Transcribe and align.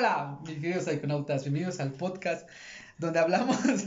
Hola, 0.00 0.38
mis 0.46 0.58
queridos 0.58 0.84
psiconautas, 0.84 1.42
bienvenidos 1.44 1.78
al 1.78 1.92
podcast 1.92 2.48
donde 2.96 3.18
hablamos, 3.18 3.58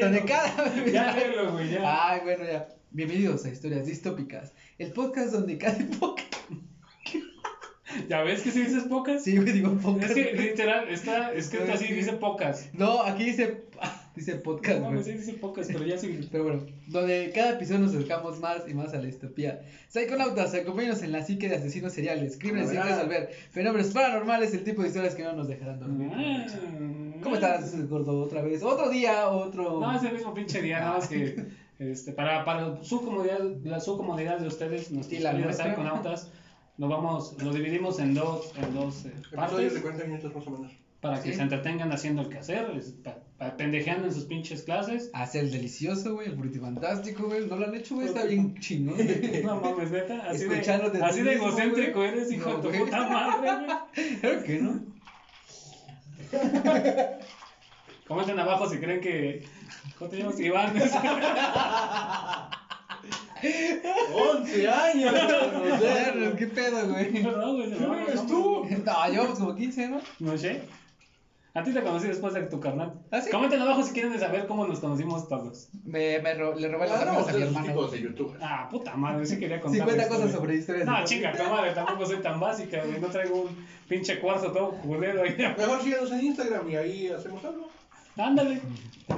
donde 0.00 0.24
cada... 0.24 0.72
Ya 0.86 1.16
léelo, 1.16 1.50
güey, 1.50 1.68
ya. 1.68 2.10
Ay, 2.10 2.20
bueno, 2.22 2.44
ya. 2.44 2.68
Bienvenidos 2.92 3.44
a 3.44 3.48
Historias 3.48 3.86
Distópicas, 3.86 4.52
el 4.78 4.92
podcast 4.92 5.32
donde 5.32 5.58
cada 5.58 5.78
época... 5.78 6.22
¿Ya 8.08 8.22
ves 8.22 8.42
que 8.42 8.52
si 8.52 8.66
dices 8.66 8.84
pocas? 8.84 9.24
Sí, 9.24 9.36
me 9.40 9.50
digo 9.50 9.76
podcast. 9.78 10.16
Es 10.16 10.26
que 10.28 10.32
literal, 10.34 10.88
está 10.90 11.32
escrito 11.32 11.72
así, 11.72 11.92
dice 11.92 12.12
pocas. 12.12 12.68
No, 12.72 13.02
aquí 13.02 13.24
dice, 13.24 13.64
dice 14.16 14.36
podcast, 14.36 14.80
No, 14.80 14.90
güey. 14.90 15.04
sí 15.04 15.12
dice 15.12 15.34
pocas, 15.34 15.68
pero 15.68 15.84
ya 15.84 15.96
sí. 15.98 16.26
Pero 16.32 16.44
bueno, 16.44 16.66
donde 16.88 17.30
cada 17.34 17.52
episodio 17.52 17.80
nos 17.80 17.94
acercamos 17.94 18.40
más 18.40 18.62
y 18.68 18.74
más 18.74 18.92
a 18.94 18.96
la 18.96 19.04
distopía. 19.04 19.62
Psiconautas, 19.88 20.54
acompáñanos 20.54 21.02
en 21.02 21.12
la 21.12 21.22
psique 21.22 21.48
de 21.48 21.56
asesinos 21.56 21.92
seriales, 21.92 22.36
crímenes 22.38 22.70
sin 22.70 22.82
resolver, 22.82 23.30
fenómenos 23.50 23.88
paranormales, 23.92 24.52
el 24.54 24.64
tipo 24.64 24.82
de 24.82 24.88
historias 24.88 25.14
que 25.14 25.22
no 25.22 25.34
nos 25.34 25.46
dejarán 25.48 25.78
dormir. 25.78 26.10
Ah. 26.12 26.46
¿Cómo 27.22 27.34
estás, 27.36 27.88
gordo? 27.88 28.20
Otra 28.22 28.42
vez, 28.42 28.62
otro 28.62 28.88
día, 28.90 29.28
otro. 29.28 29.80
No, 29.80 29.96
es 29.96 30.02
el 30.02 30.12
mismo 30.14 30.34
pinche 30.34 30.60
día, 30.62 30.80
nada 30.80 30.98
más 30.98 31.08
que 31.08 31.46
este, 31.78 32.12
para, 32.12 32.44
para 32.44 32.82
su 32.82 33.02
comodidad, 33.04 33.40
la 33.64 33.80
su 33.80 33.96
comodidad 33.96 34.38
de 34.38 34.48
ustedes, 34.48 34.90
nuestros 34.90 35.20
Y 35.20 35.22
la 35.22 35.32
nuestra. 35.32 35.70
psiconautas, 35.70 36.30
lo 36.78 36.88
vamos, 36.88 37.36
lo 37.42 37.52
dividimos 37.52 37.98
en 38.00 38.14
dos, 38.14 38.52
en 38.58 38.74
dos 38.74 39.06
eh, 39.06 39.12
partes 39.34 39.74
de 39.74 39.80
40 39.80 40.04
minutos 40.06 40.34
más 40.34 40.46
o 40.46 40.50
menos. 40.50 40.72
Para 41.08 41.22
que 41.22 41.30
Sí. 41.30 41.36
se 41.36 41.42
entretengan 41.42 41.92
haciendo 41.92 42.22
el 42.22 42.28
quehacer, 42.28 42.66
pendejeando 43.56 44.06
en 44.08 44.14
sus 44.14 44.24
pinches 44.24 44.62
clases. 44.62 45.10
Hacer 45.12 45.44
el 45.44 45.50
delicioso, 45.52 46.14
güey, 46.14 46.28
el 46.28 46.36
frutifantástico, 46.36 47.24
güey. 47.28 47.46
¿No 47.46 47.56
lo 47.56 47.66
han 47.66 47.74
hecho, 47.74 47.94
güey? 47.96 48.06
Está 48.08 48.24
bien 48.24 48.54
chingón. 48.58 48.94
güey. 48.96 49.42
No 49.44 49.60
mames, 49.60 49.90
neta, 49.90 50.24
así 50.28 50.44
Escuchando 50.44 50.90
de 50.90 50.98
de, 50.98 51.04
así 51.04 51.22
de 51.22 51.30
mismo, 51.32 51.48
egocéntrico 51.48 51.98
güey. 52.00 52.08
eres, 52.10 52.32
hijo 52.32 52.50
No, 52.50 52.56
de 52.56 52.62
tu 52.62 52.68
güey. 52.68 52.80
puta 52.80 53.08
madre, 53.08 53.50
güey. 53.52 53.66
Claro 54.20 54.42
que 54.44 54.58
no. 54.60 54.80
Comenten 58.08 58.38
abajo 58.38 58.68
si 58.68 58.78
creen 58.78 59.00
que. 59.00 59.44
¿Cómo 59.98 60.10
te 60.10 60.18
llamas? 60.18 60.38
Iván. 60.40 60.74
11 64.12 64.68
años. 64.68 65.12
Vernos, 65.80 66.34
¿Qué 66.38 66.46
pedo, 66.46 66.88
güey? 66.88 67.22
Perdón, 67.22 67.56
güey, 67.56 67.68
se 67.70 67.76
me 67.80 67.86
va 67.86 68.02
eres 68.02 68.20
el 68.20 68.26
tú? 68.26 68.40
nombre. 68.66 68.78
No, 68.84 69.08
llevamos 69.10 69.38
como 69.38 69.54
15, 69.54 69.88
¿no? 69.88 70.00
No 70.20 70.38
sé. 70.38 70.62
A 71.56 71.62
ti 71.62 71.72
te 71.72 71.82
conocí 71.82 72.06
después 72.06 72.34
de 72.34 72.42
tu 72.42 72.60
carnal. 72.60 72.92
¿Ah, 73.10 73.20
sí? 73.20 73.30
Comenten 73.30 73.60
abajo 73.62 73.82
si 73.82 73.92
quieren 73.92 74.18
saber 74.20 74.46
cómo 74.46 74.66
nos 74.66 74.78
conocimos 74.78 75.26
todos. 75.26 75.68
Me, 75.84 76.18
me 76.20 76.34
ro- 76.34 76.54
le 76.54 76.68
robé 76.68 76.86
las 76.86 77.00
Ah, 77.00 77.04
no, 77.06 77.10
amigas 77.12 77.28
a 77.28 77.32
mi 77.38 77.42
hermano. 77.44 77.66
tipos 77.66 77.92
de 77.92 78.00
youtubers. 78.02 78.38
Ah, 78.42 78.68
puta 78.70 78.94
madre, 78.94 79.24
sí 79.26 79.38
quería 79.38 79.60
contar. 79.60 79.80
50 79.88 80.02
la 80.02 80.08
cosas 80.08 80.32
sobre 80.32 80.54
historias. 80.56 80.86
No, 80.86 80.98
de- 80.98 81.04
chinga, 81.04 81.32
tu 81.32 81.42
madre, 81.44 81.70
tampoco 81.72 82.04
soy 82.06 82.18
tan 82.18 82.38
básica, 82.38 82.82
güey. 82.84 83.00
No 83.00 83.08
traigo 83.08 83.42
un 83.42 83.56
pinche 83.88 84.18
cuarzo 84.20 84.52
todo 84.52 84.72
culero 84.72 85.22
ahí. 85.22 85.34
Mejor 85.56 85.82
síganos 85.82 86.12
en 86.12 86.24
Instagram 86.26 86.68
y 86.68 86.76
ahí 86.76 87.08
hacemos 87.08 87.42
algo. 87.44 87.68
Ándale. 88.16 88.60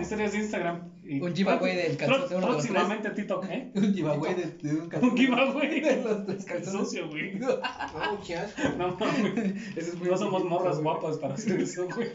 Historias 0.00 0.32
de 0.32 0.38
Instagram. 0.38 0.80
Y- 1.04 1.20
Un 1.20 1.34
giveaway 1.34 1.76
del 1.76 1.96
calzón 1.96 2.28
de 2.28 2.36
uno 2.36 2.46
Próximamente 2.48 3.10
TikTok, 3.10 3.44
¿eh? 3.48 3.70
Un 3.74 3.94
giveaway 3.94 4.34
de, 4.34 4.46
de 4.68 4.80
un 4.80 4.88
calzón. 4.88 5.10
Un 5.10 5.16
giveaway. 5.16 5.80
De 5.80 6.02
los 6.02 6.26
tres 6.26 6.44
Qué 6.44 6.52
calzones. 6.54 6.80
sucio, 6.88 7.08
güey. 7.08 7.34
No, 7.38 8.20
qué 8.26 8.36
asco. 8.36 8.62
No 8.76 8.96
mames. 8.96 9.76
Eso 9.76 9.92
es 9.92 9.94
muy 9.98 10.08
No 10.08 10.16
somos 10.18 10.44
morras 10.44 10.78
güey. 10.78 10.82
guapas 10.84 11.16
para 11.18 11.34
hacer 11.34 11.60
eso, 11.60 11.86
güey. 11.94 12.08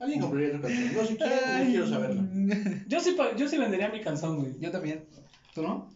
Alguien 0.00 0.20
compraría 0.20 0.52
tu 0.52 0.60
canción. 0.62 0.94
No, 0.94 1.04
si 1.04 1.16
quieren, 1.16 1.58
no 1.58 1.64
quiero 1.70 1.88
saberlo. 1.88 2.22
Yo 2.86 3.00
sí, 3.00 3.12
pa- 3.12 3.36
yo 3.36 3.48
sí 3.48 3.58
vendería 3.58 3.88
mi 3.88 4.00
calzón, 4.00 4.36
güey. 4.38 4.58
Yo 4.60 4.70
también. 4.70 5.04
¿Tú 5.54 5.62
no? 5.62 5.90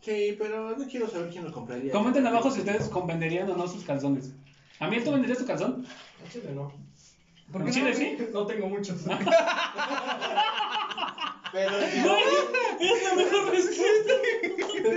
Sí, 0.00 0.36
pero 0.38 0.76
no 0.76 0.86
quiero 0.86 1.08
saber 1.08 1.30
quién 1.30 1.44
lo 1.44 1.52
compraría. 1.52 1.92
Comenten 1.92 2.26
abajo 2.26 2.50
si 2.50 2.60
ustedes 2.60 2.88
con- 2.88 3.06
venderían 3.06 3.50
o 3.50 3.56
no 3.56 3.66
sus 3.66 3.84
calzones. 3.84 4.32
¿A 4.78 4.88
mí 4.88 4.98
tú 5.02 5.10
venderías 5.12 5.38
tu 5.38 5.46
calzón? 5.46 5.84
Chile 6.32 6.52
no. 6.54 6.72
¿Por 7.52 7.62
¿En 7.62 7.66
qué 7.66 7.72
Chile 7.72 7.90
no? 7.90 7.96
sí? 7.96 8.18
No 8.32 8.46
tengo 8.46 8.68
muchos. 8.68 8.96
Pero 11.50 11.70
si, 11.80 11.98
Es 12.84 13.04
la 13.04 13.14
mejor 13.16 13.50
respuesta. 13.50 14.12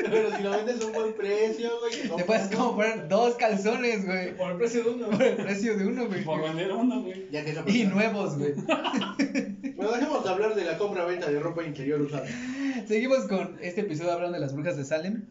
pero 0.10 0.36
si 0.36 0.44
lo 0.44 0.52
vendes 0.52 0.82
a 0.82 0.86
un 0.86 0.92
buen 0.92 1.14
precio, 1.14 1.70
güey. 1.80 2.18
Te 2.18 2.24
puedes 2.26 2.54
comprar 2.54 3.08
dos 3.08 3.36
calzones, 3.36 4.06
güey. 4.06 4.36
Por 4.36 4.52
el 4.52 4.58
precio 4.58 4.84
de 4.84 4.90
uno. 4.90 5.10
Por 5.10 5.24
el 5.24 5.36
precio 5.38 5.78
de 5.78 5.88
uno, 5.88 6.08
güey. 6.08 6.24
Por 6.26 6.42
vender 6.42 6.74
uno, 6.74 7.04
güey. 7.04 7.30
Ya 7.32 7.46
que 7.46 7.52
esa 7.52 7.64
Y 7.68 7.84
nuevos, 7.86 8.38
güey. 8.38 8.54
Bueno, 9.82 9.94
dejemos 9.94 10.24
de 10.24 10.30
hablar 10.30 10.54
de 10.54 10.64
la 10.64 10.78
compra-venta 10.78 11.32
de 11.32 11.40
ropa 11.40 11.64
interior 11.64 12.00
usada. 12.02 12.28
Seguimos 12.88 13.26
con 13.26 13.58
este 13.62 13.82
episodio 13.82 14.12
hablando 14.12 14.36
de 14.36 14.42
las 14.42 14.54
brujas 14.54 14.78
de 14.78 14.86
Salem. 14.86 15.26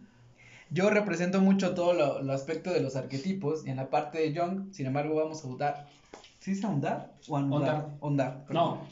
Yo 0.71 0.91
represento 0.91 1.41
mucho 1.41 1.73
todo 1.75 1.93
lo, 1.93 2.21
lo 2.21 2.33
aspecto 2.33 2.73
de 2.73 2.81
los 2.81 2.97
arquetipos 2.97 3.65
y 3.65 3.71
en 3.71 3.77
la 3.77 3.91
parte 3.91 4.19
de 4.19 4.37
Jung, 4.37 4.73
sin 4.73 4.87
embargo, 4.87 5.15
vamos 5.15 5.45
a 5.45 5.47
ahondar. 5.47 5.87
¿Sí 6.41 6.53
es 6.53 6.65
ahondar 6.65 7.13
o 7.29 7.37
anudar? 7.37 7.89
Ondar. 8.01 8.45
No. 8.49 8.87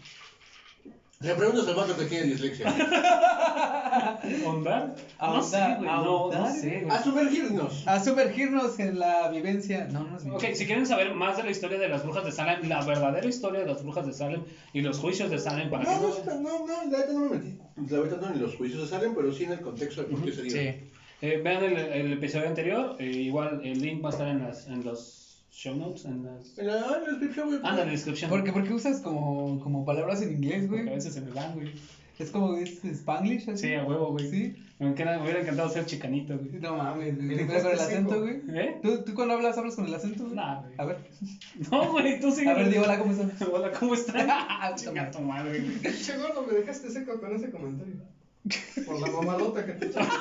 Le 1.20 1.34
preguntas 1.34 1.66
al 1.66 1.74
vato 1.74 1.96
que 1.96 2.04
tiene 2.04 2.26
dislexia. 2.26 2.72
¿Ondar? 4.46 4.94
No 5.20 5.42
sé, 5.42 5.58
güey. 5.78 5.80
No, 5.88 6.30
no 6.30 6.52
sé, 6.54 6.82
güey. 6.84 6.90
A 6.96 7.02
sumergirnos. 7.02 7.88
A 7.88 7.98
sumergirnos 8.04 8.78
en 8.78 8.98
la 9.00 9.28
vivencia. 9.28 9.88
No, 9.90 10.04
no 10.04 10.16
es 10.16 10.22
Ok, 10.22 10.26
vivencia. 10.28 10.54
si 10.54 10.66
quieren 10.66 10.86
saber 10.86 11.14
más 11.14 11.36
de 11.36 11.42
la 11.44 11.50
historia 11.50 11.78
de 11.78 11.88
las 11.88 12.04
brujas 12.04 12.24
de 12.24 12.30
Salem, 12.32 12.68
la 12.68 12.84
verdadera 12.84 13.26
historia 13.26 13.60
de 13.60 13.66
las 13.66 13.82
brujas 13.82 14.06
de 14.06 14.12
Salem 14.12 14.42
y 14.72 14.80
los 14.82 14.98
juicios 14.98 15.28
de 15.30 15.38
Salem 15.38 15.70
para 15.70 15.84
que 15.84 15.90
No, 15.90 16.00
no... 16.00 16.08
no, 16.08 16.40
no, 16.40 16.66
no, 16.66 16.90
la 16.90 16.98
neta 16.98 17.12
no 17.12 17.20
me 17.20 17.30
metí. 17.38 17.58
La 17.90 17.98
verdad 18.00 18.20
no 18.20 18.28
en 18.34 18.40
los 18.42 18.54
juicios 18.56 18.88
salen, 18.88 19.14
pero 19.16 19.32
sí 19.32 19.44
en 19.44 19.52
el 19.52 19.60
contexto 19.60 20.02
de 20.02 20.08
por 20.08 20.22
qué 20.24 20.32
se 20.32 20.42
dio. 20.42 20.50
Sí. 20.52 20.90
Eh, 21.20 21.40
vean 21.42 21.64
el, 21.64 21.76
el 21.76 22.12
episodio 22.12 22.46
anterior, 22.46 22.94
eh, 23.00 23.06
igual 23.06 23.60
el 23.64 23.80
link 23.82 24.04
va 24.04 24.10
a 24.10 24.12
estar 24.12 24.28
en, 24.28 24.40
las, 24.44 24.68
en 24.68 24.84
los 24.84 25.27
show 25.50 25.74
notes, 25.74 26.04
en 26.04 26.24
las... 26.24 26.58
En 26.58 26.66
la, 26.66 26.74
en 26.76 26.90
la 26.90 26.98
descripción, 27.10 27.48
güey. 27.48 27.60
Ah, 27.64 27.70
en 27.70 27.76
la 27.76 27.84
descripción. 27.86 28.30
¿Por 28.30 28.44
qué, 28.44 28.52
por 28.52 28.64
qué 28.66 28.74
usas 28.74 29.00
como, 29.00 29.60
como 29.60 29.84
palabras 29.84 30.22
en 30.22 30.32
inglés, 30.32 30.66
Porque 30.66 30.80
a 30.80 30.84
güey? 30.84 30.94
veces 30.94 31.14
se 31.14 31.20
me 31.20 31.30
van, 31.32 31.54
güey. 31.54 31.72
Es 32.18 32.30
como 32.32 32.56
es 32.56 32.84
Spanglish, 32.84 33.48
así. 33.48 33.68
Sí, 33.68 33.74
a 33.74 33.84
huevo, 33.84 34.10
güey. 34.10 34.28
Sí. 34.28 34.56
Me, 34.80 34.90
hubiera 34.90 35.40
encantado 35.40 35.70
ser 35.70 35.86
chicanito, 35.86 36.36
güey. 36.36 36.60
No 36.60 36.76
mames, 36.76 37.16
güey. 37.16 37.36
Pero 37.46 37.62
con 37.62 37.72
el 37.72 37.78
acento, 37.78 38.20
güey. 38.20 38.40
¿Eh? 38.54 38.78
¿Tú, 38.82 39.04
¿Tú 39.04 39.14
cuando 39.14 39.34
hablas, 39.34 39.56
hablas 39.56 39.76
con 39.76 39.86
el 39.86 39.94
acento, 39.94 40.24
güey? 40.24 40.34
Nah, 40.34 40.60
güey. 40.60 40.74
A 40.78 40.84
ver. 40.84 40.98
No, 41.70 41.92
güey, 41.92 42.20
tú 42.20 42.32
sigue. 42.32 42.50
A 42.50 42.54
ver, 42.54 42.70
di 42.70 42.78
hola, 42.78 42.98
¿cómo 42.98 43.12
estás? 43.12 43.48
Hola, 43.52 43.70
¿cómo 43.72 43.94
estás? 43.94 44.26
Ah, 44.28 44.72
Chinga 44.74 45.10
tu 45.10 45.20
madre, 45.20 45.60
güey. 45.60 45.80
Che 45.80 46.16
gordo, 46.16 46.44
me 46.46 46.54
dejaste 46.54 46.90
seco 46.90 47.20
con 47.20 47.34
ese 47.34 47.50
comentario. 47.50 47.94
Por 48.86 49.00
la 49.00 49.06
mamalota 49.08 49.64
que 49.64 49.72
te 49.72 49.86
echaste. 49.86 50.12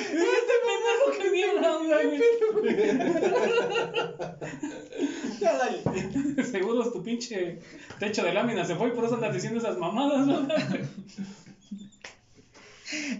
Este 0.00 0.54
pendejo 0.64 1.06
que 1.18 1.30
bien 1.30 1.64
habla, 1.64 1.98
Ya, 5.40 5.56
dale. 5.56 5.78
güey. 5.84 6.46
Seguro 6.46 6.82
es 6.82 6.92
tu 6.92 7.02
pinche 7.02 7.58
techo 7.98 8.22
de 8.24 8.32
lámina 8.32 8.64
se 8.64 8.74
fue 8.76 8.88
y 8.88 8.92
por 8.92 9.04
eso 9.04 9.14
andas 9.14 9.34
diciendo 9.34 9.58
esas 9.60 9.78
mamadas, 9.78 10.26
¿no? 10.26 10.46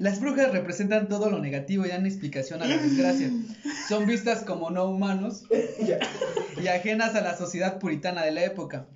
Las 0.01 0.19
brujas 0.21 0.51
representan 0.53 1.09
todo 1.09 1.29
lo 1.31 1.41
negativo 1.41 1.85
y 1.85 1.89
dan 1.91 2.07
explicación 2.07 2.63
a 2.63 2.67
la 2.67 2.79
desgracia. 2.79 3.31
Son 3.89 4.07
vistas 4.07 4.43
como 4.45 4.71
no 4.71 4.87
humanos 4.87 5.45
y 6.63 6.67
ajenas 6.69 7.15
a 7.15 7.21
la 7.21 7.37
sociedad 7.37 7.79
puritana 7.79 8.23
de 8.25 8.31
la 8.33 8.45
época. 8.45 8.87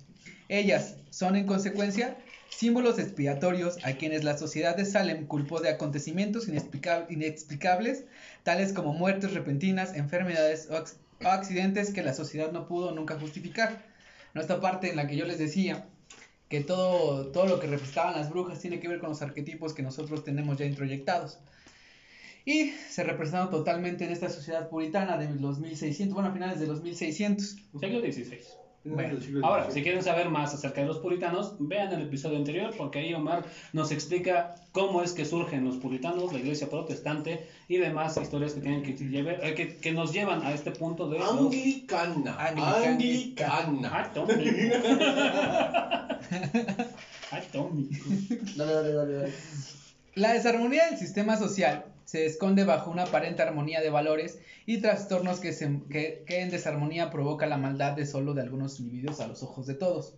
Ellas 0.49 0.95
son, 1.11 1.35
en 1.35 1.45
consecuencia, 1.45 2.17
símbolos 2.57 2.99
expiatorios 2.99 3.77
a 3.85 3.93
quienes 3.93 4.23
la 4.23 4.37
sociedad 4.37 4.75
de 4.75 4.85
Salem 4.85 5.27
culpó 5.27 5.59
de 5.59 5.69
acontecimientos 5.69 6.47
inexplica- 6.47 7.05
inexplicables, 7.09 8.05
tales 8.43 8.73
como 8.73 8.93
muertes 8.93 9.33
repentinas, 9.33 9.95
enfermedades 9.95 10.67
o, 10.69 10.73
ac- 10.75 10.95
o 11.23 11.27
accidentes 11.27 11.93
que 11.93 12.03
la 12.03 12.13
sociedad 12.13 12.51
no 12.51 12.67
pudo 12.67 12.91
nunca 12.93 13.19
justificar. 13.19 13.83
¿No? 14.33 14.41
Esta 14.41 14.59
parte 14.61 14.89
en 14.89 14.95
la 14.95 15.07
que 15.07 15.15
yo 15.15 15.25
les 15.25 15.37
decía 15.37 15.87
que 16.49 16.61
todo, 16.61 17.27
todo 17.27 17.45
lo 17.45 17.59
que 17.59 17.67
representaban 17.67 18.15
las 18.15 18.29
brujas 18.29 18.59
tiene 18.59 18.79
que 18.79 18.87
ver 18.87 18.99
con 18.99 19.09
los 19.09 19.21
arquetipos 19.21 19.73
que 19.73 19.83
nosotros 19.83 20.23
tenemos 20.23 20.57
ya 20.57 20.65
introyectados. 20.65 21.39
Y 22.45 22.71
se 22.89 23.03
representaron 23.03 23.49
totalmente 23.51 24.03
en 24.05 24.11
esta 24.11 24.29
sociedad 24.29 24.69
puritana 24.69 25.17
de 25.17 25.33
los 25.39 25.59
1600, 25.59 26.13
bueno, 26.13 26.29
a 26.29 26.33
finales 26.33 26.59
de 26.59 26.67
los 26.67 26.81
1600. 26.83 27.55
Siglo 27.79 28.01
XVI. 28.01 28.39
Bueno, 28.85 29.17
Ahora, 29.43 29.71
si 29.71 29.81
quieren 29.81 30.03
saber 30.03 30.29
más 30.29 30.53
acerca 30.53 30.81
de 30.81 30.87
los 30.87 30.97
puritanos, 30.97 31.55
vean 31.59 31.93
el 31.93 32.01
episodio 32.01 32.37
anterior 32.37 32.73
porque 32.77 32.99
ahí 32.99 33.13
Omar 33.13 33.45
nos 33.71 33.91
explica 33.91 34.55
cómo 34.73 35.01
es 35.01 35.13
que 35.13 35.23
surgen 35.23 35.63
los 35.63 35.77
puritanos, 35.77 36.33
la 36.33 36.39
iglesia 36.39 36.69
protestante 36.69 37.47
y 37.69 37.77
demás 37.77 38.17
historias 38.17 38.53
que 38.53 38.59
tienen 38.59 38.83
que, 38.83 38.91
llevar, 38.93 39.39
eh, 39.41 39.55
que, 39.55 39.77
que 39.77 39.93
nos 39.93 40.11
llevan 40.11 40.41
a 40.41 40.53
este 40.53 40.71
punto 40.71 41.09
de 41.09 41.19
los... 41.19 41.29
Anglicana. 41.29 42.35
Anglicana. 42.37 44.09
Atómico. 47.31 48.05
Dale, 48.57 48.73
dale, 48.73 48.93
dale, 48.93 49.13
dale. 49.13 49.33
La 50.15 50.33
desarmonía 50.33 50.87
del 50.89 50.99
sistema 50.99 51.37
social 51.37 51.85
se 52.05 52.25
esconde 52.25 52.63
bajo 52.65 52.91
una 52.91 53.03
aparente 53.03 53.41
armonía 53.41 53.81
de 53.81 53.89
valores 53.89 54.39
y 54.65 54.79
trastornos 54.79 55.39
que, 55.39 55.53
se, 55.53 55.79
que, 55.89 56.23
que 56.25 56.41
en 56.41 56.49
desarmonía 56.49 57.09
provoca 57.09 57.45
la 57.47 57.57
maldad 57.57 57.93
de 57.93 58.05
solo 58.05 58.33
de 58.33 58.41
algunos 58.41 58.79
individuos 58.79 59.19
a 59.19 59.27
los 59.27 59.43
ojos 59.43 59.67
de 59.67 59.75
todos. 59.75 60.13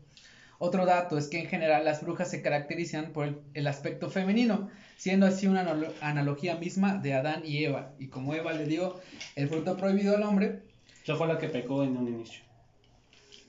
Otro 0.57 0.85
dato 0.85 1.17
es 1.17 1.27
que 1.27 1.39
en 1.41 1.47
general 1.47 1.83
las 1.83 2.01
brujas 2.01 2.29
se 2.29 2.41
caracterizan 2.41 3.11
por 3.11 3.25
el, 3.25 3.37
el 3.53 3.67
aspecto 3.67 4.09
femenino, 4.09 4.69
siendo 4.95 5.25
así 5.25 5.47
una 5.47 5.63
analo- 5.65 5.91
analogía 6.01 6.55
misma 6.55 6.95
de 6.95 7.13
Adán 7.13 7.41
y 7.45 7.65
Eva. 7.65 7.91
Y 7.99 8.07
como 8.07 8.33
Eva 8.33 8.53
le 8.53 8.65
dio 8.65 8.99
el 9.35 9.49
fruto 9.49 9.75
prohibido 9.75 10.15
al 10.15 10.23
hombre, 10.23 10.61
Ella 11.05 11.15
fue 11.17 11.27
la 11.27 11.37
que 11.37 11.49
pecó 11.49 11.83
en 11.83 11.97
un 11.97 12.07
inicio. 12.07 12.41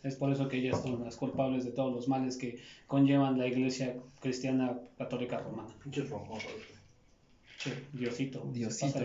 Es 0.03 0.15
por 0.15 0.31
eso 0.31 0.49
que 0.49 0.59
ellas 0.59 0.83
son 0.83 1.03
las 1.05 1.17
culpables 1.17 1.65
de 1.65 1.71
todos 1.71 1.93
los 1.93 2.07
males 2.07 2.37
que 2.37 2.59
conllevan 2.87 3.39
la 3.39 3.47
iglesia 3.47 3.95
cristiana 4.21 4.79
católica 4.99 5.39
romana. 5.39 5.71
Diosito. 7.93 8.49
Diosito. 8.53 9.01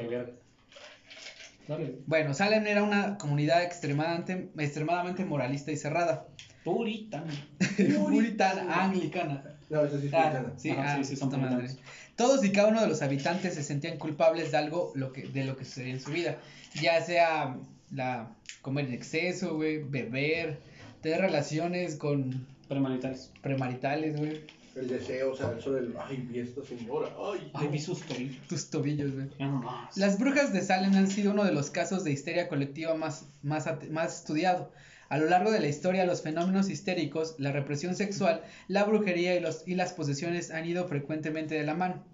Dale. 1.68 1.96
bueno, 2.08 2.34
Salem 2.34 2.66
era 2.68 2.84
una 2.84 3.18
comunidad 3.18 3.64
extremadamente, 3.64 4.50
extremadamente 4.58 5.24
moralista 5.26 5.72
y 5.72 5.78
cerrada. 5.78 6.26
Puritana. 6.64 7.32
Puritana, 8.00 8.84
anglicana. 8.84 9.44
No, 9.70 9.86
esa 9.86 10.00
sí 10.00 10.08
es 10.08 10.14
Ah, 10.14 10.30
puritana. 10.32 10.54
sí, 10.58 10.70
Ajá, 10.72 10.94
ah, 10.94 10.98
sí, 10.98 11.04
sí, 11.06 11.16
son 11.16 11.30
puta 11.30 11.38
madre. 11.42 11.56
puritanos. 11.56 11.82
Todos 12.16 12.44
y 12.44 12.52
cada 12.52 12.68
uno 12.68 12.82
de 12.82 12.88
los 12.88 13.02
habitantes 13.02 13.54
se 13.56 13.64
sentían 13.64 13.98
culpables 13.98 14.52
de 14.52 14.58
algo 14.58 14.92
lo 14.96 15.14
que, 15.14 15.28
de 15.28 15.46
lo 15.46 15.56
que 15.56 15.64
sucedía 15.66 15.94
en 15.94 16.02
su 16.02 16.12
vida. 16.12 16.38
Ya 16.82 17.02
sea 17.02 17.56
la 17.92 18.30
comer 18.62 18.86
en 18.88 18.94
exceso, 18.94 19.56
güey, 19.56 19.82
beber, 19.82 20.60
tener 21.02 21.22
relaciones 21.22 21.96
con 21.96 22.46
Premaritales. 22.68 23.32
premaritales, 23.42 24.18
güey, 24.18 24.42
El 24.76 24.88
deseo, 24.88 25.34
o 25.34 25.36
sea, 25.36 25.54
eso 25.58 25.74
del. 25.74 25.94
Ay, 26.00 26.26
vi 26.30 26.40
esta 26.40 26.64
señora. 26.64 27.10
Ay, 27.54 27.68
vi 27.68 27.80
sus 27.80 28.02
tobillos. 28.02 28.48
tus 28.48 28.70
tobillos, 28.70 29.14
güey. 29.14 29.28
Ya 29.38 29.48
nomás. 29.48 29.98
Las 29.98 30.18
brujas 30.18 30.54
de 30.54 30.62
Salem 30.62 30.96
han 30.96 31.10
sido 31.10 31.34
uno 31.34 31.44
de 31.44 31.52
los 31.52 31.70
casos 31.70 32.04
de 32.04 32.12
histeria 32.12 32.48
colectiva 32.48 32.96
más, 32.96 33.26
más, 33.44 33.68
más 33.90 34.20
estudiado. 34.20 34.72
A 35.10 35.18
lo 35.18 35.26
largo 35.26 35.52
de 35.52 35.60
la 35.60 35.68
historia, 35.68 36.06
los 36.06 36.22
fenómenos 36.22 36.70
histéricos, 36.70 37.36
la 37.38 37.52
represión 37.52 37.96
sexual, 37.96 38.44
la 38.70 38.86
brujería 38.86 39.36
y, 39.36 39.42
los, 39.42 39.68
y 39.68 39.76
las 39.76 39.92
posesiones 39.92 40.52
han 40.52 40.66
ido 40.66 40.88
frecuentemente 40.88 41.56
de 41.56 41.66
la 41.66 41.74
mano. 41.74 42.06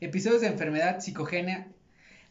Episodios 0.00 0.42
de 0.42 0.48
enfermedad 0.48 1.00
psicogénea 1.00 1.68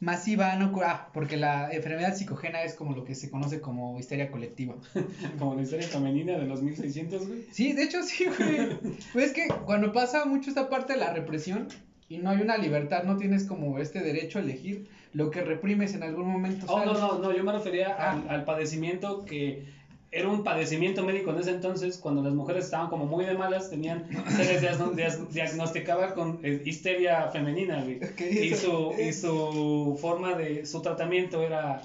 masiva 0.02 0.52
han 0.52 0.62
ocurrido. 0.64 0.90
Ah, 0.92 1.10
porque 1.14 1.38
la 1.38 1.72
enfermedad 1.72 2.16
psicogénea 2.16 2.64
es 2.66 2.74
como 2.76 2.94
lo 2.94 3.06
que 3.06 3.16
se 3.16 3.30
conoce 3.30 3.62
como 3.62 3.98
histeria 3.98 4.30
colectiva. 4.30 4.76
Como 5.40 5.56
la 5.56 5.62
historia 5.62 5.88
femenina 5.88 6.38
de 6.38 6.46
los 6.46 6.62
1600, 6.62 7.28
güey. 7.28 7.46
Sí, 7.52 7.72
de 7.72 7.84
hecho 7.84 8.04
sí, 8.04 8.26
güey. 8.26 8.78
Pues 9.14 9.28
es 9.28 9.32
que 9.32 9.48
cuando 9.66 9.94
pasa 9.94 10.26
mucho 10.26 10.50
esta 10.50 10.68
parte 10.70 10.94
de 10.94 11.00
la 11.00 11.14
represión 11.14 11.68
y 12.10 12.18
no 12.18 12.32
hay 12.32 12.42
una 12.42 12.58
libertad, 12.58 13.04
no 13.04 13.16
tienes 13.16 13.46
como 13.46 13.80
este 13.80 14.02
derecho 14.02 14.40
a 14.40 14.42
elegir, 14.42 14.90
lo 15.14 15.30
que 15.32 15.42
reprimes 15.42 15.94
en 15.94 16.04
algún 16.04 16.28
momento. 16.28 16.66
Oh, 16.68 16.84
no, 16.84 16.94
no, 16.94 17.20
no, 17.20 17.34
yo 17.36 17.44
me 17.44 17.54
refería 17.54 17.96
Ah. 17.98 18.12
al, 18.12 18.30
al 18.30 18.44
padecimiento 18.46 19.24
que 19.24 19.66
era 20.12 20.28
un 20.28 20.44
padecimiento 20.44 21.04
médico 21.04 21.32
en 21.32 21.40
ese 21.40 21.52
entonces, 21.52 21.98
cuando 21.98 22.22
las 22.22 22.34
mujeres 22.34 22.66
estaban 22.66 22.90
como 22.90 23.06
muy 23.06 23.24
de 23.24 23.34
malas, 23.34 23.70
tenían, 23.70 24.08
se 24.36 24.60
les 24.62 25.34
diagnosticaba 25.34 26.14
con 26.14 26.40
eh, 26.44 26.62
histeria 26.66 27.30
femenina, 27.32 27.82
güey. 27.82 28.00
Y 28.20 28.54
su, 28.56 28.94
y 29.00 29.14
su 29.14 29.98
forma 30.02 30.34
de, 30.34 30.66
su 30.66 30.82
tratamiento 30.82 31.42
era 31.42 31.82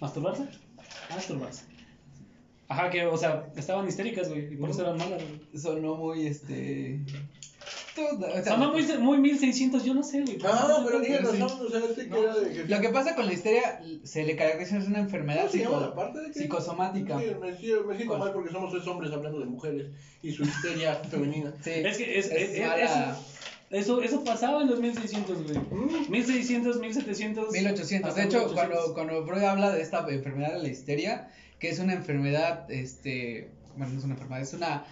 masturbarse. 0.00 0.44
Masturbarse. 1.10 1.75
Ajá, 2.68 2.90
que, 2.90 3.06
o 3.06 3.16
sea, 3.16 3.46
estaban 3.56 3.86
histéricas, 3.86 4.28
güey, 4.28 4.52
y 4.52 4.56
por 4.56 4.70
eso 4.70 4.82
eran 4.82 4.96
malas, 4.98 5.22
güey. 5.22 5.58
sonó 5.62 5.94
muy 5.94 6.26
este 6.26 6.98
todo- 7.94 8.18
o 8.18 8.32
sea, 8.42 8.44
Sonó 8.44 8.72
muy, 8.72 8.82
muy 8.98 9.18
1600, 9.18 9.82
yo 9.84 9.94
no 9.94 10.02
sé, 10.02 10.20
güey. 10.22 10.36
Ah, 10.44 10.82
pero 10.84 11.00
tienes 11.00 11.20
Pero 11.20 11.32
sí. 11.32 11.38
razón, 11.40 11.66
o 11.66 11.70
sea, 11.70 11.80
este 11.80 12.08
que 12.08 12.18
era 12.18 12.34
de. 12.36 12.52
que- 12.52 12.64
lo 12.68 12.80
que 12.80 12.88
pasa 12.90 13.14
con 13.16 13.26
la 13.26 13.32
histeria 13.32 13.80
se 14.04 14.24
le 14.24 14.36
caracteriza 14.36 14.76
es 14.78 14.86
una 14.86 14.98
enfermedad 14.98 15.42
¿Cómo 15.42 15.52
se 15.52 15.58
llama 15.58 15.76
psico- 15.78 15.80
la 15.88 15.94
parte 15.94 16.20
de 16.20 16.26
que- 16.32 16.38
psicosomática. 16.40 17.18
Sí, 17.18 17.24
me, 17.40 17.56
siento- 17.56 17.84
me 17.84 17.96
siento 17.96 18.06
¿Cuál? 18.08 18.18
mal 18.20 18.32
porque 18.34 18.52
somos 18.52 18.72
tres 18.72 18.86
hombres 18.86 19.12
hablando 19.12 19.38
de 19.38 19.46
mujeres 19.46 19.86
y 20.22 20.32
su 20.32 20.42
histeria 20.42 20.94
femenina. 21.10 21.54
Sí, 21.62 21.70
Es 21.70 21.96
que 21.96 22.18
es, 22.18 22.26
es 22.26 22.32
es- 22.32 22.50
es- 22.58 22.66
mala- 22.66 23.18
eso, 23.70 24.00
eso 24.02 24.22
pasaba 24.22 24.62
en 24.62 24.68
los 24.70 24.78
1600, 24.78 25.42
güey. 25.44 25.58
Mm. 25.58 26.10
1600, 26.10 26.78
1700. 26.78 27.50
1800. 27.52 28.14
De 28.14 28.22
hasta 28.22 28.28
hecho, 28.28 28.46
1800. 28.48 28.52
cuando, 28.54 28.94
cuando 28.94 29.26
Freud 29.26 29.42
habla 29.42 29.72
de 29.72 29.80
esta 29.82 30.06
enfermedad 30.08 30.52
de 30.52 30.62
la 30.62 30.68
histeria, 30.68 31.30
que 31.58 31.68
es 31.68 31.78
una 31.78 31.94
enfermedad, 31.94 32.70
este, 32.70 33.50
bueno, 33.76 33.92
no 33.92 33.98
es 33.98 34.04
una 34.04 34.14
enfermedad, 34.14 34.42
es 34.42 34.54
una, 34.54 34.84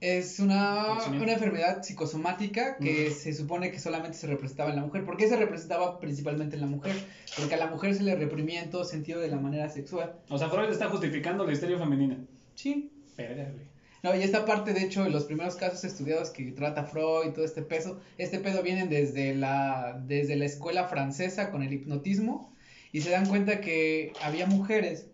es 0.00 0.38
una, 0.38 0.94
una 1.08 1.32
enfermedad 1.32 1.82
psicosomática 1.82 2.76
que 2.78 3.10
se 3.10 3.34
supone 3.34 3.70
que 3.70 3.78
solamente 3.78 4.16
se 4.16 4.26
representaba 4.26 4.70
en 4.70 4.76
la 4.76 4.82
mujer. 4.82 5.04
¿Por 5.04 5.16
qué 5.16 5.28
se 5.28 5.36
representaba 5.36 5.98
principalmente 6.00 6.56
en 6.56 6.62
la 6.62 6.68
mujer? 6.68 6.96
Porque 7.36 7.54
a 7.54 7.58
la 7.58 7.66
mujer 7.66 7.94
se 7.94 8.02
le 8.02 8.14
reprimía 8.14 8.62
en 8.62 8.70
todo 8.70 8.84
sentido 8.84 9.20
de 9.20 9.28
la 9.28 9.36
manera 9.36 9.68
sexual. 9.68 10.14
O 10.28 10.38
sea, 10.38 10.48
Freud 10.48 10.70
está 10.70 10.88
justificando 10.88 11.44
la 11.44 11.52
histeria 11.52 11.78
femenina. 11.78 12.16
Sí. 12.54 12.90
Güey. 13.16 13.70
No, 14.02 14.16
y 14.16 14.22
esta 14.22 14.46
parte, 14.46 14.72
de 14.72 14.82
hecho, 14.82 15.06
los 15.08 15.24
primeros 15.24 15.56
casos 15.56 15.84
estudiados 15.84 16.30
que 16.30 16.52
trata 16.52 16.84
Freud 16.84 17.28
y 17.28 17.32
todo 17.32 17.44
este 17.44 17.60
peso, 17.60 18.00
este 18.16 18.38
pedo 18.38 18.62
vienen 18.62 18.88
desde 18.88 19.34
la, 19.34 20.02
desde 20.06 20.36
la 20.36 20.46
escuela 20.46 20.88
francesa 20.88 21.50
con 21.50 21.62
el 21.62 21.72
hipnotismo 21.72 22.50
y 22.92 23.02
se 23.02 23.10
dan 23.10 23.26
cuenta 23.26 23.60
que 23.60 24.14
había 24.22 24.46
mujeres. 24.46 25.06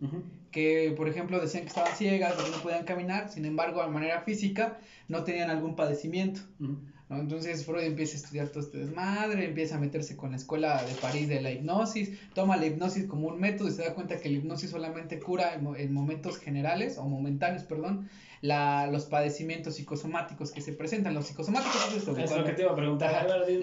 Que, 0.57 0.93
por 0.95 1.07
ejemplo, 1.07 1.39
decían 1.39 1.63
que 1.63 1.69
estaban 1.69 1.95
ciegas, 1.95 2.35
que 2.35 2.49
no 2.49 2.61
podían 2.61 2.83
caminar, 2.85 3.29
sin 3.29 3.45
embargo, 3.45 3.81
de 3.81 3.89
manera 3.89 4.21
física 4.21 4.79
no 5.07 5.23
tenían 5.23 5.49
algún 5.49 5.75
padecimiento. 5.75 6.41
Ujú. 6.59 6.96
¿No? 7.09 7.17
Entonces 7.19 7.65
Freud 7.65 7.83
empieza 7.83 8.13
a 8.13 8.19
estudiar 8.21 8.47
todo 8.49 8.59
este 8.61 8.79
desmadre, 8.79 9.45
empieza 9.45 9.75
a 9.75 9.79
meterse 9.79 10.15
con 10.17 10.31
la 10.31 10.37
escuela 10.37 10.83
de 10.83 10.93
París 10.95 11.27
de 11.29 11.41
la 11.41 11.51
hipnosis, 11.51 12.11
toma 12.33 12.57
la 12.57 12.65
hipnosis 12.65 13.05
como 13.05 13.27
un 13.27 13.39
método 13.39 13.69
y 13.69 13.71
se 13.71 13.83
da 13.83 13.93
cuenta 13.93 14.19
que 14.19 14.29
la 14.29 14.37
hipnosis 14.37 14.69
solamente 14.69 15.19
cura 15.19 15.53
en, 15.53 15.65
en 15.75 15.93
momentos 15.93 16.37
generales 16.37 16.97
o 16.97 17.05
momentáneos, 17.07 17.63
perdón, 17.63 18.09
la, 18.41 18.87
los 18.91 19.05
padecimientos 19.05 19.75
psicosomáticos 19.75 20.51
que 20.51 20.61
se 20.61 20.71
presentan. 20.73 21.13
Los 21.15 21.25
psicosomáticos 21.27 21.75
es 21.89 21.97
esto, 21.97 22.11
Es 22.25 22.29
lo 22.31 22.43
que 22.45 22.53
te 22.53 22.61
iba 22.61 22.71
a 22.71 22.75
preguntar. 22.75 23.09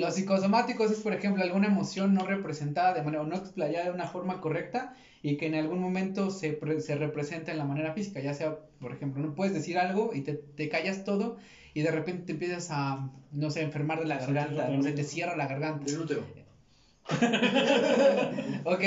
Los 0.01 0.15
psicosomáticos 0.15 0.91
es, 0.91 0.99
por 1.01 1.13
ejemplo, 1.13 1.43
alguna 1.43 1.67
emoción 1.69 2.13
no 2.15 2.25
representada 2.25 2.93
de 2.93 3.03
manera 3.03 3.23
o 3.23 3.27
no 3.27 3.37
explayada 3.37 3.85
de 3.87 3.91
una 3.93 4.07
forma 4.07 4.41
correcta 4.41 4.95
y 5.23 5.37
que 5.37 5.47
en 5.47 5.55
algún 5.55 5.79
momento 5.81 6.31
se, 6.31 6.53
pre- 6.53 6.81
se 6.81 6.97
representa 6.97 7.53
en 7.53 7.59
la 7.59 7.65
manera 7.65 7.93
física, 7.93 8.21
ya 8.21 8.35
sea, 8.35 8.59
por 8.81 8.93
ejemplo, 8.93 9.23
no 9.23 9.35
puedes 9.35 9.55
decir 9.55 9.79
algo 9.79 10.13
y 10.13 10.21
te, 10.23 10.35
te 10.35 10.69
callas 10.69 11.05
todo 11.05 11.37
y 11.75 11.83
de 11.83 11.91
repente 11.91 12.25
te 12.27 12.33
empiezas 12.33 12.69
a, 12.71 13.11
no 13.33 13.51
sé, 13.51 13.63
enfermar 13.63 13.99
de 14.01 14.07
la 14.07 14.17
garganta, 14.19 14.51
no 14.53 14.57
sé, 14.57 14.63
sufrimiento. 14.67 14.95
te 14.97 15.05
cierra 15.05 15.37
la 15.37 15.47
garganta. 15.47 15.85
Del 15.85 15.99
útero. 16.01 16.25
Ok, 18.65 18.83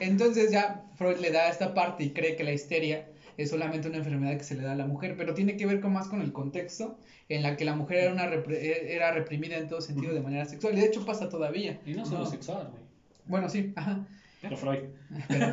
entonces 0.00 0.50
ya 0.50 0.82
Freud 0.96 1.18
le 1.18 1.30
da 1.30 1.48
esta 1.48 1.72
parte 1.74 2.04
y 2.04 2.10
cree 2.10 2.36
que 2.36 2.44
la 2.44 2.52
histeria 2.52 3.06
es 3.38 3.48
solamente 3.48 3.88
una 3.88 3.98
enfermedad 3.98 4.36
que 4.36 4.44
se 4.44 4.54
le 4.54 4.62
da 4.62 4.72
a 4.72 4.74
la 4.74 4.84
mujer, 4.84 5.14
pero 5.16 5.32
tiene 5.32 5.56
que 5.56 5.64
ver 5.64 5.80
con 5.80 5.92
más 5.92 6.08
con 6.08 6.20
el 6.20 6.32
contexto 6.32 6.98
en 7.30 7.42
la 7.42 7.56
que 7.56 7.64
la 7.64 7.74
mujer 7.74 7.98
era, 7.98 8.12
una 8.12 8.26
repre- 8.26 8.58
era 8.60 9.10
reprimida 9.10 9.56
en 9.56 9.68
todo 9.68 9.80
sentido 9.80 10.12
de 10.12 10.20
manera 10.20 10.44
sexual, 10.44 10.74
y 10.76 10.80
de 10.80 10.86
hecho 10.86 11.06
pasa 11.06 11.28
todavía. 11.30 11.80
Y 11.86 11.94
no 11.94 12.04
solo 12.04 12.26
sexual, 12.26 12.68
güey. 12.70 12.82
Bueno, 13.26 13.48
sí, 13.48 13.72
ajá. 13.76 14.04
Pero 14.42 14.56
Freud. 14.56 14.80
Pero, 15.28 15.50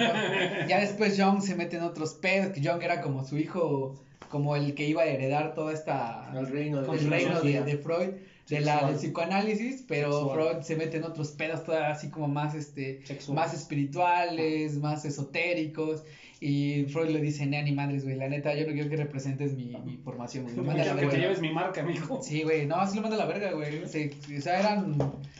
ya 0.67 0.79
después 0.79 1.15
Jung 1.17 1.41
se 1.41 1.55
mete 1.55 1.77
en 1.77 1.83
otros 1.83 2.15
pedos, 2.15 2.51
que 2.51 2.61
Jung 2.67 2.81
era 2.83 2.99
como 3.01 3.23
su 3.23 3.37
hijo, 3.37 3.95
como 4.29 4.55
el 4.55 4.73
que 4.75 4.85
iba 4.87 5.03
a 5.03 5.05
heredar 5.05 5.53
toda 5.53 5.73
esta 5.73 6.29
Al 6.31 6.47
reino 6.47 6.81
de 6.81 6.97
el 6.97 7.09
reino 7.09 7.41
de, 7.41 7.77
Freud, 7.77 8.09
de 8.47 8.61
la, 8.61 8.85
del 8.87 8.95
psicoanálisis, 8.97 9.85
pero 9.87 10.11
Sexual. 10.11 10.33
Freud 10.51 10.63
se 10.63 10.75
mete 10.75 10.97
en 10.97 11.03
otros 11.05 11.29
pedos 11.31 11.63
todavía 11.63 11.89
así 11.91 12.09
como 12.09 12.27
más 12.27 12.53
este 12.53 13.01
Sexual. 13.05 13.35
más 13.35 13.53
espirituales, 13.53 14.77
más 14.77 15.05
esotéricos. 15.05 16.03
Y 16.41 16.85
Freud 16.85 17.09
le 17.09 17.19
dice, 17.19 17.45
ni 17.45 17.71
madres, 17.73 18.05
güey, 18.05 18.15
la 18.15 18.29
neta, 18.29 18.55
yo 18.55 18.65
no 18.65 18.71
quiero 18.71 18.89
que 18.89 18.95
representes 18.95 19.53
mi, 19.57 19.75
mi 19.83 19.97
formación, 19.97 20.45
güey. 20.45 20.55
Lo 20.55 20.63
manda 20.63 20.85
la 20.85 20.95
que 21.01 21.07
te 21.07 21.17
lleves 21.17 21.41
mi 21.41 21.51
marca, 21.51 21.83
mijo. 21.83 22.21
Sí, 22.23 22.43
güey, 22.43 22.65
no, 22.65 22.87
sí 22.87 22.95
lo 22.95 23.01
manda 23.01 23.17
a 23.17 23.19
la 23.19 23.25
verga, 23.25 23.51
güey. 23.51 23.85
Se- 23.89 24.11
o 24.37 24.41
sea, 24.41 24.57
eran, 24.59 24.95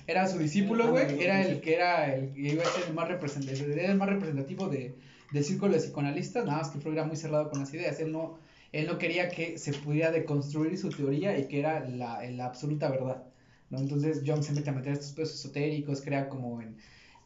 era 0.08 0.28
su 0.28 0.38
discípulo, 0.40 0.92
güey. 0.92 1.24
Era 1.24 1.42
el 1.42 1.62
que 1.62 1.74
era 1.76 2.14
el 2.14 2.34
que 2.34 2.42
iba 2.42 2.64
a 2.64 2.68
ser 2.68 2.84
el 2.90 2.94
más 2.94 3.08
representativo, 3.08 3.72
era 3.72 3.92
el 3.94 3.98
más 3.98 4.10
representativo 4.10 4.68
de, 4.68 4.94
del 5.32 5.44
círculo 5.46 5.72
de 5.72 5.80
psicoanalistas, 5.80 6.44
nada 6.46 6.58
más 6.58 6.70
que 6.70 6.80
Freud 6.80 6.96
era 6.96 7.06
muy 7.06 7.16
cerrado 7.16 7.50
con 7.50 7.62
las 7.62 7.74
ideas. 7.74 7.98
Él 8.02 8.12
no, 8.12 8.38
él 8.72 8.88
no 8.88 8.98
quería 8.98 9.30
que 9.30 9.58
se 9.58 9.74
pudiera 9.74 10.12
deconstruir 10.12 10.78
su 10.78 10.90
teoría 10.90 11.38
y 11.38 11.48
que 11.48 11.60
era 11.60 11.88
la, 11.88 12.24
la 12.30 12.46
absoluta 12.46 12.90
verdad. 12.90 13.24
¿no? 13.70 13.80
Entonces 13.80 14.22
Jung 14.26 14.44
se 14.44 14.54
mete 14.54 14.70
a 14.70 14.74
meter 14.74 14.94
estos 14.94 15.12
pesos 15.12 15.40
esotéricos, 15.40 16.02
crea 16.02 16.30
como 16.30 16.62
en, 16.62 16.78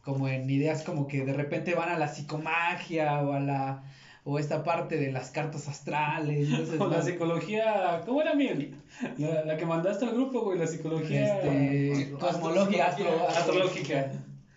como 0.02 0.28
en 0.28 0.48
ideas 0.48 0.82
como 0.82 1.06
que 1.06 1.24
de 1.24 1.32
repente 1.32 1.74
van 1.74 1.88
a 1.90 1.98
la 1.98 2.08
psicomagia 2.08 3.22
o 3.22 3.32
a 3.32 3.40
la 3.40 3.84
o 4.26 4.38
esta 4.38 4.62
parte 4.64 4.96
de 4.96 5.12
las 5.12 5.30
cartas 5.30 5.68
astrales. 5.68 6.48
esas 6.48 6.80
O 6.80 6.88
la 6.88 7.02
psicología, 7.02 8.00
¿cómo 8.06 8.22
era 8.22 8.34
miel? 8.34 8.74
La, 9.18 9.44
la 9.44 9.56
que 9.58 9.66
mandaste 9.66 10.06
al 10.06 10.12
grupo, 10.14 10.40
güey, 10.40 10.58
la 10.58 10.66
psicología 10.66 11.40
Este, 11.40 12.10
cosmología, 12.12 12.86
astrológica. 12.86 14.12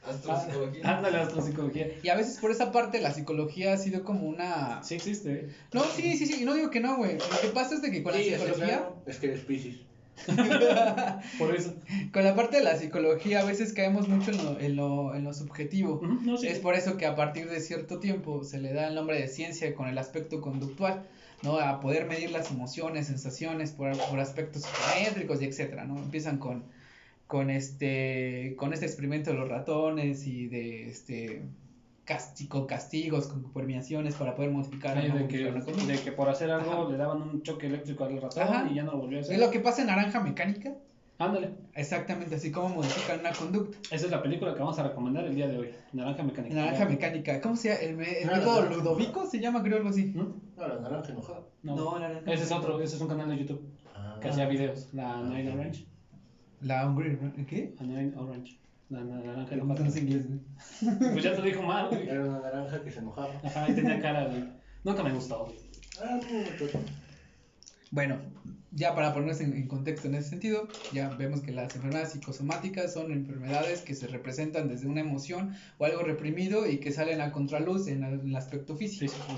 Astropsicología. 0.10 0.98
Ándale, 0.98 1.18
astropsicología. 1.20 1.88
Y 2.04 2.10
a 2.10 2.16
veces 2.16 2.38
por 2.40 2.52
esa 2.52 2.72
parte 2.72 3.00
la 3.02 3.12
psicología 3.12 3.74
ha 3.74 3.78
sido 3.78 4.04
como 4.04 4.28
una... 4.28 4.84
Sí 4.84 4.96
existe. 4.96 5.32
¿eh? 5.34 5.50
No, 5.74 5.84
sí, 5.84 6.18
sí, 6.18 6.26
sí, 6.26 6.42
y 6.42 6.46
no 6.46 6.54
digo 6.54 6.70
que 6.70 6.80
no, 6.80 6.98
güey. 6.98 7.18
Lo 7.18 7.42
que 7.42 7.50
pasa 7.50 7.76
es 7.76 7.82
de 7.82 7.92
que 7.92 8.04
con 8.04 8.14
la 8.14 8.20
Sí, 8.20 8.26
psicología... 8.32 8.66
claro, 8.66 8.96
Es 9.06 9.18
que 9.18 9.28
eres 9.28 9.42
Pisces. 9.42 9.76
Por 11.38 11.56
eso. 11.56 11.74
Con 12.12 12.24
la 12.24 12.36
parte 12.36 12.58
de 12.58 12.64
la 12.64 12.76
psicología 12.76 13.42
a 13.42 13.46
veces 13.46 13.74
caemos 13.74 14.08
mucho 14.08 14.32
en 14.32 14.38
lo, 14.44 14.60
en 14.60 14.76
lo, 14.76 15.16
en 15.16 15.24
lo 15.24 15.34
subjetivo. 15.34 15.96
Ujú, 15.96 16.20
no, 16.24 16.38
sí. 16.38 16.48
Es 16.48 16.60
por 16.60 16.74
eso 16.76 16.98
que 16.98 17.06
a 17.06 17.16
partir 17.16 17.50
de 17.50 17.60
cierto 17.60 18.00
tiempo 18.00 18.44
se 18.44 18.60
le 18.60 18.74
da 18.74 18.88
el 18.88 18.96
nombre 18.96 19.20
de 19.20 19.28
ciencia 19.28 19.76
con 19.76 19.88
el 19.88 19.98
aspecto 19.98 20.42
conductual, 20.42 21.04
¿no? 21.44 21.60
A 21.60 21.80
poder 21.80 22.08
medir 22.08 22.32
las 22.32 22.50
emociones, 22.52 23.08
sensaciones 23.08 23.72
por, 23.72 23.96
por 24.10 24.20
aspectos 24.20 24.64
psicométricos 24.64 25.42
y 25.42 25.46
etcétera, 25.46 25.86
¿no? 25.86 25.98
Empiezan 25.98 26.40
con, 26.40 26.64
con 27.28 27.50
este, 27.50 28.56
con 28.58 28.74
este 28.74 28.86
experimento 28.86 29.32
de 29.32 29.38
los 29.38 29.50
ratones 29.50 30.26
y 30.26 30.48
de 30.48 30.88
este 30.88 31.44
castigo, 32.06 32.66
castigos, 32.68 33.28
con 33.28 33.52
premiaciones 33.52 34.16
para 34.16 34.34
poder 34.34 34.52
modificar, 34.52 34.96
¿no? 34.96 35.16
de, 35.18 35.28
que, 35.28 35.38
de 35.44 36.12
por 36.14 36.30
hacer 36.30 36.50
algo 36.52 36.72
Ajá. 36.84 36.90
le 36.92 36.98
daban 36.98 37.22
un 37.22 37.42
choque 37.44 37.68
eléctrico 37.68 38.06
al 38.06 38.22
ratón 38.22 38.44
Ajá. 38.44 38.68
y 38.72 38.76
ya 38.76 38.84
no 38.84 38.94
lo 38.94 39.00
volvió 39.00 39.18
a 39.18 39.22
hacer. 39.22 39.34
Es 39.36 39.42
lo 39.42 39.52
que 39.52 39.60
pasa 39.60 39.82
en 39.82 39.88
Naranja 39.88 40.22
Mecánica, 40.22 40.74
Ándale. 41.20 41.50
exactamente 41.76 42.36
así 42.36 42.50
como 42.50 42.70
modifican 42.70 43.20
una 43.20 43.34
conducta. 43.34 43.78
Esa 43.94 44.06
es 44.06 44.12
la 44.12 44.22
película 44.24 44.54
que 44.54 44.60
vamos 44.62 44.80
a 44.80 44.84
recomendar 44.88 45.26
el 45.26 45.36
día 45.36 45.48
de 45.50 45.58
hoy. 45.58 45.70
Naranja 45.92 46.24
Mecánica. 46.24 46.56
Naranja 46.56 46.86
Mecánica, 46.86 47.42
¿cómo 47.42 47.58
se 47.58 47.70
llama? 47.70 47.82
¿El, 47.82 48.08
el 48.08 48.30
Ah, 48.30 48.38
método 48.38 48.56
naranja. 48.62 48.76
Ludovico 48.78 49.26
se 49.26 49.40
llama, 49.42 49.62
creo, 49.64 49.78
algo 49.78 49.90
así? 49.90 50.06
¿Mm? 50.16 50.34
No, 50.56 50.66
la 50.68 50.80
naranja 50.80 51.12
enojada. 51.12 51.42
No. 51.64 51.76
No, 51.76 52.00
Naranja 52.00 52.32
Ese 52.32 52.44
es 52.44 52.52
otro, 52.54 52.80
ese 52.80 52.96
es 52.96 53.02
un 53.02 53.10
canal 53.10 53.28
de 53.30 53.38
YouTube 53.38 53.62
Ah. 53.94 54.18
que 54.22 54.30
hacía 54.30 54.48
videos. 54.48 54.94
La 54.94 55.22
Nine 55.24 55.52
Orange. 55.52 55.86
La 56.62 56.88
Hungry, 56.88 57.18
¿no? 57.22 57.46
¿qué? 57.46 57.74
Orange. 58.18 58.58
La, 58.90 59.02
la 59.02 59.18
naranja 59.18 59.56
No 59.58 59.64
enojada. 59.64 59.90
sé 59.92 60.00
inglés, 60.00 60.26
güey. 60.28 60.40
Pues 61.14 61.24
ya 61.24 61.36
te 61.36 61.42
dijo 61.42 61.62
mal, 61.62 61.90
güey. 61.90 62.08
Era 62.08 62.24
una 62.26 62.40
naranja 62.40 62.82
que 62.84 62.92
se 62.92 63.00
enojaba. 63.00 63.34
Ajá, 63.44 63.70
y 63.70 63.74
tenía 63.76 64.00
cara, 64.02 64.26
güey. 64.28 64.46
Nunca 64.84 65.04
me 65.04 65.12
gustó, 65.14 65.46
güey. 65.46 65.58
Ah, 66.02 66.20
no, 66.22 66.40
no, 66.40 66.40
no. 66.74 66.80
Bueno, 67.92 68.18
ya 68.72 68.94
para 68.96 69.14
ponernos 69.14 69.40
en, 69.42 69.54
en 69.54 69.68
contexto 69.68 70.08
en 70.08 70.16
ese 70.16 70.30
sentido, 70.30 70.68
ya 70.94 71.10
vemos 71.10 71.42
que 71.42 71.52
las 71.52 71.74
enfermedades 71.76 72.12
psicosomáticas 72.12 72.94
son 72.94 73.12
enfermedades 73.12 73.82
que 73.82 73.96
se 73.96 74.08
representan 74.08 74.68
desde 74.68 74.88
una 74.88 75.02
emoción 75.02 75.56
o 75.78 75.86
algo 75.86 76.02
reprimido 76.04 76.68
y 76.70 76.78
que 76.80 76.92
salen 76.92 77.22
a 77.22 77.32
contraluz 77.32 77.88
en 77.88 78.04
el, 78.04 78.20
en 78.20 78.28
el 78.30 78.36
aspecto 78.36 78.76
físico. 78.76 79.12
Sí, 79.12 79.18
sí, 79.26 79.34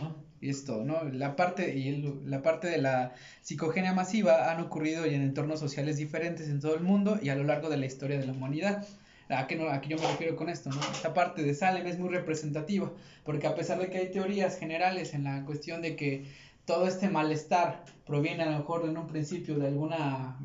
es 0.47 0.63
todo, 0.63 0.83
¿no? 0.85 1.03
La 1.03 1.35
parte, 1.35 1.75
y 1.77 1.89
el- 1.89 2.19
la 2.29 2.41
parte 2.41 2.67
de 2.67 2.77
la 2.77 3.13
psicogenia 3.41 3.93
masiva 3.93 4.51
han 4.51 4.61
ocurrido 4.61 5.05
y 5.05 5.13
en 5.15 5.21
entornos 5.21 5.59
sociales 5.59 5.97
diferentes 5.97 6.47
en 6.47 6.59
todo 6.61 6.75
el 6.75 6.81
mundo 6.81 7.19
y 7.21 7.29
a 7.29 7.35
lo 7.35 7.43
largo 7.43 7.67
de 7.69 7.77
la 7.77 7.85
historia 7.85 8.17
de 8.19 8.25
la 8.25 8.31
humanidad. 8.33 8.85
¿A 9.29 9.45
qué, 9.45 9.55
no, 9.55 9.69
a 9.69 9.79
qué 9.81 9.89
yo 9.89 9.97
me 9.97 10.07
refiero 10.07 10.35
con 10.35 10.49
esto? 10.49 10.69
¿no? 10.71 10.79
Esta 10.91 11.13
parte 11.13 11.43
de 11.43 11.53
Salem 11.53 11.85
es 11.85 11.99
muy 11.99 12.09
representativa, 12.09 12.91
porque 13.23 13.45
a 13.47 13.53
pesar 13.55 13.79
de 13.79 13.89
que 13.89 13.97
hay 13.99 14.11
teorías 14.11 14.57
generales 14.57 15.13
en 15.13 15.23
la 15.25 15.43
cuestión 15.45 15.81
de 15.83 15.95
que 15.95 16.25
todo 16.65 16.87
este 16.87 17.09
malestar 17.09 17.83
proviene 18.05 18.43
a 18.43 18.51
lo 18.51 18.57
mejor 18.59 18.85
en 18.87 18.97
un 18.97 19.07
principio 19.07 19.57
de 19.59 19.67
alguna 19.67 20.37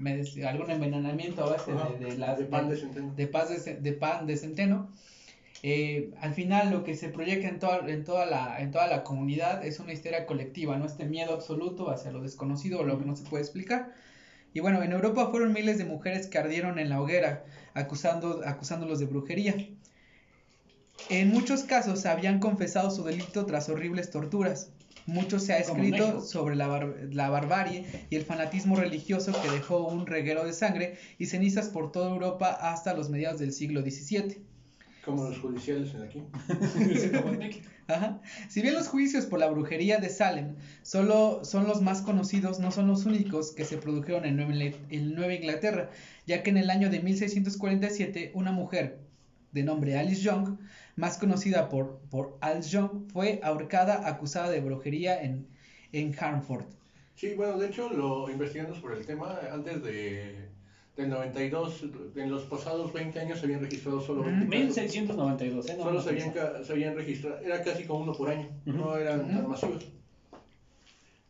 algún 0.46 0.70
envenenamiento 0.70 1.44
a 1.44 1.50
base 1.50 1.72
de, 1.98 2.04
de 2.10 2.18
las 2.18 2.38
de 2.38 2.44
pan 2.44 2.68
de- 2.68 2.76
de 3.16 3.26
de 3.80 3.92
pan 3.92 4.26
de 4.26 4.36
centeno. 4.36 4.88
Eh, 5.66 6.12
al 6.20 6.34
final 6.34 6.70
lo 6.70 6.84
que 6.84 6.94
se 6.94 7.08
proyecta 7.08 7.48
en 7.48 7.58
toda, 7.58 7.88
en, 7.90 8.04
toda 8.04 8.26
la, 8.26 8.60
en 8.60 8.70
toda 8.70 8.86
la 8.86 9.02
comunidad 9.02 9.64
es 9.66 9.80
una 9.80 9.92
histeria 9.94 10.26
colectiva, 10.26 10.76
¿no? 10.78 10.84
Este 10.86 11.06
miedo 11.06 11.32
absoluto 11.34 11.90
hacia 11.90 12.12
lo 12.12 12.20
desconocido 12.22 12.80
o 12.80 12.84
lo 12.84 12.98
que 12.98 13.06
no 13.06 13.16
se 13.16 13.24
puede 13.24 13.42
explicar. 13.44 13.92
Y 14.52 14.60
bueno, 14.60 14.82
en 14.82 14.92
Europa 14.92 15.30
fueron 15.30 15.52
miles 15.52 15.78
de 15.78 15.84
mujeres 15.86 16.26
que 16.28 16.38
ardieron 16.38 16.78
en 16.78 16.88
la 16.90 17.00
hoguera, 17.00 17.46
acusando, 17.74 18.42
acusándolos 18.46 18.98
de 19.00 19.06
brujería. 19.06 19.54
En 21.08 21.28
muchos 21.30 21.64
casos 21.64 22.06
habían 22.06 22.40
confesado 22.40 22.90
su 22.90 23.04
delito 23.04 23.46
tras 23.46 23.68
horribles 23.68 24.10
torturas. 24.10 24.72
Mucho 25.06 25.38
se 25.38 25.52
ha 25.52 25.58
escrito 25.58 26.20
sobre 26.22 26.56
la, 26.56 26.66
bar- 26.68 27.08
la 27.12 27.28
barbarie 27.30 28.06
y 28.10 28.16
el 28.16 28.24
fanatismo 28.24 28.76
religioso 28.76 29.38
que 29.40 29.50
dejó 29.50 29.86
un 29.86 30.06
reguero 30.06 30.44
de 30.44 30.52
sangre 30.54 30.98
y 31.18 31.26
cenizas 31.26 31.68
por 31.68 31.92
toda 31.92 32.10
Europa 32.10 32.50
hasta 32.52 32.94
los 32.94 33.10
mediados 33.10 33.38
del 33.40 33.52
siglo 33.52 33.82
XVII. 33.82 34.46
Como 35.04 35.24
los 35.24 35.38
judiciales 35.38 35.94
en 35.94 36.02
aquí. 36.02 36.22
Ajá. 37.86 38.20
Si 38.48 38.62
bien 38.62 38.74
los 38.74 38.88
juicios 38.88 39.26
por 39.26 39.38
la 39.38 39.48
brujería 39.48 39.98
de 39.98 40.08
Salem 40.08 40.56
solo 40.82 41.44
son 41.44 41.66
los 41.66 41.82
más 41.82 42.00
conocidos, 42.00 42.58
no 42.58 42.70
son 42.70 42.86
los 42.86 43.04
únicos 43.04 43.52
que 43.52 43.64
se 43.64 43.76
produjeron 43.76 44.24
en 44.24 44.36
Nueva, 44.36 44.52
Ingl- 44.52 44.76
en 44.88 45.14
Nueva 45.14 45.34
Inglaterra, 45.34 45.90
ya 46.26 46.42
que 46.42 46.50
en 46.50 46.56
el 46.56 46.70
año 46.70 46.88
de 46.88 47.00
1647 47.00 48.30
una 48.34 48.52
mujer 48.52 49.00
de 49.52 49.62
nombre 49.62 49.98
Alice 49.98 50.22
Young, 50.22 50.56
más 50.96 51.18
conocida 51.18 51.68
por, 51.68 51.98
por 52.10 52.36
Alice 52.40 52.70
Young, 52.70 53.10
fue 53.12 53.40
ahorcada 53.42 54.08
acusada 54.08 54.48
de 54.48 54.60
brujería 54.60 55.22
en, 55.22 55.46
en 55.92 56.14
Hartford. 56.18 56.64
Sí, 57.14 57.34
bueno, 57.36 57.58
de 57.58 57.68
hecho, 57.68 57.90
lo 57.90 58.28
investigando 58.30 58.74
sobre 58.74 58.98
el 58.98 59.06
tema, 59.06 59.38
antes 59.52 59.82
de, 59.84 60.48
del 60.96 61.08
92, 61.08 61.80
en 62.14 62.30
los 62.30 62.44
pasados 62.44 62.92
20 62.92 63.18
años 63.18 63.38
se 63.38 63.46
habían 63.46 63.60
registrado 63.60 64.00
solo 64.00 64.22
20 64.22 64.46
casos. 64.46 64.76
1692, 64.76 65.68
¿eh? 65.68 65.74
No, 65.74 65.82
Solo 65.84 65.96
no 65.96 66.00
se 66.00 66.08
habían, 66.10 66.32
se 66.62 66.72
habían 66.72 66.94
registrado, 66.94 67.36
era 67.40 67.58
casi 67.60 67.84
como 67.84 68.00
uno 68.00 68.12
por 68.12 68.28
año, 68.28 68.48
Ujú. 68.64 68.76
no 68.76 68.96
eran 68.96 69.20
Ujú. 69.22 69.34
tan 69.34 69.46
masivos. 69.46 69.86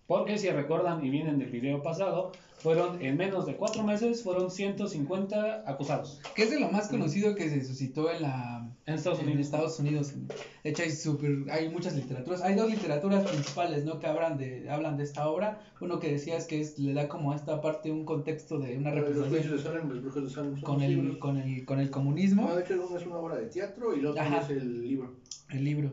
Porque 0.07 0.37
si 0.39 0.51
recuerdan 0.51 1.05
y 1.05 1.11
vienen 1.11 1.39
del 1.39 1.51
video 1.51 1.83
pasado, 1.83 2.33
fueron 2.59 3.03
en 3.03 3.17
menos 3.17 3.47
de 3.47 3.57
cuatro 3.57 3.83
meses, 3.83 4.23
fueron 4.23 4.51
150 4.51 5.65
acusados 5.67 6.21
Que 6.35 6.45
es 6.45 6.51
de 6.51 6.61
lo 6.61 6.71
más 6.71 6.89
conocido 6.89 7.35
que 7.35 7.51
se 7.51 7.63
suscitó 7.65 8.11
en 8.11 8.23
la, 8.23 8.71
en 8.87 8.95
Estados 8.95 9.19
en 9.21 9.27
Unidos. 9.27 9.45
Estados 9.47 9.79
Unidos. 9.79 10.15
De 10.63 10.71
hecho, 10.71 10.83
hay, 10.83 10.91
super, 10.91 11.45
hay 11.51 11.69
muchas 11.69 11.95
literaturas. 11.95 12.43
Hay 12.43 12.55
dos 12.55 12.71
literaturas 12.71 13.27
principales, 13.27 13.85
¿no? 13.85 13.99
Que 13.99 14.07
hablan 14.07 14.39
de, 14.39 14.69
hablan 14.71 14.97
de 14.97 15.05
esta 15.05 15.29
obra. 15.29 15.61
Uno 15.81 16.01
que 16.01 16.13
decías 16.13 16.47
que 16.47 16.61
es, 16.61 16.79
le 16.79 16.95
da 16.95 17.09
como 17.09 17.33
a 17.33 17.37
esta 17.37 17.61
parte 17.61 17.91
un 17.91 18.05
contexto 18.05 18.59
de 18.59 18.77
una 18.77 18.91
representación 18.91 19.57
de 19.57 19.63
Salem, 19.63 19.89
los 19.89 20.03
brujos 20.03 20.25
de 20.25 20.31
Salem 20.31 20.55
son 20.55 20.63
con 20.63 20.83
el, 20.83 21.19
con 21.19 21.37
el, 21.37 21.65
con 21.65 21.81
el 21.81 21.91
comunismo, 21.91 22.49
No, 22.49 22.57
de 22.57 22.63
hecho, 22.63 22.87
uno 22.87 22.97
es 22.97 23.07
una 23.07 23.17
obra 23.17 23.37
de 23.37 23.47
teatro 23.47 23.95
y 23.95 24.01
el 24.01 24.07
otro 24.07 24.23
Ajá. 24.23 24.41
es 24.41 24.51
el 24.51 24.83
libro. 24.83 25.15
el 25.51 25.65
libro. 25.65 25.93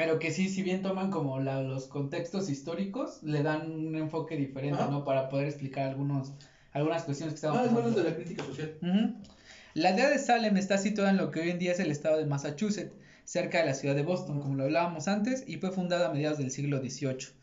Pero 0.00 0.18
que 0.18 0.30
sí, 0.30 0.48
si 0.48 0.62
bien 0.62 0.80
toman 0.80 1.10
como 1.10 1.40
la, 1.40 1.60
los 1.60 1.84
contextos 1.86 2.48
históricos, 2.48 3.22
le 3.22 3.42
dan 3.42 3.70
un 3.70 3.94
enfoque 3.96 4.34
diferente. 4.34 4.82
¿no? 4.90 5.04
Para 5.04 5.28
poder 5.28 5.46
explicar 5.46 5.90
algunos, 5.90 6.32
algunas 6.72 7.02
cuestiones 7.04 7.34
que 7.34 7.36
estaban 7.36 7.58
Ah, 7.58 7.64
es 7.66 7.68
pasando. 7.70 8.02
de 8.02 8.08
la 8.08 8.16
crítica 8.16 8.42
social. 8.44 8.78
Ujú. 8.80 9.14
La 9.74 9.90
aldea 9.90 10.08
de 10.08 10.18
Salem 10.18 10.56
está 10.56 10.78
situada 10.78 11.10
en 11.10 11.18
lo 11.18 11.30
que 11.30 11.40
hoy 11.40 11.50
en 11.50 11.58
día 11.58 11.72
es 11.72 11.80
el 11.80 11.90
estado 11.90 12.16
de 12.16 12.24
Massachusetts, 12.24 12.94
cerca 13.24 13.58
de 13.58 13.66
la 13.66 13.74
ciudad 13.74 13.94
de 13.94 14.02
Boston, 14.02 14.40
como 14.40 14.54
lo 14.54 14.64
hablábamos 14.64 15.06
antes, 15.06 15.44
y 15.46 15.58
fue 15.58 15.70
fundada 15.70 16.08
a 16.08 16.12
mediados 16.14 16.38
del 16.38 16.50
siglo 16.50 16.78
XVIII. 16.80 17.34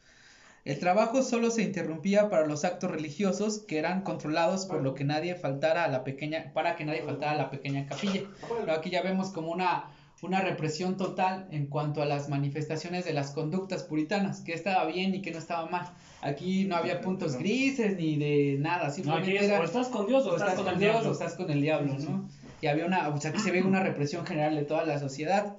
El 0.66 0.80
trabajo 0.80 1.22
solo 1.22 1.52
se 1.52 1.62
interrumpía 1.62 2.32
para 2.32 2.48
los 2.48 2.66
actos 2.66 2.90
religiosos 2.90 3.60
que 3.60 3.78
eran 3.78 4.02
controlados 4.02 4.66
por 4.66 4.82
lo 4.82 4.96
que 4.96 5.04
nadie 5.04 5.36
faltara 5.36 5.84
a 5.84 5.90
la 5.90 6.04
pequeña, 6.04 6.52
para 6.54 6.76
que 6.76 6.86
nadie 6.86 7.04
faltara 7.04 7.34
a 7.34 7.38
la 7.38 7.50
pequeña 7.52 7.86
capilla. 7.86 8.22
Pero 8.62 8.74
aquí 8.74 8.90
ya 8.90 9.04
vemos 9.04 9.30
como 9.30 9.52
una, 9.52 9.92
una 10.22 10.42
represión 10.42 10.98
total 10.98 11.48
en 11.52 11.68
cuanto 11.68 12.02
a 12.02 12.06
las 12.06 12.28
manifestaciones 12.30 13.06
de 13.06 13.14
las 13.14 13.32
conductas 13.32 13.84
puritanas, 13.84 14.42
que 14.42 14.54
estaba 14.54 14.86
bien 14.86 15.14
y 15.14 15.22
que 15.22 15.32
no 15.32 15.38
estaba 15.38 15.70
mal. 15.70 15.94
Aquí 16.22 16.66
no 16.66 16.76
había 16.76 17.02
puntos 17.02 17.36
grises 17.38 17.96
ni 17.98 18.18
de 18.18 18.58
nada, 18.60 18.86
No, 18.86 18.86
aquí 18.88 18.96
simplemente 18.96 19.36
es, 19.36 19.44
era 19.44 19.60
o 19.60 19.64
estás 19.64 19.88
con 19.90 20.08
Dios 20.08 20.26
o, 20.26 20.32
o 20.32 20.36
estás 20.38 20.56
con 20.56 20.68
el 20.68 20.80
Dios 20.80 20.92
diablo. 20.94 21.10
o 21.10 21.14
estás 21.14 21.34
con 21.36 21.52
el 21.52 21.62
diablo, 21.62 21.94
Sí, 21.94 22.02
sí, 22.02 22.12
¿no? 22.12 22.28
Y 22.62 22.68
había 22.68 22.86
una, 22.88 23.10
o 23.10 23.18
sea, 23.22 23.30
aquí 23.32 23.40
se 23.40 23.52
ve 23.52 23.62
una 23.62 23.82
represión 23.82 24.26
general 24.26 24.56
de 24.56 24.64
toda 24.64 24.84
la 24.86 24.98
sociedad. 25.00 25.56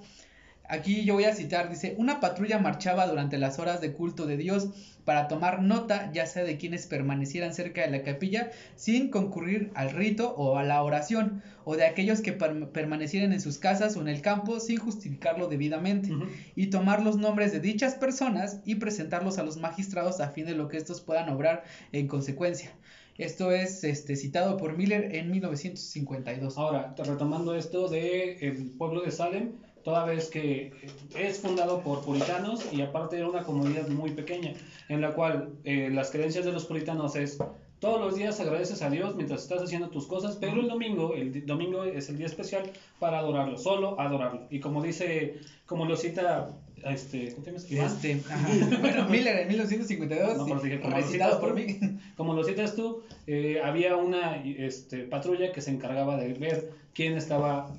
Aquí 0.69 1.05
yo 1.05 1.15
voy 1.15 1.25
a 1.25 1.35
citar, 1.35 1.71
dice, 1.71 1.95
una 1.97 2.21
patrulla 2.21 2.59
marchaba 2.59 3.07
durante 3.07 3.39
las 3.39 3.59
horas 3.59 3.81
de 3.81 3.93
culto 3.93 4.27
de 4.27 4.37
Dios 4.37 4.69
para 5.07 5.27
tomar 5.27 5.63
nota, 5.63 6.11
ya 6.13 6.27
sea 6.27 6.45
de 6.45 6.59
quienes 6.59 6.87
permanecieran 6.87 7.55
cerca 7.55 7.81
de 7.81 7.91
la 7.91 8.03
capilla 8.03 8.51
sin 8.77 9.09
concurrir 9.09 9.71
al 9.75 9.91
rito 9.93 10.35
o 10.37 10.59
a 10.59 10.65
la 10.65 10.83
oración, 10.83 11.43
o 11.65 11.77
de 11.77 11.87
aquellos 11.87 12.21
que 12.21 12.35
per- 12.35 12.69
permanecieran 12.69 13.33
en 13.33 13.41
sus 13.41 13.57
casas 13.57 13.97
o 13.97 14.03
en 14.03 14.09
el 14.09 14.21
campo 14.21 14.61
sin 14.61 14.77
justificarlo 14.77 15.49
debidamente 15.49 16.11
y 16.55 16.67
tomar 16.67 17.03
los 17.03 17.17
nombres 17.17 17.53
de 17.53 17.61
dichas 17.61 17.95
personas 17.95 18.61
y 18.67 18.75
presentarlos 18.75 19.39
a 19.39 19.45
los 19.45 19.57
magistrados 19.57 20.21
a 20.21 20.29
fin 20.29 20.45
de 20.45 20.55
lo 20.55 20.69
que 20.69 20.77
estos 20.77 21.01
puedan 21.01 21.31
obrar 21.31 21.65
en 21.93 22.07
consecuencia. 22.09 22.73
Esto 23.17 23.51
es 23.51 23.83
este, 23.83 24.15
citado 24.15 24.57
por 24.59 24.77
Miller 24.77 25.17
en 25.17 25.31
1952. 25.31 26.57
Ahora, 26.57 26.95
retomando 26.99 27.55
esto 27.57 27.89
de 27.89 28.35
el 28.47 28.71
pueblo 28.79 29.01
de 29.01 29.11
Salem, 29.11 29.53
toda 29.89 30.05
vez 30.05 30.29
que 30.29 30.71
es 31.17 31.41
fundado 31.41 31.81
por 31.81 32.05
puritanos 32.05 32.71
y 32.71 32.83
aparte 32.83 33.17
era 33.17 33.27
una 33.27 33.43
comunidad 33.43 33.89
muy 33.89 34.11
pequeña, 34.11 34.53
en 34.91 35.01
la 35.01 35.15
cual 35.15 35.55
eh, 35.65 35.89
las 35.91 36.11
creencias 36.11 36.45
de 36.45 36.53
los 36.53 36.67
puritanos 36.67 37.17
es 37.17 37.39
todos 37.79 37.99
los 37.99 38.15
días 38.15 38.39
agradeces 38.39 38.83
a 38.83 38.91
Dios 38.91 39.17
mientras 39.17 39.41
estás 39.41 39.63
haciendo 39.63 39.89
tus 39.89 40.07
cosas, 40.07 40.37
pero 40.39 40.61
el 40.61 40.69
domingo, 40.69 41.15
el 41.15 41.47
domingo 41.47 41.85
es 41.85 42.11
el 42.11 42.19
día 42.19 42.27
especial 42.27 42.71
para 42.99 43.21
adorarlo, 43.21 43.57
solo 43.57 43.99
adorarlo. 43.99 44.47
Y 44.51 44.61
como 44.61 44.83
dice, 44.83 45.37
como 45.65 45.87
lo 45.87 45.97
cita, 45.97 46.51
este, 46.85 47.33
¿cómo 47.33 47.45
te 47.45 47.53
llamas? 47.53 47.95
Este, 48.05 48.21
bueno, 48.83 49.09
Miller 49.09 49.39
en 49.39 49.49
1952, 49.49 50.37
No, 50.37 50.45
sí, 50.45 50.51
pero 50.51 50.63
dije, 50.65 50.81
como 50.81 50.97
recitado 50.97 51.41
por 51.41 51.55
mí. 51.55 51.79
Como 52.19 52.35
lo 52.35 52.45
citas 52.45 52.75
tú, 52.75 53.05
eh, 53.27 53.61
había 53.65 53.97
una 53.97 54.43
este, 54.45 55.05
patrulla 55.05 55.53
que 55.53 55.63
se 55.63 55.71
encargaba 55.71 56.17
de 56.17 56.35
ver 56.35 56.73
quién 56.93 57.17
estaba 57.17 57.71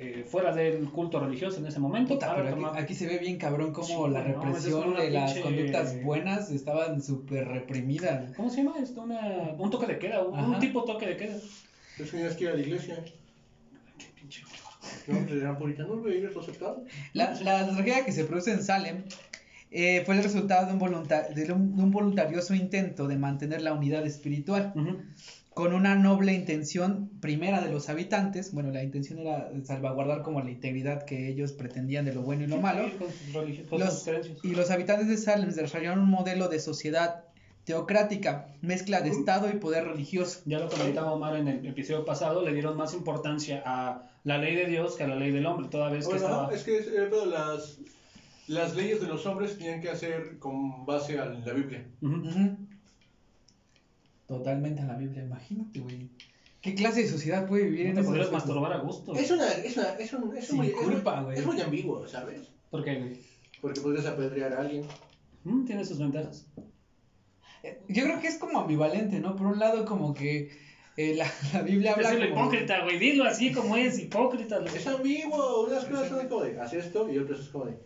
eh, 0.00 0.24
fuera 0.28 0.54
del 0.54 0.88
culto 0.90 1.18
religioso 1.18 1.58
en 1.58 1.66
ese 1.66 1.80
momento. 1.80 2.14
Puta, 2.14 2.34
pero 2.36 2.48
aquí, 2.48 2.54
tomar- 2.60 2.78
aquí 2.78 2.94
se 2.94 3.06
ve 3.06 3.18
bien 3.18 3.36
cabrón 3.36 3.72
como 3.72 3.86
Sí, 4.06 4.12
la 4.12 4.22
no, 4.22 4.40
represión 4.42 4.88
una 4.90 5.00
de 5.02 5.10
las 5.10 5.34
pinche- 5.34 5.42
conductas 5.42 6.02
buenas 6.04 6.50
estaban 6.50 7.02
súper 7.02 7.48
reprimidas. 7.48 8.32
¿Cómo 8.36 8.48
se 8.48 8.62
llama 8.62 8.76
esto? 8.80 9.02
Una, 9.02 9.20
un 9.58 9.70
toque 9.70 9.86
de 9.86 9.98
queda, 9.98 10.22
un, 10.22 10.38
un 10.38 10.58
tipo 10.60 10.84
toque 10.84 11.06
de 11.06 11.16
queda. 11.16 11.34
Entonces 11.34 12.10
tenías 12.12 12.36
que 12.36 12.44
ir 12.44 12.50
a 12.50 12.54
la 12.54 12.60
iglesia. 12.60 13.04
Qué 13.98 14.06
pinche 14.20 14.42
No, 15.08 15.18
pues 15.26 15.40
eran 15.42 15.58
puritanos, 15.58 16.00
güey, 16.00 16.18
ellos 16.18 16.34
lo 16.34 16.40
aceptaron. 16.42 16.84
La, 17.12 17.34
la 17.40 17.66
tragedia 17.66 18.04
que 18.04 18.12
se 18.12 18.24
produce 18.24 18.52
en 18.52 18.62
Salem 18.62 19.02
eh, 19.70 20.02
fue 20.06 20.16
el 20.16 20.22
resultado 20.22 20.66
de 20.66 20.72
un, 20.72 20.78
de 21.08 21.52
un- 21.52 21.76
de 21.76 21.82
un 21.82 21.90
voluntarioso 21.90 22.54
intento 22.54 23.08
de 23.08 23.16
mantener 23.16 23.62
la 23.62 23.72
unidad 23.72 24.06
espiritual. 24.06 24.72
Ujú. 24.76 24.98
Con 25.58 25.72
una 25.74 25.96
noble 25.96 26.34
intención 26.34 27.10
primera 27.20 27.60
de 27.60 27.68
los 27.72 27.88
habitantes, 27.88 28.52
bueno, 28.52 28.70
la 28.70 28.80
intención 28.80 29.18
era 29.18 29.50
salvaguardar 29.64 30.22
como 30.22 30.40
la 30.40 30.50
integridad 30.52 31.02
que 31.04 31.26
ellos 31.28 31.50
pretendían 31.50 32.04
de 32.04 32.14
lo 32.14 32.22
bueno 32.22 32.44
y 32.44 32.46
lo 32.46 32.58
malo, 32.58 32.88
los, 33.72 34.08
y 34.44 34.54
los 34.54 34.70
habitantes 34.70 35.08
de 35.08 35.16
Salem 35.16 35.50
desarrollaron 35.50 35.98
un 35.98 36.10
modelo 36.10 36.46
de 36.46 36.60
sociedad 36.60 37.24
teocrática, 37.64 38.54
mezcla 38.62 39.00
de 39.00 39.10
Estado 39.10 39.50
y 39.50 39.54
poder 39.58 39.82
religioso. 39.84 40.42
Ya 40.44 40.60
lo 40.60 40.68
comentaba 40.68 41.10
Omar 41.12 41.34
en 41.34 41.48
el 41.48 41.66
episodio 41.66 42.04
pasado, 42.04 42.44
le 42.44 42.52
dieron 42.52 42.76
más 42.76 42.94
importancia 42.94 43.60
a 43.66 44.08
la 44.22 44.38
ley 44.38 44.54
de 44.54 44.66
Dios 44.66 44.94
que 44.94 45.02
a 45.02 45.08
la 45.08 45.16
ley 45.16 45.32
del 45.32 45.44
hombre, 45.44 45.66
toda 45.68 45.90
vez 45.90 46.06
que 46.06 46.12
Bueno, 46.14 46.24
estaba... 46.28 46.54
es 46.54 46.62
que 46.62 46.78
es- 46.78 46.86
era 46.86 47.10
pedo, 47.10 47.26
las, 47.26 47.78
las 48.46 48.76
leyes 48.76 49.00
de 49.00 49.08
los 49.08 49.26
hombres 49.26 49.58
tenían 49.58 49.80
que 49.80 49.90
hacer 49.90 50.38
con 50.38 50.86
base 50.86 51.18
a 51.18 51.24
la 51.24 51.52
Biblia. 51.52 51.84
Ujú. 52.00 52.56
Totalmente 54.28 54.82
a 54.82 54.84
la 54.84 54.94
Biblia, 54.96 55.22
imagínate, 55.24 55.80
güey. 55.80 56.08
¿Qué 56.60 56.74
clase 56.74 57.02
de 57.02 57.08
sociedad 57.08 57.46
puede 57.46 57.64
vivir 57.64 57.94
No 57.94 58.00
en 58.00 58.06
podrías 58.06 58.26
sociedad? 58.26 58.32
masturbar 58.46 58.72
a 58.74 58.78
gusto. 58.78 59.14
Es 59.14 59.30
una, 59.30 59.50
es 59.52 59.76
una, 59.76 59.88
es 59.94 60.12
un, 60.12 60.36
es 60.36 60.46
Sin 60.46 60.56
muy, 60.56 60.66
es 60.68 60.74
muy- 60.74 60.84
culpa, 60.84 61.22
güey. 61.22 61.38
es 61.38 61.46
muy 61.46 61.60
ambiguo, 61.60 62.06
¿sabes? 62.06 62.42
¿Por 62.70 62.84
qué, 62.84 62.96
güey? 62.98 63.16
Porque 63.60 63.80
podrías 63.80 64.06
apedrear 64.06 64.52
a 64.52 64.60
alguien. 64.60 64.84
Mm, 65.44 65.64
tiene 65.64 65.84
sus 65.84 65.98
ventajas. 65.98 66.46
Eh, 67.62 67.80
Yo 67.88 68.04
creo 68.04 68.20
que 68.20 68.26
es 68.28 68.36
como 68.38 68.58
ambivalente, 68.60 69.18
¿no? 69.20 69.34
Por 69.34 69.46
un 69.46 69.58
lado, 69.58 69.84
como 69.86 70.12
que 70.14 70.50
eh, 70.96 71.14
la, 71.14 71.26
la 71.54 71.62
Biblia 71.62 71.94
habla 71.94 72.10
Es 72.12 72.20
el 72.20 72.28
como... 72.30 72.42
hipócrita, 72.42 72.82
güey. 72.84 72.98
Dilo 72.98 73.24
así 73.24 73.52
como 73.52 73.76
es, 73.76 73.98
hipócrita. 73.98 74.62
Es 74.66 74.86
ambiguo, 74.86 75.64
unas 75.64 75.84
cosas 75.86 76.08
son 76.08 76.28
como 76.28 76.42
de, 76.44 76.60
haz 76.60 76.72
esto, 76.74 77.10
y 77.10 77.18
otras 77.18 77.40
es 77.40 77.48
como 77.48 77.64
de, 77.66 77.78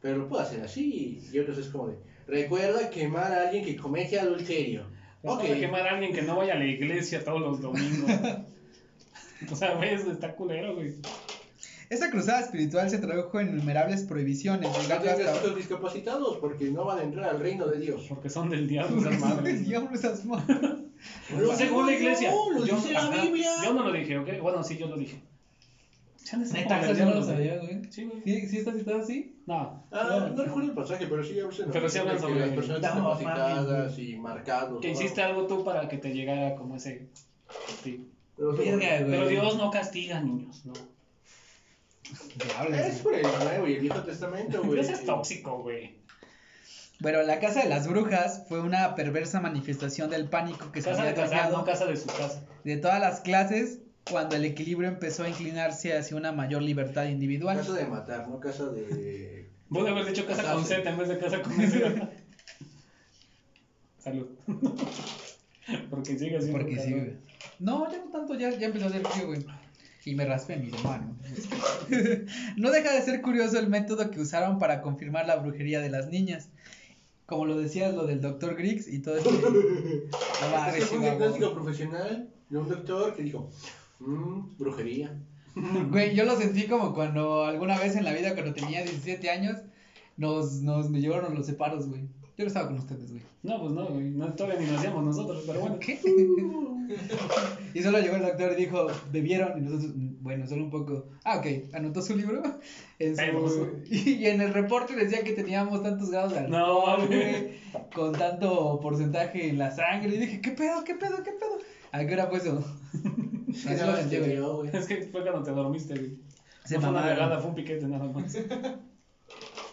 pero 0.00 0.16
lo 0.18 0.28
puedo 0.28 0.40
hacer 0.42 0.62
así, 0.62 1.20
y 1.32 1.38
otras 1.38 1.58
es 1.58 1.66
como 1.68 1.88
de, 1.88 1.96
recuerda 2.26 2.88
quemar 2.90 3.32
a 3.32 3.42
alguien 3.48 3.64
que 3.64 3.76
comete 3.76 4.18
adulterio. 4.18 4.86
No 5.22 5.32
Ok. 5.34 5.40
puede 5.40 5.60
quemar 5.60 5.86
a 5.86 5.90
alguien 5.92 6.12
que 6.12 6.22
no 6.22 6.36
vaya 6.36 6.54
a 6.54 6.58
la 6.58 6.66
iglesia 6.66 7.24
todos 7.24 7.40
los 7.40 7.60
domingos. 7.60 8.10
o 9.52 9.56
sea, 9.56 9.74
ves, 9.74 10.04
está 10.06 10.34
culero, 10.34 10.74
güey. 10.74 10.94
Esta 11.90 12.10
cruzada 12.10 12.40
espiritual 12.40 12.88
se 12.88 12.98
tradujo 12.98 13.38
en 13.38 13.50
innumerables 13.50 14.04
prohibiciones, 14.04 14.70
No 14.70 14.80
llegando 14.82 15.10
hasta... 15.10 15.36
hijos 15.36 15.56
discapacitados 15.56 16.38
porque 16.38 16.70
no 16.70 16.86
van 16.86 17.00
a 17.00 17.02
entrar 17.02 17.28
al 17.28 17.38
reino 17.38 17.66
de 17.66 17.78
Dios. 17.80 18.06
Porque 18.08 18.30
son 18.30 18.48
del 18.48 18.66
diablo 18.66 18.98
esas 18.98 19.20
madres. 19.20 19.44
del 19.54 19.64
diablo 19.64 19.90
esas 19.94 20.24
madres. 20.24 20.58
Lo 21.36 21.54
Según 21.54 21.86
la 21.86 21.92
iglesia. 21.92 22.30
yo, 22.30 22.50
lo 22.58 22.64
Yo- 22.66 22.76
dice 22.76 22.92
la 22.94 23.10
Biblia. 23.10 23.50
Yo 23.62 23.74
no 23.74 23.84
lo 23.84 23.92
dije, 23.92 24.16
¿ok? 24.18 24.28
Bueno, 24.40 24.62
sí, 24.64 24.78
yo 24.78 24.86
lo 24.88 24.96
dije. 24.96 25.20
Ser 26.16 26.38
Neta, 26.38 26.92
yo 26.92 27.04
no 27.04 27.14
lo 27.16 27.22
sabía, 27.24 27.58
güey. 27.58 27.82
Sí, 27.90 28.04
güey. 28.04 28.22
¿Sí, 28.24 28.48
¿Sí 28.48 28.56
está 28.58 28.72
citado 28.72 29.00
así? 29.02 29.31
No. 29.46 29.84
Ah, 29.90 30.28
no 30.34 30.44
recuerdo 30.44 30.68
el 30.70 30.74
pasaje, 30.74 31.06
pero 31.08 31.24
sí 31.24 31.38
hablan 31.40 31.70
Pero 31.72 31.88
sí 31.88 31.98
hablan 31.98 32.14
de 32.16 32.20
sobre- 32.22 32.40
las 32.40 32.50
personas 32.50 32.80
No, 32.94 33.14
discapacitadas 33.16 33.98
y 33.98 34.16
marcados. 34.16 34.80
Que 34.80 34.88
¿no? 34.88 34.94
hiciste 34.94 35.22
algo 35.22 35.46
tú 35.46 35.64
para 35.64 35.88
que 35.88 35.98
te 35.98 36.12
llegara 36.14 36.54
como 36.54 36.76
ese 36.76 37.08
castigo. 37.66 38.04
Pero 38.36 38.54
eso- 38.54 38.62
Verga, 38.62 38.98
güey. 39.00 39.10
Pero 39.10 39.28
Dios 39.28 39.56
no 39.56 39.70
castiga 39.70 40.18
a 40.18 40.20
niños, 40.20 40.64
no. 40.64 40.72
Es 42.74 42.98
por 42.98 43.14
el 43.14 43.22
Nuevo 43.22 43.66
y 43.68 43.74
el 43.74 43.80
Viejo 43.80 44.02
Testamento, 44.02 44.62
güey. 44.64 44.80
Ese 44.80 44.92
es 44.92 45.04
tóxico, 45.04 45.58
güey. 45.58 45.96
Bueno, 47.00 47.22
la 47.22 47.40
casa 47.40 47.62
de 47.62 47.68
las 47.68 47.88
brujas 47.88 48.44
fue 48.48 48.60
una 48.60 48.94
perversa 48.94 49.40
manifestación 49.40 50.08
del 50.10 50.28
pánico 50.28 50.70
que 50.70 50.82
se 50.82 50.90
Casa 50.90 51.02
de 51.02 51.10
había 51.10 51.26
creado 51.26 51.56
no 51.58 51.64
casa 51.64 51.86
de 51.86 51.96
su 51.96 52.06
casa. 52.06 52.44
de 52.62 52.76
todas 52.76 53.00
las 53.00 53.20
clases 53.20 53.80
cuando 54.10 54.36
el 54.36 54.44
equilibrio 54.44 54.88
empezó 54.88 55.24
a 55.24 55.28
inclinarse 55.28 55.96
hacia 55.96 56.16
una 56.16 56.32
mayor 56.32 56.62
libertad 56.62 57.06
individual. 57.06 57.56
Casa 57.56 57.74
de 57.74 57.86
matar, 57.86 58.28
no 58.28 58.40
casa 58.40 58.66
de. 58.70 59.48
Voy 59.68 59.86
a 59.86 59.90
haber 59.90 60.06
dicho 60.06 60.26
casa 60.26 60.52
con. 60.52 60.64
Z 60.64 60.88
en 60.88 60.98
vez 60.98 61.08
de 61.08 61.18
casa 61.18 61.42
con 61.42 61.60
S. 61.60 62.08
Salud. 63.98 64.26
Porque 65.90 66.18
sigue 66.18 66.36
así. 66.36 66.50
Porque 66.50 66.78
sí, 66.78 66.92
güey. 66.92 67.16
No, 67.58 67.90
ya 67.90 67.98
no 67.98 68.10
tanto, 68.10 68.34
ya, 68.34 68.50
ya 68.50 68.66
empezó 68.66 68.86
a 68.86 68.88
hacer 68.88 69.06
frío, 69.06 69.26
güey. 69.28 69.46
Y 70.04 70.16
me 70.16 70.24
raspé 70.24 70.56
mi 70.56 70.70
mano. 70.82 71.16
no 72.56 72.70
deja 72.72 72.92
de 72.92 73.02
ser 73.02 73.22
curioso 73.22 73.58
el 73.60 73.68
método 73.68 74.10
que 74.10 74.20
usaron 74.20 74.58
para 74.58 74.82
confirmar 74.82 75.26
la 75.26 75.36
brujería 75.36 75.80
de 75.80 75.90
las 75.90 76.08
niñas. 76.08 76.48
Como 77.26 77.46
lo 77.46 77.56
decías, 77.56 77.94
lo 77.94 78.04
del 78.04 78.20
doctor 78.20 78.56
Griggs 78.56 78.88
y 78.88 78.98
todo 78.98 79.16
eso. 79.16 79.30
No 79.30 80.50
mames, 80.50 80.82
Es 80.82 80.90
que 80.90 80.96
fue 80.96 81.48
un 81.48 81.54
profesional 81.54 82.28
de 82.50 82.58
un 82.58 82.68
doctor 82.68 83.14
que 83.14 83.22
dijo: 83.22 83.48
mmm, 84.06 84.56
brujería. 84.58 85.18
Güey, 85.90 86.14
yo 86.14 86.24
lo 86.24 86.36
sentí 86.36 86.66
como 86.66 86.94
cuando 86.94 87.44
alguna 87.44 87.78
vez 87.78 87.94
en 87.96 88.04
la 88.04 88.12
vida, 88.14 88.32
cuando 88.34 88.54
tenía 88.54 88.82
17 88.82 89.28
años, 89.30 89.56
nos, 90.16 90.62
nos 90.62 90.88
me 90.90 91.00
llevaron 91.00 91.34
los 91.34 91.46
separos, 91.46 91.88
güey. 91.88 92.02
Yo 92.38 92.44
no 92.44 92.46
estaba 92.48 92.68
con 92.68 92.78
ustedes, 92.78 93.10
güey. 93.10 93.22
No, 93.42 93.60
pues 93.60 93.72
no, 93.72 93.86
güey. 93.86 94.04
No, 94.10 94.32
todavía 94.32 94.60
ni 94.60 94.66
nacíamos 94.72 95.04
nosotros, 95.04 95.44
pero 95.46 95.60
bueno. 95.60 95.78
¿Qué? 95.78 96.00
y 97.74 97.82
solo 97.82 98.00
llegó 98.00 98.16
el 98.16 98.22
doctor 98.22 98.52
y 98.52 98.56
dijo, 98.62 98.86
bebieron, 99.12 99.58
y 99.58 99.60
nosotros, 99.60 99.92
"Mm, 99.94 100.22
bueno, 100.22 100.46
solo 100.46 100.64
un 100.64 100.70
poco. 100.70 101.06
Ah, 101.24 101.38
ok, 101.38 101.74
anotó 101.74 102.00
su 102.00 102.16
libro. 102.16 102.42
En 102.98 103.14
su- 103.16 103.22
Vemos. 103.22 103.52
y 103.90 104.24
en 104.26 104.40
el 104.40 104.54
reporte 104.54 104.94
decía 104.96 105.22
que 105.22 105.32
teníamos 105.32 105.82
tantos 105.82 106.10
grados 106.10 106.32
de 106.32 106.38
alcohol, 106.38 106.98
No, 107.00 107.06
güey, 107.06 107.50
con 107.94 108.12
tanto 108.12 108.80
porcentaje 108.80 109.50
en 109.50 109.58
la 109.58 109.70
sangre. 109.70 110.14
Y 110.14 110.18
dije, 110.18 110.40
¿qué 110.40 110.52
pedo, 110.52 110.82
qué 110.84 110.94
pedo, 110.94 111.22
qué 111.22 111.32
pedo? 111.32 111.58
¿A 111.92 112.06
qué 112.06 112.14
hora 112.14 112.26
fue 112.28 112.38
eso? 112.38 112.64
Lo 113.52 114.64
más. 114.64 114.74
Es 114.74 114.86
que 114.86 115.02
fue 115.10 115.22
cuando 115.22 115.42
te 115.42 115.50
dormiste, 115.52 115.94
güey. 115.94 116.18
Se 116.64 116.76
no 116.76 116.80
fue 116.82 116.90
una 116.90 117.02
regada, 117.02 117.38
fue 117.40 117.50
un 117.50 117.54
piquete 117.56 117.86
nada 117.86 118.04
más. 118.06 118.36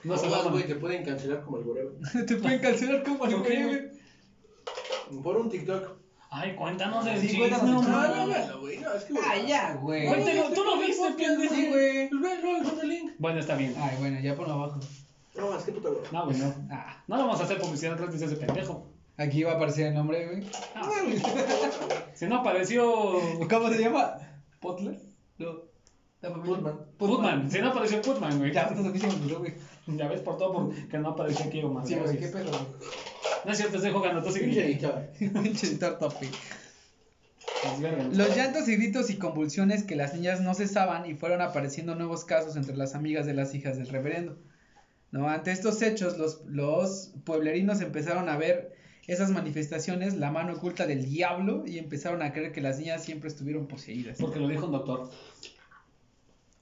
No 0.04 0.18
se 0.18 0.30
va, 0.30 0.44
güey, 0.44 0.66
te 0.66 0.76
pueden 0.76 1.04
cancelar 1.04 1.42
como 1.44 1.58
el 1.58 1.66
whatever. 1.66 1.92
Te 2.26 2.36
pueden 2.38 2.60
cancelar 2.62 3.04
como 3.04 3.26
el 3.26 3.34
¿Por 3.36 3.44
qué, 3.46 3.64
güey. 3.66 3.80
güey? 5.10 5.22
Por 5.24 5.36
un 5.38 5.50
TikTok. 5.50 5.98
Ay, 6.30 6.56
cuéntanos 6.56 7.06
el 7.06 7.20
Sí, 7.20 7.28
chisme, 7.28 7.50
no, 7.50 7.58
no, 7.64 7.82
no. 7.82 8.28
no, 8.28 8.60
güey, 8.62 8.78
no, 8.80 8.94
es 8.94 9.04
que. 9.04 9.14
Ah, 9.22 9.36
ya, 9.46 9.74
güey. 9.74 10.08
Cuéntelo, 10.08 10.54
tú 10.54 10.64
lo 10.64 10.80
viste, 10.80 11.12
pendejo. 11.18 11.54
Sí, 11.54 11.68
güey. 11.68 12.10
Pues 12.10 12.22
luego 12.42 12.58
encuentra 12.60 12.84
el 12.84 12.90
link. 12.90 13.12
Bueno, 13.18 13.40
está 13.40 13.56
bien. 13.56 13.76
Ay, 13.78 13.98
bueno, 14.00 14.20
ya 14.22 14.36
ponlo 14.38 14.54
abajo. 14.54 14.80
No, 15.36 15.58
es 15.58 15.64
que 15.66 15.72
puta, 15.74 15.90
güey. 15.90 16.02
No, 16.14 16.26
güey, 16.26 16.38
no. 16.38 16.54
Ah, 16.72 17.04
No 17.08 17.18
le 17.18 17.24
vamos 17.24 17.42
a 17.42 17.44
hacer 17.44 17.60
publicidad 17.60 17.98
gratis 17.98 18.22
a 18.22 18.26
ese 18.26 18.36
pendejo. 18.38 18.88
Aquí 19.20 19.44
va 19.44 19.52
a 19.52 19.56
aparecer 19.56 19.88
el 19.88 19.94
nombre, 19.94 20.26
güey. 20.28 20.44
Ah. 20.76 20.90
Si 22.16 22.26
no 22.28 22.38
apareció 22.38 22.84
¿Cómo 23.50 23.70
se 23.70 23.80
llama? 23.80 24.16
¿Potler? 24.60 25.00
No. 25.38 25.62
La 26.22 26.32
familia- 26.32 26.56
Putman. 26.58 26.80
Putman, 26.98 27.52
si 27.52 27.60
no 27.60 27.70
apareció 27.70 28.02
Putman, 28.02 28.38
güey. 28.40 28.52
Ya, 28.52 28.68
se 28.68 28.76
me 28.76 28.90
olvidó, 28.90 29.40
güey. 29.40 29.54
Ya 29.88 30.08
ves 30.10 30.20
por 30.22 30.38
todo 30.38 30.52
porque 30.54 30.98
no 31.00 31.10
apareció 31.10 31.46
aquí 31.46 31.62
Omar. 31.64 31.88
Sí, 31.88 31.96
güey, 31.96 32.18
qué 32.18 32.28
gracias. 32.28 32.44
pedo, 32.44 32.68
No 33.46 33.52
es 33.52 33.58
cierto, 33.58 33.78
estoy 33.78 33.92
jugando, 33.94 34.22
tú 34.22 34.34
Pinche 34.34 34.50
sigue. 34.50 34.66
editor. 34.66 34.94
güey. 35.20 35.44
Pinche 35.44 35.68
editor 35.68 35.98
tope. 35.98 36.28
Verga. 37.80 38.04
Los 38.12 38.36
llantos 38.36 38.68
y 38.68 38.76
gritos 38.76 39.10
y 39.10 39.18
convulsiones 39.18 39.84
que 39.84 39.96
las 39.96 40.14
niñas 40.14 40.42
no 40.42 40.54
cesaban 40.54 41.06
y 41.10 41.16
fueron 41.16 41.42
apareciendo 41.42 41.96
nuevos 41.96 42.26
casos 42.26 42.56
entre 42.56 42.76
las 42.76 42.96
amigas 42.96 43.26
de 43.26 43.34
las 43.34 43.54
hijas 43.56 43.78
del 43.78 43.88
reverendo. 43.88 44.38
¿No? 45.12 45.28
Ante 45.30 45.52
estos 45.52 45.82
hechos, 45.82 46.18
los, 46.18 46.42
los 46.46 47.14
pueblerinos 47.26 47.82
empezaron 47.82 48.30
a 48.30 48.38
ver 48.38 48.74
esas 49.12 49.32
manifestaciones, 49.32 50.16
la 50.18 50.32
mano 50.32 50.54
oculta 50.54 50.86
del 50.88 51.06
diablo, 51.06 51.64
y 51.66 51.78
empezaron 51.78 52.22
a 52.22 52.32
creer 52.32 52.52
que 52.52 52.62
las 52.62 52.80
niñas 52.80 53.04
siempre 53.04 53.28
estuvieron 53.30 53.68
poseídas. 53.68 54.18
Porque 54.20 54.40
lo 54.40 54.48
dijo 54.48 54.66
un 54.66 54.72
doctor. 54.74 55.10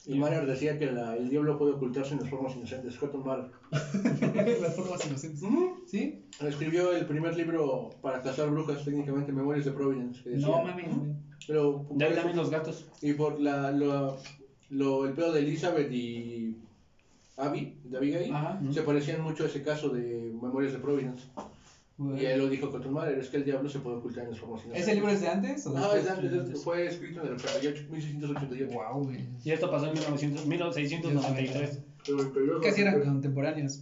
Y 0.06 0.14
Manner 0.18 0.46
decía 0.46 0.78
que 0.78 0.86
la- 0.90 1.16
el 1.16 1.28
diablo 1.28 1.58
puede 1.58 1.72
ocultarse 1.72 2.14
en 2.14 2.20
las 2.20 2.30
formas 2.30 2.56
inocentes. 2.56 2.96
Cotton 2.96 3.24
Mather. 3.26 3.50
las 4.62 4.74
formas 4.74 5.04
inocentes. 5.06 5.42
¿Sí? 5.86 6.24
Escribió 6.40 6.92
el 6.96 7.04
primer 7.04 7.36
libro 7.36 7.90
para 8.00 8.22
cazar 8.22 8.48
brujas, 8.48 8.84
técnicamente 8.84 9.32
Memorias 9.32 9.66
de 9.66 9.72
Providence. 9.72 10.22
que 10.22 10.30
decía- 10.30 10.46
No 10.48 10.62
mames. 10.64 10.86
Pero, 11.46 11.84
De 11.90 12.04
ahí 12.06 12.14
también 12.14 12.36
los 12.36 12.48
gatos. 12.50 12.86
Y 13.02 13.12
por 13.12 13.38
la, 13.40 13.70
lo, 13.70 14.16
lo- 14.70 15.04
el 15.06 15.12
pedo 15.12 15.32
de 15.32 15.40
Elizabeth 15.40 15.92
y 15.92 16.56
Abby, 17.36 17.76
de 17.84 17.98
Abigail, 17.98 18.32
Ajá. 18.34 18.60
se 18.72 18.82
parecían 18.82 19.20
mucho 19.22 19.44
a 19.44 19.46
ese 19.46 19.62
caso 19.62 19.90
de 19.90 20.32
Memorias 20.40 20.72
de 20.72 20.78
Providence. 20.78 21.24
Y 21.98 22.24
él 22.26 22.38
lo 22.38 22.48
dijo 22.48 22.70
Cotton 22.70 22.92
Mather, 22.92 23.18
es 23.18 23.28
que 23.28 23.38
el 23.38 23.44
diablo 23.44 23.68
se 23.68 23.80
puede 23.80 23.96
ocultar 23.96 24.24
en 24.24 24.30
las 24.30 24.38
formas 24.38 24.60
inocentes. 24.64 24.82
¿Ese 24.88 24.94
libro 24.94 25.10
es 25.10 25.20
de 25.20 25.28
antes? 25.28 25.66
O 25.66 25.72
después? 25.72 25.96
es 25.98 26.04
de 26.04 26.10
antes, 26.10 26.54
es- 26.54 26.62
fue 26.62 26.86
escrito 26.86 27.20
en 27.22 27.26
el 27.28 27.32
88, 27.34 27.84
1688. 27.90 28.72
Wow, 28.72 29.04
güey. 29.04 29.26
Y 29.44 29.50
esto 29.50 29.68
pasó 29.70 29.86
en 29.88 29.94
1900, 29.94 30.46
1693. 30.46 31.80
Pero 32.06 32.20
el 32.20 32.28
periodo- 32.30 32.60
Casi 32.60 32.80
eran 32.82 33.00
contemporáneos. 33.02 33.80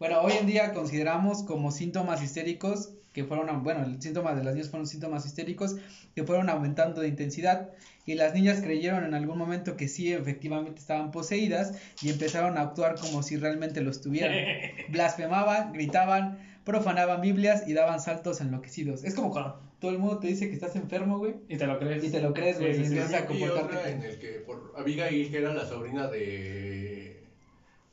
Bueno, 0.00 0.20
hoy 0.20 0.32
en 0.40 0.46
día 0.46 0.72
consideramos 0.74 1.42
como 1.44 1.70
síntomas 1.70 2.22
histéricos 2.22 2.90
que 3.12 3.24
fueron, 3.24 3.62
bueno, 3.62 3.84
el 3.86 4.02
síntoma 4.02 4.34
de 4.34 4.44
las 4.44 4.54
niñas 4.54 4.68
fueron 4.68 4.86
síntomas 4.86 5.24
histéricos 5.24 5.76
que 6.14 6.24
fueron 6.24 6.50
aumentando 6.50 7.00
de 7.00 7.08
intensidad 7.08 7.70
y 8.04 8.14
las 8.14 8.34
niñas 8.34 8.60
creyeron 8.60 9.04
en 9.04 9.14
algún 9.14 9.38
momento 9.38 9.74
que 9.76 9.88
sí, 9.88 10.12
efectivamente 10.12 10.80
estaban 10.80 11.12
poseídas 11.12 11.78
y 12.02 12.10
empezaron 12.10 12.58
a 12.58 12.60
actuar 12.60 12.96
como 13.00 13.22
si 13.22 13.36
realmente 13.38 13.80
lo 13.80 13.90
estuvieran. 13.90 14.36
Blasfemaban, 14.90 15.72
gritaban, 15.72 16.38
profanaban 16.66 17.20
Biblias 17.22 17.66
y 17.66 17.72
daban 17.72 18.00
saltos 18.00 18.40
enloquecidos. 18.42 19.04
Es 19.04 19.14
como 19.14 19.30
cuando 19.30 19.58
todo 19.80 19.92
el 19.92 19.98
mundo 19.98 20.18
te 20.18 20.26
dice 20.26 20.48
que 20.48 20.54
estás 20.54 20.74
enfermo, 20.76 21.18
güey. 21.18 21.36
Y 21.48 21.56
te 21.56 21.66
lo 21.66 21.78
crees. 21.78 22.04
Y 22.04 22.10
te 22.10 22.20
lo 22.20 22.34
crees, 22.34 22.58
güey, 22.58 22.74
Sí, 22.74 22.80
y 22.80 22.84
sí, 22.84 22.90
sí. 22.90 22.98
empiezas 22.98 23.22
a 23.22 23.24
Y 23.24 23.28
comportarte. 23.28 23.76
otra 23.76 23.90
en 23.90 24.02
el 24.02 24.18
que 24.18 24.28
por 24.40 24.74
Abigail, 24.76 25.30
que 25.30 25.38
era 25.38 25.54
la 25.54 25.64
sobrina 25.64 26.08
de 26.08 27.24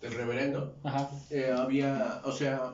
del 0.01 0.13
reverendo, 0.15 0.75
Ajá. 0.83 1.09
eh, 1.29 1.53
había, 1.57 2.19
o 2.25 2.31
sea, 2.33 2.73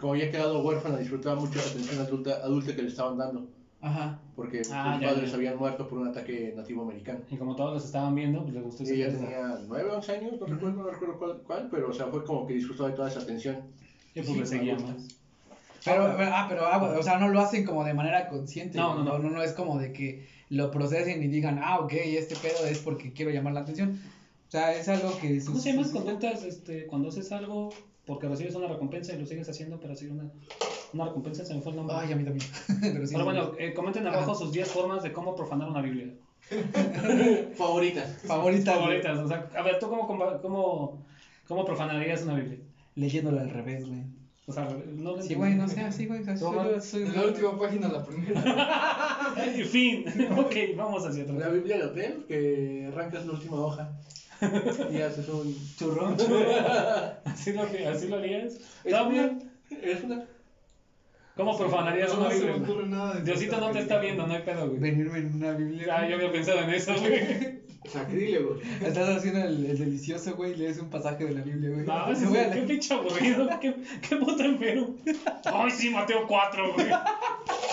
como 0.00 0.14
había 0.14 0.32
quedado 0.32 0.60
huérfana, 0.64 0.96
disfrutaba 0.98 1.38
mucho 1.40 1.60
la 1.60 1.66
atención 1.66 2.00
adulta, 2.00 2.32
adulta 2.42 2.74
que 2.74 2.82
le 2.82 2.88
estaban 2.88 3.16
dando, 3.16 3.46
Ajá. 3.80 4.18
porque 4.34 4.62
Ah, 4.72 4.94
sus 4.94 5.00
ya, 5.02 5.08
padres 5.14 5.30
ya. 5.30 5.36
habían 5.36 5.56
muerto 5.56 5.86
por 5.86 5.98
un 5.98 6.08
ataque 6.08 6.52
nativo 6.56 6.82
americano. 6.82 7.20
Y 7.30 7.36
como 7.36 7.54
todos 7.54 7.74
los 7.74 7.84
estaban 7.84 8.12
viendo, 8.16 8.42
pues 8.42 8.54
le 8.54 8.60
gustó 8.60 8.82
Y 8.82 8.86
ese 8.86 8.94
ella 8.96 9.12
tenía 9.12 9.58
9, 9.68 9.90
11 9.92 10.12
años, 10.16 10.32
no 10.40 10.46
recuerdo, 10.46 10.82
no 10.82 10.90
recuerdo 10.90 11.16
cuál, 11.18 11.42
cuál, 11.46 11.68
pero 11.70 11.90
o 11.90 11.92
sea, 11.92 12.06
fue 12.06 12.24
como 12.24 12.44
que 12.44 12.54
disfrutaba 12.54 12.88
de 12.88 12.96
toda 12.96 13.08
esa 13.08 13.20
atención. 13.20 13.56
Y 14.16 14.20
pues 14.20 14.26
Sí, 14.26 14.38
le 14.40 14.46
seguía 14.46 14.74
adulta. 14.74 14.94
más. 14.94 15.08
Pero, 15.84 16.04
ah, 16.06 16.46
pero, 16.48 16.66
ah, 16.66 16.96
o 16.98 17.02
sea, 17.02 17.18
no 17.18 17.28
lo 17.28 17.40
hacen 17.40 17.64
como 17.64 17.84
de 17.84 17.92
manera 17.94 18.28
consciente. 18.28 18.78
No, 18.78 18.94
no, 18.94 19.04
no. 19.04 19.18
no, 19.18 19.30
no 19.30 19.42
es 19.42 19.52
como 19.52 19.78
de 19.78 19.92
que 19.92 20.26
lo 20.48 20.70
procesen 20.70 21.22
y 21.22 21.28
digan, 21.28 21.60
ah, 21.62 21.80
ok, 21.80 21.92
este 21.92 22.36
pedo 22.36 22.66
es 22.66 22.78
porque 22.78 23.12
quiero 23.12 23.30
llamar 23.30 23.52
la 23.52 23.60
atención. 23.60 24.00
O 24.48 24.50
sea, 24.50 24.72
es 24.74 24.88
algo 24.88 25.16
que... 25.18 25.44
¿Cómo 25.44 25.58
se 25.58 25.74
sus- 25.74 25.88
conductas 25.88 26.44
este, 26.44 26.86
cuando 26.86 27.08
haces 27.08 27.30
algo 27.32 27.70
porque 28.06 28.28
recibes 28.28 28.54
una 28.54 28.68
recompensa 28.68 29.12
y 29.14 29.18
lo 29.18 29.26
sigues 29.26 29.48
haciendo 29.48 29.78
para 29.78 29.90
recibir 29.90 30.12
una, 30.12 30.30
una 30.92 31.04
recompensa? 31.06 31.44
Se 31.44 31.54
me 31.54 31.60
fue 31.60 31.72
el 31.72 31.76
nombre. 31.76 31.96
Ay, 31.98 32.12
a 32.12 32.16
mí 32.16 32.24
también. 32.24 32.48
pero 32.80 33.06
sí. 33.06 33.12
Pero 33.14 33.24
bueno, 33.24 33.52
eh, 33.58 33.74
comenten 33.74 34.06
abajo 34.06 34.30
Ajá. 34.32 34.40
sus 34.40 34.52
10 34.52 34.68
formas 34.70 35.02
de 35.02 35.12
cómo 35.12 35.34
profanar 35.34 35.68
una 35.68 35.82
Biblia. 35.82 36.14
Favoritas. 37.56 38.22
Favorita, 38.26 38.76
güey. 38.76 39.00
Favoritas. 39.02 39.18
O 39.18 39.28
sea, 39.28 39.48
a 39.56 39.62
ver, 39.62 39.78
¿tú 39.78 39.88
cómo, 39.88 40.06
cómo, 40.06 41.04
cómo 41.46 41.64
profanarías 41.64 42.22
una 42.22 42.34
Biblia? 42.34 42.58
Leyéndolo 42.94 43.40
al 43.40 43.50
revés, 43.50 43.86
güey. 43.88 44.02
O 44.46 44.52
sea, 44.52 44.68
no 44.96 45.16
lo 45.16 45.22
Sí, 45.22 45.34
güey, 45.34 45.54
no 45.54 45.66
sé, 45.66 45.80
así, 45.80 46.06
güey. 46.06 46.20
o 46.20 46.24
sea, 46.24 46.34
Toma. 46.38 46.64
soy- 46.64 46.80
soy- 46.80 47.04
De 47.04 47.16
la 47.16 47.24
última 47.26 47.58
página 47.58 47.86
a 47.88 47.92
la 47.92 48.04
primera. 48.04 49.34
En 49.54 49.66
fin, 49.66 50.04
ok, 50.38 50.54
vamos 50.76 51.06
hacia 51.06 51.24
La 51.24 51.32
atrás. 51.34 51.52
Biblia 51.54 51.78
del 51.78 51.86
hotel, 51.88 52.24
que 52.28 52.88
arrancas 52.92 53.24
la 53.26 53.32
última 53.32 53.56
hoja 53.56 53.90
y 54.92 55.00
haces 55.00 55.28
un... 55.28 55.56
Churrón. 55.78 56.16
¿Así 57.24 57.52
lo, 57.54 57.62
así 57.90 58.08
lo 58.08 58.16
harías? 58.16 58.58
Es 58.84 58.92
También. 58.92 59.50
Es 59.82 60.04
una... 60.04 60.24
¿cómo 61.36 61.56
profanarías 61.58 62.12
No, 62.12 62.20
una 62.20 62.28
no 62.28 62.34
se 62.34 62.40
me 62.44 62.52
Biblia? 62.52 62.62
ocurre 62.68 62.88
nada 62.88 63.14
de 63.14 63.22
Diosito 63.22 63.58
no 63.58 63.70
te 63.70 63.78
está 63.80 63.98
viendo, 63.98 64.26
no 64.26 64.34
hay 64.34 64.42
pedo, 64.42 64.68
güey. 64.68 64.78
Venirme 64.78 65.18
en 65.20 65.34
una 65.34 65.52
Biblia. 65.52 65.86
Ah, 65.96 66.08
yo 66.08 66.16
había 66.16 66.30
pensado 66.30 66.60
en 66.60 66.70
eso, 66.70 66.92
güey. 67.00 67.63
Sacrílego. 67.90 68.56
Estás 68.84 69.08
haciendo 69.18 69.42
el, 69.44 69.66
el 69.66 69.78
delicioso, 69.78 70.34
güey, 70.36 70.52
y 70.52 70.56
lees 70.56 70.78
un 70.78 70.88
pasaje 70.90 71.24
de 71.24 71.32
la 71.32 71.42
Biblia, 71.42 71.70
güey. 71.70 71.86
No, 71.86 72.10
ese 72.12 72.24
es- 72.24 72.54
qué 72.54 72.62
pinche 72.62 72.94
aburrido, 72.94 73.48
qué, 73.60 73.74
qué 74.08 74.16
puto 74.16 74.42
enfermo. 74.42 74.96
Ay, 75.44 75.70
sí, 75.70 75.90
Mateo 75.90 76.26
4, 76.26 76.74
güey. 76.74 76.86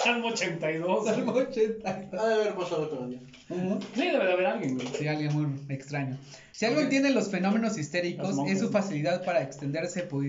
Salmo 0.04 0.28
82. 0.28 1.06
Salmo 1.06 1.32
80. 1.32 1.89
Ha 1.89 2.28
de 2.28 2.34
haber 2.36 2.54
pasado 2.56 2.89
con 2.89 3.10
ella. 3.10 3.19
Ujú. 3.50 3.80
Sí, 3.93 4.02
debe 4.02 4.26
de 4.26 4.34
haber 4.34 4.45
alguien, 4.45 4.76
güey. 4.76 4.88
Sí, 4.97 5.08
alguien 5.08 5.34
muy 5.34 5.47
extraño. 5.69 6.17
Si 6.52 6.65
algo 6.65 6.88
tienen 6.89 7.15
los 7.15 7.30
fenómenos 7.32 7.78
histéricos 7.80 8.36
es 8.47 8.60
su 8.60 8.69
facilidad 8.69 9.24
para 9.26 9.41
extenderse 9.41 10.04
por, 10.04 10.24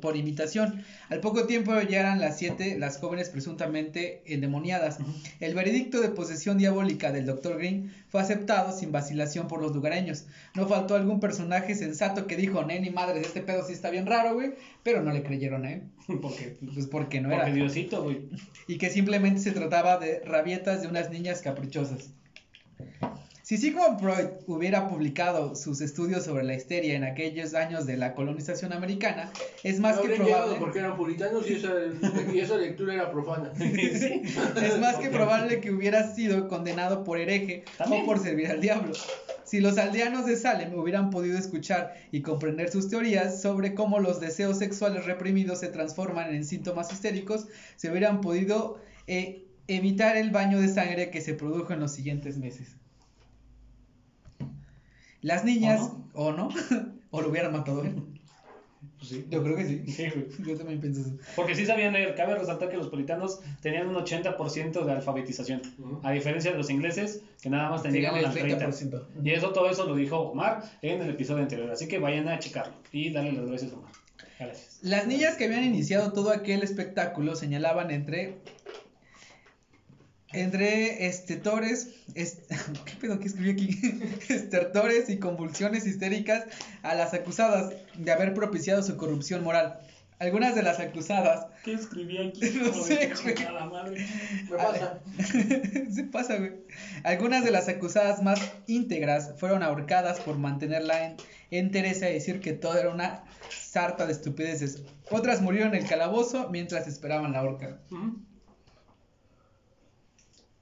por 0.00 0.16
imitación. 0.16 0.82
Al 1.08 1.20
poco 1.20 1.44
tiempo 1.46 1.72
ya 1.82 2.00
eran 2.00 2.20
las 2.20 2.36
siete 2.38 2.76
las 2.78 2.98
jóvenes 2.98 3.28
presuntamente 3.30 4.22
endemoniadas. 4.26 4.98
El 5.40 5.54
veredicto 5.54 6.00
de 6.00 6.08
posesión 6.08 6.58
diabólica 6.58 7.12
del 7.12 7.26
Dr. 7.26 7.58
Green 7.58 7.94
fue 8.08 8.20
aceptado 8.20 8.72
sin 8.76 8.92
vacilación 8.92 9.48
por 9.48 9.60
los 9.60 9.74
lugareños. 9.74 10.26
No 10.54 10.66
faltó 10.66 10.94
algún 10.94 11.20
personaje 11.20 11.74
sensato 11.74 12.26
que 12.26 12.36
dijo, 12.36 12.64
neni 12.64 12.90
madre, 12.90 13.20
este 13.20 13.40
pedo 13.40 13.64
sí 13.66 13.72
está 13.72 13.90
bien 13.90 14.06
raro, 14.06 14.34
güey, 14.34 14.54
pero 14.82 15.02
no 15.02 15.12
le 15.12 15.22
creyeron 15.22 15.64
a 15.66 15.72
él. 15.72 15.82
Porque, 16.20 16.56
Pues 16.74 16.86
porque 16.86 17.20
no 17.20 17.28
porque 17.28 17.44
era. 17.44 17.54
Diosito, 17.54 18.02
güey. 18.04 18.28
y 18.66 18.78
que 18.78 18.90
simplemente 18.90 19.40
se 19.40 19.52
trataba 19.52 19.98
de 19.98 20.20
rabietas 20.20 20.82
de 20.82 20.88
unas 20.88 21.10
niñas 21.10 21.42
caprichosas. 21.42 22.10
Si 23.48 23.56
Sigmund 23.56 23.98
Freud 23.98 24.28
hubiera 24.46 24.88
publicado 24.88 25.56
sus 25.56 25.80
estudios 25.80 26.26
sobre 26.26 26.44
la 26.44 26.54
histeria 26.54 26.96
en 26.96 27.04
aquellos 27.04 27.54
años 27.54 27.86
de 27.86 27.96
la 27.96 28.14
colonización 28.14 28.74
americana, 28.74 29.32
es 29.62 29.80
más 29.80 29.96
No 29.96 30.02
que 30.02 30.16
probable, 30.16 30.56
porque 30.58 30.80
eran 30.80 30.98
puritanos 30.98 31.48
y 31.48 31.54
esa, 31.54 31.70
y 32.30 32.40
esa 32.40 32.56
lectura 32.56 32.92
era 32.92 33.10
profana. 33.10 33.50
Sí. 33.58 34.20
es 34.62 34.78
más 34.78 34.96
que 34.96 35.08
probable 35.08 35.62
que 35.62 35.70
hubiera 35.70 36.14
sido 36.14 36.46
condenado 36.46 37.04
por 37.04 37.16
hereje 37.16 37.64
También. 37.78 38.02
o 38.02 38.04
por 38.04 38.18
servir 38.18 38.48
al 38.48 38.60
diablo. 38.60 38.92
Si 39.44 39.60
los 39.60 39.78
aldeanos 39.78 40.26
de 40.26 40.36
Salem 40.36 40.74
hubieran 40.74 41.08
podido 41.08 41.38
escuchar 41.38 41.94
y 42.12 42.20
comprender 42.20 42.70
sus 42.70 42.90
teorías 42.90 43.40
sobre 43.40 43.74
cómo 43.74 43.98
los 43.98 44.20
deseos 44.20 44.58
sexuales 44.58 45.06
reprimidos 45.06 45.60
se 45.60 45.68
transforman 45.68 46.34
en 46.34 46.44
síntomas 46.44 46.92
histéricos, 46.92 47.48
se 47.76 47.90
hubieran 47.90 48.20
podido 48.20 48.78
eh, 49.06 49.46
evitar 49.68 50.18
el 50.18 50.32
baño 50.32 50.60
de 50.60 50.68
sangre 50.68 51.10
que 51.10 51.22
se 51.22 51.32
produjo 51.32 51.72
en 51.72 51.80
los 51.80 51.92
siguientes 51.92 52.36
meses. 52.36 52.76
Las 55.22 55.44
niñas, 55.44 55.92
o 56.14 56.32
no, 56.32 56.48
o 57.10 57.20
lo 57.20 57.28
hubieran 57.28 57.52
matado. 57.52 57.84
¿eh? 57.84 57.94
Pues 58.98 59.10
sí. 59.10 59.26
Yo 59.30 59.42
creo 59.42 59.56
que 59.56 59.64
sí. 59.64 59.82
Sí, 59.86 60.08
güey. 60.08 60.26
Yo 60.48 60.56
también 60.56 60.80
pienso 60.80 61.00
eso. 61.00 61.16
Porque 61.36 61.54
sí 61.54 61.66
sabían 61.66 61.92
leer. 61.92 62.14
Cabe 62.14 62.34
resaltar 62.36 62.68
que 62.68 62.76
los 62.76 62.88
puritanos 62.88 63.40
tenían 63.60 63.88
un 63.88 63.94
80% 63.94 64.84
de 64.84 64.92
alfabetización. 64.92 65.62
A 66.02 66.12
diferencia 66.12 66.50
de 66.50 66.58
los 66.58 66.70
ingleses, 66.70 67.22
que 67.40 67.50
nada 67.50 67.70
más 67.70 67.82
tenían 67.82 68.16
el 68.16 68.26
30%. 68.26 68.58
30%. 68.58 69.06
Y 69.24 69.30
eso, 69.30 69.50
todo 69.50 69.70
eso 69.70 69.86
lo 69.86 69.94
dijo 69.94 70.18
Omar 70.18 70.62
en 70.82 71.00
el 71.00 71.10
episodio 71.10 71.42
anterior. 71.42 71.70
Así 71.70 71.86
que 71.88 71.98
vayan 71.98 72.28
a 72.28 72.38
checarlo. 72.38 72.74
Y 72.92 73.12
darle 73.12 73.32
las 73.32 73.46
gracias 73.46 73.72
a 73.72 73.76
Omar. 73.76 73.92
Gracias. 74.38 74.78
Las 74.82 75.06
niñas 75.06 75.34
que 75.36 75.46
habían 75.46 75.64
iniciado 75.64 76.12
todo 76.12 76.30
aquel 76.30 76.62
espectáculo 76.62 77.34
señalaban 77.34 77.90
entre 77.90 78.38
entre 80.32 81.06
estertores, 81.06 81.88
est- 82.14 82.50
¿qué 82.84 82.94
pedo 83.00 83.18
que 83.18 83.28
escribí 83.28 83.50
aquí? 83.50 83.80
estertores 84.32 85.08
y 85.08 85.18
convulsiones 85.18 85.86
histéricas 85.86 86.44
a 86.82 86.94
las 86.94 87.14
acusadas 87.14 87.72
de 87.96 88.12
haber 88.12 88.34
propiciado 88.34 88.82
su 88.82 88.96
corrupción 88.96 89.42
moral. 89.42 89.80
Algunas 90.20 90.56
de 90.56 90.64
las 90.64 90.80
acusadas 90.80 91.46
¿Qué 91.64 91.74
escribí 91.74 92.18
aquí? 92.18 92.40
No 92.60 92.72
sé, 92.74 93.12
güey. 93.22 93.36
Madre. 93.70 94.06
Me 94.50 94.56
pasa. 94.56 95.00
Se 95.94 96.04
pasa, 96.04 96.36
güey. 96.38 96.52
Algunas 97.04 97.44
de 97.44 97.50
las 97.52 97.68
acusadas 97.68 98.20
más 98.22 98.40
íntegras 98.66 99.34
fueron 99.38 99.62
ahorcadas 99.62 100.18
por 100.20 100.36
mantenerla 100.38 101.04
en 101.06 101.16
entereza 101.50 102.10
y 102.10 102.14
decir 102.14 102.40
que 102.40 102.52
todo 102.52 102.76
era 102.78 102.90
una 102.90 103.22
sarta 103.48 104.06
de 104.06 104.12
estupideces. 104.12 104.82
Otras 105.10 105.40
murieron 105.40 105.74
en 105.74 105.82
el 105.82 105.88
calabozo 105.88 106.48
mientras 106.50 106.86
esperaban 106.88 107.32
la 107.32 107.42
horca. 107.42 107.78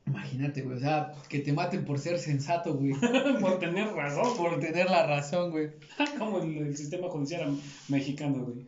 Imagínate, 0.06 0.62
güey, 0.62 0.76
o 0.76 0.80
sea, 0.80 1.12
que 1.28 1.40
te 1.40 1.52
maten 1.52 1.84
por 1.84 1.98
ser 1.98 2.18
sensato, 2.18 2.74
güey. 2.74 2.92
Por 3.40 3.58
tener 3.58 3.88
razón. 3.88 4.36
Por 4.36 4.60
tener 4.60 4.88
la 4.88 5.06
razón, 5.06 5.50
güey. 5.50 5.70
Como 6.18 6.40
el, 6.42 6.56
el 6.58 6.76
sistema 6.76 7.08
judicial 7.08 7.56
mexicano, 7.88 8.44
güey. 8.44 8.66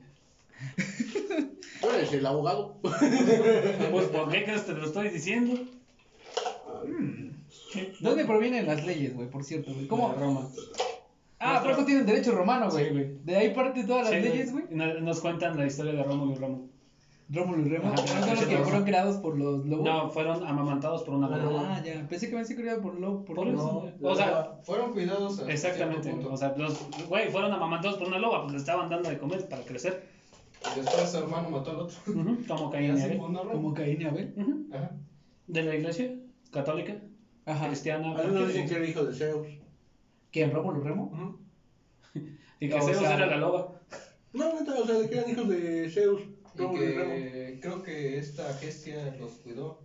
Tú 1.81 1.91
eres 1.91 2.13
el 2.13 2.27
abogado. 2.27 2.77
Pues, 2.83 4.07
¿por 4.09 4.29
qué 4.31 4.45
crees 4.45 4.63
que 4.63 4.73
te 4.73 4.81
lo 4.81 4.87
estoy 4.87 5.11
diciendo? 5.11 5.55
¿Dónde 8.01 8.25
provienen 8.25 8.67
las 8.67 8.85
leyes, 8.85 9.15
güey, 9.15 9.31
por 9.31 9.45
cierto, 9.45 9.73
güey? 9.73 9.87
¿Cómo? 9.87 10.11
De 10.11 10.17
Roma. 10.19 10.49
Ah, 11.39 11.61
por 11.63 11.71
eso 11.71 11.85
tienen 11.85 12.05
derecho 12.05 12.33
romano, 12.33 12.69
güey. 12.71 12.87
Sí, 12.87 12.91
güey. 12.91 13.11
De 13.25 13.37
ahí 13.37 13.55
parte 13.55 13.85
todas 13.85 14.11
las 14.11 14.13
Sí, 14.13 14.29
leyes, 14.29 14.53
güey. 14.53 14.65
Nos 14.71 15.21
cuentan 15.21 15.57
la 15.57 15.67
historia 15.67 15.93
de 15.93 16.03
Rómulo 16.03 16.33
y 16.33 16.37
Remo. 16.37 16.69
Rómulo 17.31 17.67
y 17.67 17.69
Remo. 17.69 17.89
Ajá, 17.89 17.97
¿No 18.03 18.07
son 18.27 18.35
los 18.37 18.45
que 18.47 18.57
fueron 18.59 18.85
creados 18.85 19.17
por 19.19 19.37
los 19.37 19.67
lobos? 19.67 19.85
No, 19.85 20.09
fueron 20.11 20.47
amamantados 20.47 21.03
por 21.03 21.15
una 21.15 21.29
loba. 21.29 21.77
Ah, 21.77 21.83
ya. 21.85 22.07
Pensé 22.09 22.29
que 22.29 22.35
me 22.35 22.41
había 22.41 22.57
criado 22.57 22.81
por 22.81 22.99
lobo. 22.99 23.25
Por 23.25 23.37
Por 23.37 23.49
eso. 23.49 23.93
No, 24.01 24.09
o 24.09 24.15
sea, 24.17 24.59
Fueron 24.63 24.93
cuidados 24.93 25.41
a 25.41 25.51
exactamente. 25.53 26.11
O 26.25 26.37
sea, 26.37 26.55
los 26.57 26.87
güey 27.09 27.31
fueron 27.31 27.53
amamantados 27.53 27.99
por 27.99 28.09
una 28.09 28.19
loba, 28.19 28.43
pues 28.43 28.53
le 28.55 28.59
estaban 28.59 28.89
dando 28.89 29.11
de 29.11 29.19
comer 29.19 29.47
para 29.49 29.63
crecer. 29.63 30.07
Y 30.75 30.81
después 30.81 31.11
su 31.11 31.19
hermano 31.19 31.51
mató 31.51 31.71
al 31.71 31.77
otro. 31.81 31.97
Como 32.49 32.71
Caín 32.71 32.97
y 32.97 33.01
Abel. 33.03 33.19
Como. 33.19 33.75
Caín 33.75 34.01
y 34.01 34.05
Abel. 34.07 34.67
Ajá. 34.73 34.93
De 35.47 35.63
la 35.63 35.75
iglesia 35.75 36.15
católica, 36.51 36.97
Ajá. 37.45 37.67
cristiana. 37.67 38.17
Algunos 38.17 38.49
dicen 38.49 38.69
que 38.69 38.75
era 38.75 38.87
hijo 38.87 39.05
de 39.05 39.15
Zeus. 39.15 39.47
¿Quién? 40.33 40.51
¿Rómulo 40.53 40.81
y 40.81 40.85
Remo? 40.85 41.39
Y 42.61 42.69
que 42.69 42.81
Zeus 42.83 42.97
sea- 42.97 43.15
era 43.15 43.27
la 43.27 43.37
loba. 43.37 43.75
No, 44.33 44.53
neta, 44.53 44.75
o 44.75 44.85
sea, 44.85 44.97
de 44.97 45.09
que 45.09 45.17
eran 45.19 45.31
hijos 45.31 45.49
de 45.49 45.89
Zeus. 45.91 46.23
Y 46.65 46.79
que 46.79 47.59
creo 47.61 47.83
que 47.83 48.19
esta 48.19 48.53
Gestia 48.55 49.17
los 49.21 49.33
cuidó. 49.33 49.81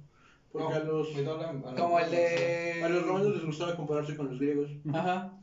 Porque 0.51 0.69
No, 0.69 0.75
a 0.75 0.79
los- 0.79 1.07
cuidó 1.09 1.35
a 1.35 1.41
la- 1.41 1.49
a 1.49 1.53
la- 1.71 1.75
Como 1.75 1.99
el 1.99 2.11
de. 2.11 2.81
A 2.83 2.89
los 2.89 3.05
romanos 3.07 3.35
les 3.35 3.45
gustaba 3.45 3.75
compararse 3.75 4.15
con 4.15 4.27
los 4.29 4.39
griegos. 4.39 4.69
Ajá. 4.93 5.33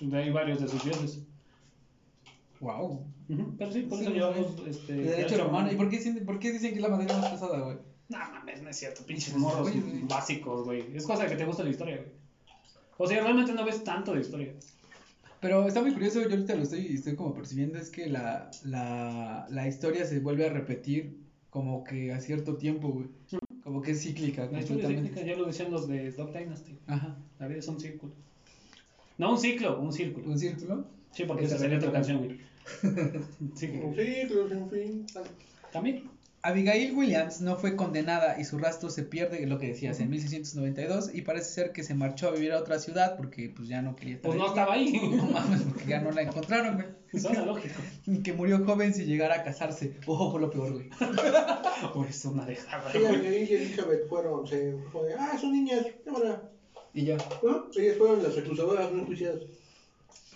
De 0.00 0.16
ahí 0.18 0.30
varios 0.30 0.60
de 0.60 0.68
sus 0.68 0.82
dioses. 0.84 1.20
Wow. 2.60 3.04
Pero 3.58 3.72
sí, 3.72 3.82
por 3.82 3.98
Sí, 3.98 4.04
eso 4.04 4.12
llevamos 4.14 4.46
este, 4.66 4.92
De 4.94 5.02
derecho 5.02 5.36
romano. 5.44 5.70
¿Y 5.72 5.76
por 5.76 5.88
qué, 5.88 5.98
dicen- 5.98 6.24
por 6.24 6.38
qué 6.38 6.52
dicen 6.52 6.70
que 6.70 6.76
es 6.76 6.82
la 6.82 6.88
materia 6.88 7.16
más 7.18 7.30
pesada, 7.30 7.58
güey? 7.60 7.76
No 8.08 8.18
mames, 8.18 8.62
no 8.62 8.70
es 8.70 8.76
cierto, 8.76 9.04
pinches 9.04 9.30
Pues, 9.30 9.42
morros 9.42 9.68
básicos, 10.08 10.64
güey. 10.64 10.96
Es 10.96 11.04
cosa 11.06 11.24
de 11.24 11.30
que 11.30 11.36
te 11.36 11.44
gusta 11.44 11.64
la 11.64 11.70
historia, 11.70 11.96
güey. 11.96 12.08
O 12.98 13.06
sea, 13.06 13.20
realmente 13.22 13.52
no 13.52 13.64
ves 13.64 13.82
tanto 13.84 14.12
de 14.14 14.20
historia. 14.20 14.54
Pero 15.40 15.66
está 15.66 15.82
muy 15.82 15.92
curioso, 15.92 16.20
yo 16.22 16.30
ahorita 16.30 16.54
lo 16.54 16.62
estoy, 16.62 16.86
estoy 16.86 17.14
como 17.14 17.34
percibiendo, 17.34 17.78
es 17.78 17.90
que 17.90 18.06
la, 18.08 18.50
la, 18.64 19.46
la 19.50 19.68
historia 19.68 20.04
se 20.04 20.20
vuelve 20.20 20.46
a 20.46 20.50
repetir 20.52 21.16
como 21.50 21.84
que 21.84 22.12
a 22.12 22.20
cierto 22.20 22.56
tiempo, 22.56 22.88
güey. 22.88 23.06
Como 23.62 23.82
que 23.82 23.92
es 23.92 24.02
cíclica, 24.02 24.48
La 24.50 24.60
historia 24.60 24.88
cíclica 24.88 25.22
ya 25.22 25.36
lo 25.36 25.46
decían 25.46 25.70
los 25.72 25.88
de 25.88 26.10
Dog 26.12 26.32
Dynasty. 26.32 26.78
Ajá. 26.86 27.16
La 27.38 27.48
vida 27.48 27.58
es 27.58 27.68
un 27.68 27.80
círculo. 27.80 28.12
No 29.18 29.32
un 29.32 29.38
ciclo, 29.38 29.80
un 29.80 29.92
círculo. 29.92 30.26
¿Un 30.30 30.38
círculo? 30.38 30.84
Sí, 31.10 31.24
porque 31.24 31.44
Esa 31.44 31.58
sería 31.58 31.78
otra 31.78 31.92
canción, 31.92 32.18
güey. 32.18 32.38
Sí, 33.54 33.66
Un 33.82 33.94
ciclo 33.94 34.48
sin 34.48 34.70
fin. 34.70 35.06
también. 35.72 36.04
Abigail 36.46 36.94
Williams 36.94 37.40
no 37.40 37.56
fue 37.56 37.74
condenada 37.76 38.40
y 38.40 38.44
su 38.44 38.58
rastro 38.58 38.88
se 38.90 39.02
pierde, 39.02 39.44
lo 39.46 39.58
que 39.58 39.68
decías, 39.68 39.98
en 40.00 40.10
1692 40.10 41.10
y 41.14 41.22
parece 41.22 41.50
ser 41.50 41.72
que 41.72 41.82
se 41.82 41.94
marchó 41.94 42.28
a 42.28 42.32
vivir 42.32 42.52
a 42.52 42.58
otra 42.60 42.78
ciudad 42.78 43.16
porque 43.16 43.50
pues 43.54 43.68
ya 43.68 43.82
no 43.82 43.96
quería 43.96 44.16
estar 44.16 44.28
Pues 44.30 44.38
no 44.38 44.44
ahí. 44.44 44.48
estaba 44.50 44.72
ahí. 44.74 45.00
No 45.16 45.24
mames, 45.26 45.62
porque 45.62 45.84
ya 45.86 46.00
no 46.00 46.10
la 46.12 46.22
encontraron, 46.22 46.74
güey. 46.76 46.86
Suena 47.20 47.44
lógico. 47.44 47.74
Y 48.06 48.22
Que 48.22 48.32
murió 48.32 48.64
joven 48.64 48.94
sin 48.94 49.06
llegar 49.06 49.32
a 49.32 49.42
casarse. 49.42 49.94
Ojo, 50.06 50.30
fue 50.30 50.40
lo 50.40 50.50
peor, 50.50 50.72
güey. 50.74 50.88
O 51.94 52.04
es 52.04 52.24
una 52.24 52.46
dejada, 52.46 52.90
Ella 52.94 53.08
güey. 53.08 53.44
y 53.50 53.54
Elizabeth 53.54 54.08
fueron, 54.08 54.46
se 54.46 54.74
fue, 54.92 55.14
ah, 55.18 55.36
son 55.40 55.52
niñas, 55.52 55.86
cámara. 56.04 56.42
Y 56.94 57.04
ya. 57.06 57.16
¿No? 57.42 57.66
Ellas 57.76 57.96
fueron 57.98 58.22
las 58.22 58.36
acusadoras 58.38 58.92
no 58.92 59.00
enjuiciadas. 59.00 59.40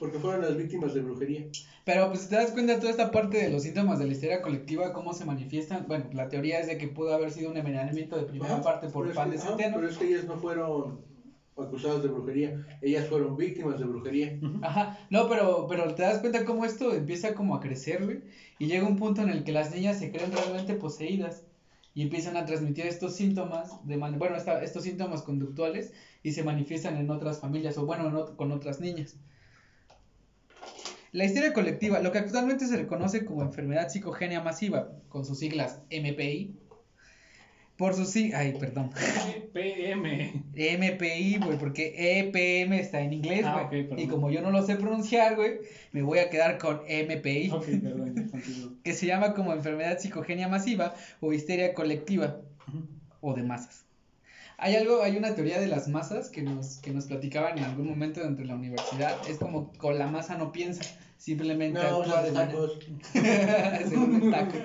Porque 0.00 0.18
fueron 0.18 0.40
las 0.40 0.56
víctimas 0.56 0.94
de 0.94 1.00
brujería. 1.02 1.46
Pero 1.84 2.08
pues 2.08 2.26
te 2.26 2.34
das 2.34 2.50
cuenta 2.52 2.78
toda 2.78 2.90
esta 2.90 3.10
parte 3.10 3.36
de 3.36 3.50
los 3.50 3.62
síntomas 3.62 3.98
de 3.98 4.06
la 4.06 4.12
histeria 4.12 4.40
colectiva, 4.40 4.92
cómo 4.92 5.12
se 5.12 5.26
manifiestan. 5.26 5.86
Bueno, 5.86 6.08
la 6.12 6.28
teoría 6.28 6.58
es 6.58 6.66
de 6.66 6.78
que 6.78 6.88
pudo 6.88 7.12
haber 7.12 7.30
sido 7.30 7.50
un 7.50 7.58
envenenamiento 7.58 8.16
de 8.16 8.24
primera 8.24 8.62
parte 8.62 8.88
por 8.88 9.06
es 9.06 9.14
pan 9.14 9.28
que- 9.28 9.36
de 9.36 9.40
ajá, 9.42 9.48
centeno. 9.50 9.74
Pero 9.76 9.88
es 9.88 9.98
que 9.98 10.06
ellas 10.08 10.24
no 10.26 10.38
fueron 10.38 11.02
acusadas 11.56 12.00
de 12.02 12.08
brujería, 12.08 12.64
ellas 12.80 13.06
fueron 13.06 13.36
víctimas 13.36 13.78
de 13.78 13.84
brujería. 13.84 14.38
Ajá, 14.62 14.96
no, 15.10 15.26
pero, 15.28 15.66
pero 15.68 15.94
te 15.94 16.02
das 16.02 16.18
cuenta 16.18 16.44
cómo 16.46 16.64
esto 16.64 16.94
empieza 16.94 17.34
como 17.34 17.54
a 17.54 17.60
crecer, 17.60 18.02
güey, 18.02 18.20
y 18.58 18.66
llega 18.66 18.86
un 18.86 18.96
punto 18.96 19.20
en 19.20 19.28
el 19.28 19.44
que 19.44 19.52
las 19.52 19.70
niñas 19.70 19.98
se 19.98 20.10
creen 20.10 20.32
realmente 20.32 20.74
poseídas 20.74 21.44
y 21.92 22.00
empiezan 22.02 22.36
a 22.38 22.46
transmitir 22.46 22.86
estos 22.86 23.14
síntomas, 23.14 23.84
de 23.86 23.98
man- 23.98 24.16
bueno, 24.18 24.36
esta- 24.36 24.62
estos 24.62 24.84
síntomas 24.84 25.20
conductuales 25.22 25.92
y 26.22 26.32
se 26.32 26.42
manifiestan 26.42 26.96
en 26.96 27.10
otras 27.10 27.38
familias 27.40 27.76
o 27.76 27.84
bueno, 27.84 28.06
en 28.08 28.14
ot- 28.14 28.36
con 28.36 28.52
otras 28.52 28.80
niñas. 28.80 29.16
La 31.12 31.24
histeria 31.24 31.52
colectiva, 31.52 31.98
lo 32.00 32.12
que 32.12 32.18
actualmente 32.18 32.66
se 32.66 32.76
reconoce 32.76 33.24
como 33.24 33.42
enfermedad 33.42 33.88
psicogénia 33.88 34.40
masiva, 34.40 34.92
con 35.08 35.24
sus 35.24 35.38
siglas 35.40 35.80
MPI, 35.90 36.54
por 37.76 37.94
sus 37.94 38.10
siglas, 38.10 38.40
ay, 38.40 38.56
perdón, 38.60 38.90
PM. 39.52 40.44
MPI, 40.54 41.38
güey, 41.38 41.58
porque 41.58 41.94
EPM 42.20 42.78
está 42.78 43.00
en 43.00 43.14
inglés, 43.14 43.42
Ah, 43.44 43.66
güey. 43.68 43.88
y 43.96 44.06
como 44.06 44.30
yo 44.30 44.42
no 44.42 44.50
lo 44.50 44.64
sé 44.64 44.76
pronunciar, 44.76 45.34
güey, 45.34 45.60
me 45.92 46.02
voy 46.02 46.18
a 46.18 46.28
quedar 46.30 46.58
con 46.58 46.82
MPI, 46.86 47.50
Ok, 47.50 47.64
perdón, 47.82 48.14
que 48.84 48.92
se 48.92 49.06
llama 49.06 49.34
como 49.34 49.52
enfermedad 49.52 49.98
psicogenia 49.98 50.46
masiva 50.48 50.94
o 51.20 51.32
histeria 51.32 51.74
colectiva 51.74 52.40
o 53.20 53.34
de 53.34 53.42
masas. 53.42 53.84
Hay 54.62 54.76
algo, 54.76 55.02
hay 55.02 55.16
una 55.16 55.34
teoría 55.34 55.58
de 55.58 55.68
las 55.68 55.88
masas 55.88 56.28
que 56.28 56.42
nos, 56.42 56.76
que 56.76 56.92
nos 56.92 57.06
platicaban 57.06 57.56
en 57.56 57.64
algún 57.64 57.88
momento 57.88 58.20
dentro 58.20 58.42
de 58.42 58.48
la 58.48 58.56
universidad. 58.56 59.16
Es 59.26 59.38
como 59.38 59.72
con 59.78 59.98
la 59.98 60.06
masa 60.06 60.36
no 60.36 60.52
piensa, 60.52 60.82
simplemente 61.16 61.80
No, 61.80 62.02
actúa 62.02 62.22
de 62.22 62.28
esas 62.28 62.34
manera. 62.34 62.52
tacos. 62.52 62.78
Según 63.88 64.30
taco. 64.30 64.56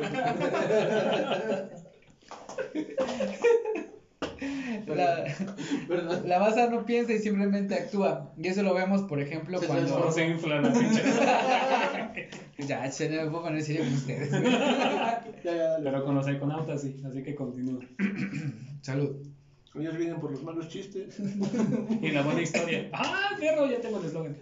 La, 4.88 5.24
la 6.26 6.40
masa 6.40 6.68
no 6.70 6.86
piensa 6.86 7.14
y 7.14 7.20
simplemente 7.20 7.76
actúa. 7.76 8.34
Y 8.38 8.48
eso 8.50 8.64
lo 8.64 8.74
vemos, 8.74 9.04
por 9.04 9.22
ejemplo, 9.22 9.60
Se 9.60 9.68
cuando. 9.68 10.12
Se 10.12 10.28
infla 10.28 10.62
la. 10.62 10.74
Ya, 12.58 12.90
se 12.90 13.10
me 13.10 13.18
puedo 13.30 13.44
poner 13.44 13.62
serio 13.62 13.84
con 13.84 13.94
ustedes. 13.94 14.30
Pero 15.44 16.06
con 16.06 16.16
los 16.16 16.28
econautas 16.28 16.82
sí, 16.82 17.02
así 17.06 17.22
que 17.22 17.36
continúo. 17.36 17.80
Salud. 18.82 19.35
Ellos 19.78 19.98
vienen 19.98 20.20
por 20.20 20.32
los 20.32 20.44
malos 20.44 20.68
chistes. 20.70 21.18
Y 22.02 22.12
la 22.12 22.22
buena 22.24 22.42
historia. 22.42 22.90
¡Ah, 22.94 23.32
perro! 23.40 23.70
Ya 23.70 23.82
tengo 23.82 24.00
el 24.00 24.06
eslogan. 24.06 24.38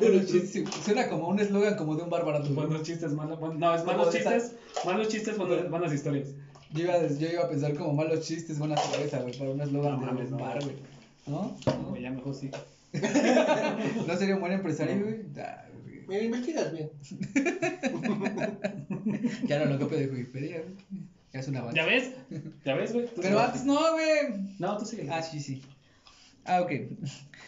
Buenos 0.00 0.26
chistes. 0.26 0.68
Suena 0.84 1.08
como 1.08 1.28
un 1.28 1.38
eslogan 1.38 1.76
como 1.76 1.94
de 1.94 2.02
un 2.02 2.10
bárbaro. 2.10 2.44
Buenos 2.46 2.82
chistes, 2.82 3.12
malos. 3.12 3.38
no, 3.40 3.74
es 3.74 3.84
malos 3.84 4.12
chistes. 4.12 4.56
Malos 4.84 5.08
chistes, 5.08 5.38
buenas, 5.38 5.70
buenas 5.70 5.92
historias. 5.92 6.28
Yo 6.72 6.82
iba, 6.84 6.94
a, 6.94 7.06
yo 7.06 7.28
iba 7.30 7.44
a 7.44 7.48
pensar 7.48 7.74
como 7.76 7.92
malos 7.94 8.26
chistes, 8.26 8.58
buena 8.58 8.76
cerveza, 8.76 9.20
güey, 9.20 9.38
para 9.38 9.50
un 9.50 9.60
eslogan 9.60 10.00
No 10.00 10.14
de 10.14 10.24
un 10.24 10.30
no. 10.32 10.36
bar, 10.38 10.58
güey. 10.62 10.74
¿No? 11.26 11.56
Güey, 11.90 12.02
ya 12.02 12.10
mejor 12.10 12.34
sí. 12.34 12.50
¿No 14.06 14.16
sería 14.16 14.34
un 14.34 14.40
buen 14.40 14.52
empresario, 14.52 15.00
güey? 15.04 15.20
Mira, 16.08 16.22
investigas 16.22 16.72
bien. 16.72 16.90
Ya 19.46 19.64
no 19.64 19.72
lo 19.72 19.78
copio 19.78 19.98
de 19.98 20.06
Wikipedia, 20.08 20.62
güey. 20.62 21.02
Ya 21.32 21.40
es 21.40 21.48
una 21.48 21.60
avance. 21.60 21.76
¿Ya 21.76 21.86
ves? 21.86 22.10
¿Ya 22.64 22.74
ves, 22.74 22.92
güey? 22.92 23.08
Pero 23.20 23.40
antes 23.40 23.64
no, 23.64 23.78
güey. 23.92 24.54
No, 24.58 24.76
tú 24.78 24.86
sigue. 24.86 25.08
Ah, 25.10 25.22
sí, 25.22 25.40
sí. 25.40 25.62
Ah, 26.44 26.60
ok. 26.62 26.70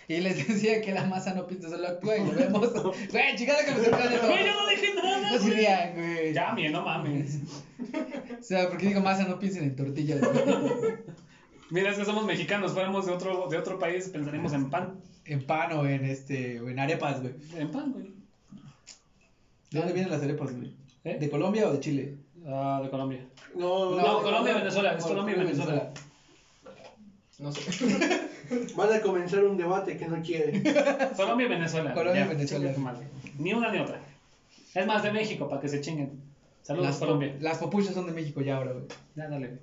Y 0.08 0.20
les 0.20 0.48
decía 0.48 0.80
que 0.80 0.92
la 0.92 1.04
masa 1.04 1.34
no 1.34 1.46
pinta, 1.46 1.68
solo 1.68 1.86
actúa 1.86 2.16
y 2.16 2.24
lo 2.24 2.32
vemos. 2.32 2.72
Güey, 3.12 3.36
chingada 3.36 3.64
que 3.64 3.72
me 3.72 3.84
sorprende 3.84 4.16
todo. 4.18 4.30
Güey, 4.30 4.46
yo 4.46 4.54
no 4.54 4.68
dije 4.68 4.94
nada, 4.94 5.30
No 5.30 5.38
se 5.38 5.94
güey. 5.94 6.32
Ya, 6.32 6.52
mire, 6.52 6.70
no 6.70 6.82
mames. 6.82 7.38
O 8.38 8.42
sea, 8.42 8.68
porque 8.68 8.86
digo 8.86 9.00
masa, 9.00 9.24
no 9.24 9.38
piensen 9.38 9.64
en 9.64 9.76
tortillas, 9.76 10.20
güey. 10.20 10.94
Mira, 11.70 11.90
es 11.90 11.98
que 11.98 12.04
somos 12.04 12.24
mexicanos, 12.24 12.72
fuéramos 12.72 13.04
de 13.04 13.12
otro, 13.12 13.48
de 13.48 13.58
otro 13.58 13.78
país, 13.78 14.08
pensaríamos 14.08 14.52
en 14.54 14.70
pan. 14.70 15.00
En 15.26 15.44
pan 15.46 15.72
o 15.72 15.86
en 15.86 16.04
este, 16.04 16.60
o 16.60 16.70
en 16.70 16.78
arepas, 16.78 17.20
güey. 17.20 17.34
En 17.56 17.70
pan, 17.70 17.92
güey. 17.92 18.12
¿De 19.70 19.78
dónde 19.78 19.92
vienen 19.92 20.10
las 20.10 20.22
arepas, 20.22 20.56
güey? 20.56 20.72
¿Eh? 21.04 21.18
¿De 21.20 21.28
Colombia 21.28 21.68
o 21.68 21.72
de 21.72 21.80
Chile? 21.80 22.16
Ah, 22.48 22.80
de 22.82 22.90
Colombia. 22.90 23.26
No, 23.54 23.90
No, 23.94 24.22
Colombia, 24.22 24.54
Venezuela, 24.54 24.94
es 24.94 25.04
Colombia 25.04 25.36
y 25.36 25.38
Venezuela. 25.38 25.90
No 27.38 27.52
sé. 27.52 28.28
Van 28.74 28.92
a 28.92 29.00
comenzar 29.00 29.44
un 29.44 29.56
debate 29.56 29.96
que 29.96 30.08
no 30.08 30.20
quieren. 30.22 30.62
Colombia 31.16 31.46
y 31.46 31.50
Venezuela. 31.50 31.94
Colombia 31.94 32.24
y 32.24 32.28
Venezuela. 32.28 32.74
Ni 33.38 33.52
una 33.52 33.70
ni 33.70 33.78
otra. 33.78 34.00
Es 34.74 34.86
más 34.86 35.02
de 35.02 35.12
México, 35.12 35.48
para 35.48 35.60
que 35.60 35.68
se 35.68 35.80
chinguen. 35.80 36.20
Saludos, 36.62 36.86
Las, 36.88 36.98
Colombia. 36.98 37.36
las 37.40 37.58
popuchas 37.58 37.94
son 37.94 38.06
de 38.06 38.12
México 38.12 38.40
ya 38.40 38.56
ahora, 38.56 38.72
güey. 38.72 38.84
Ya, 39.14 39.28
dale. 39.28 39.58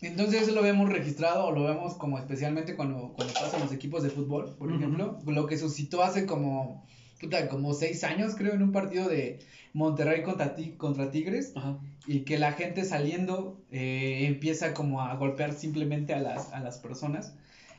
Entonces 0.00 0.42
eso 0.42 0.52
lo 0.52 0.62
vemos 0.62 0.88
registrado 0.88 1.46
o 1.46 1.52
lo 1.52 1.64
vemos 1.64 1.94
como 1.94 2.18
especialmente 2.18 2.76
cuando, 2.76 3.12
cuando 3.14 3.32
pasan 3.34 3.60
los 3.60 3.72
equipos 3.72 4.02
de 4.02 4.10
fútbol, 4.10 4.54
por 4.58 4.70
ejemplo, 4.72 5.18
lo 5.26 5.46
que 5.46 5.56
suscitó 5.56 6.02
hace 6.02 6.26
como, 6.26 6.86
puta, 7.20 7.48
como 7.48 7.72
seis 7.74 8.04
años 8.04 8.34
creo 8.36 8.54
en 8.54 8.62
un 8.62 8.72
partido 8.72 9.08
de 9.08 9.38
Monterrey 9.72 10.22
contra, 10.22 10.54
Ti- 10.54 10.74
contra 10.76 11.10
Tigres 11.10 11.52
Ajá. 11.54 11.78
y 12.06 12.20
que 12.20 12.38
la 12.38 12.52
gente 12.52 12.84
saliendo 12.84 13.60
eh, 13.70 14.26
empieza 14.26 14.74
como 14.74 15.02
a 15.02 15.14
golpear 15.16 15.52
simplemente 15.52 16.14
a 16.14 16.20
las, 16.20 16.52
a 16.52 16.60
las 16.60 16.78
personas. 16.78 17.34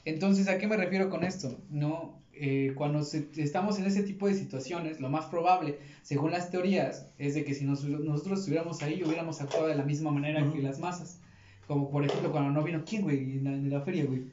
Entonces, 0.05 0.47
¿a 0.47 0.57
qué 0.57 0.67
me 0.67 0.77
refiero 0.77 1.09
con 1.09 1.23
esto? 1.23 1.57
No, 1.69 2.15
Eh, 2.39 2.73
cuando 2.75 3.01
se- 3.03 3.25
estamos 3.37 3.79
en 3.79 3.85
ese 3.87 4.03
tipo 4.03 4.27
de 4.27 4.35
situaciones, 4.35 4.99
lo 4.99 5.09
más 5.09 5.25
probable, 5.25 5.79
según 6.03 6.29
las 6.29 6.51
teorías, 6.51 7.07
es 7.17 7.33
de 7.33 7.43
que 7.43 7.55
si 7.55 7.65
nos- 7.65 7.83
nosotros 7.83 8.41
estuviéramos 8.41 8.83
ahí, 8.83 9.01
hubiéramos 9.03 9.41
actuado 9.41 9.65
de 9.65 9.73
la 9.73 9.83
misma 9.83 10.11
manera 10.11 10.47
que 10.53 10.61
las 10.61 10.77
masas. 10.77 11.19
Como 11.65 11.89
por 11.89 12.05
ejemplo 12.05 12.31
cuando 12.31 12.51
no 12.51 12.61
vino, 12.63 12.83
¿quién, 12.85 13.01
güey? 13.01 13.37
En 13.37 13.43
la, 13.43 13.53
en 13.53 13.69
la 13.71 13.81
feria, 13.81 14.05
güey. 14.05 14.25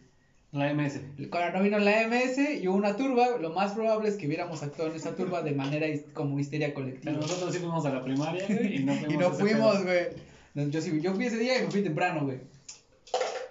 La 0.55 0.73
MS. 0.73 1.01
Cuando 1.31 1.59
no 1.59 1.65
vino 1.65 1.79
la 1.81 2.07
MS 2.07 2.61
y 2.63 2.69
hubo 2.69 2.77
una 2.77 2.97
turba, 2.97 3.39
lo 3.41 3.51
más 3.51 3.73
probable 3.73 4.09
es 4.09 4.17
que 4.17 4.29
hubiéramos 4.29 4.63
actuado 4.63 4.91
en 4.91 4.97
esa 4.97 5.17
turba 5.17 5.43
de 5.43 5.51
manera 5.51 5.87
como 6.13 6.39
histeria 6.39 6.73
colectiva. 6.73 7.13
Pero 7.13 7.27
nosotros 7.27 7.53
sí 7.53 7.59
fuimos 7.59 7.85
a 7.87 7.93
la 7.93 8.05
primaria, 8.05 8.47
güey, 8.47 8.77
y 8.77 8.85
no 8.85 8.95
fuimos 8.95 9.13
Y 9.13 9.17
no 9.17 9.31
fuimos, 9.33 9.83
güey. 9.83 10.07
No, 10.55 10.69
Yo, 10.69 10.81
sí, 10.81 11.01
yo 11.01 11.13
fui 11.13 11.27
ese 11.27 11.39
día 11.39 11.59
y 11.59 11.65
me 11.65 11.71
fui 11.73 11.83
temprano, 11.83 12.25
güey. 12.25 12.39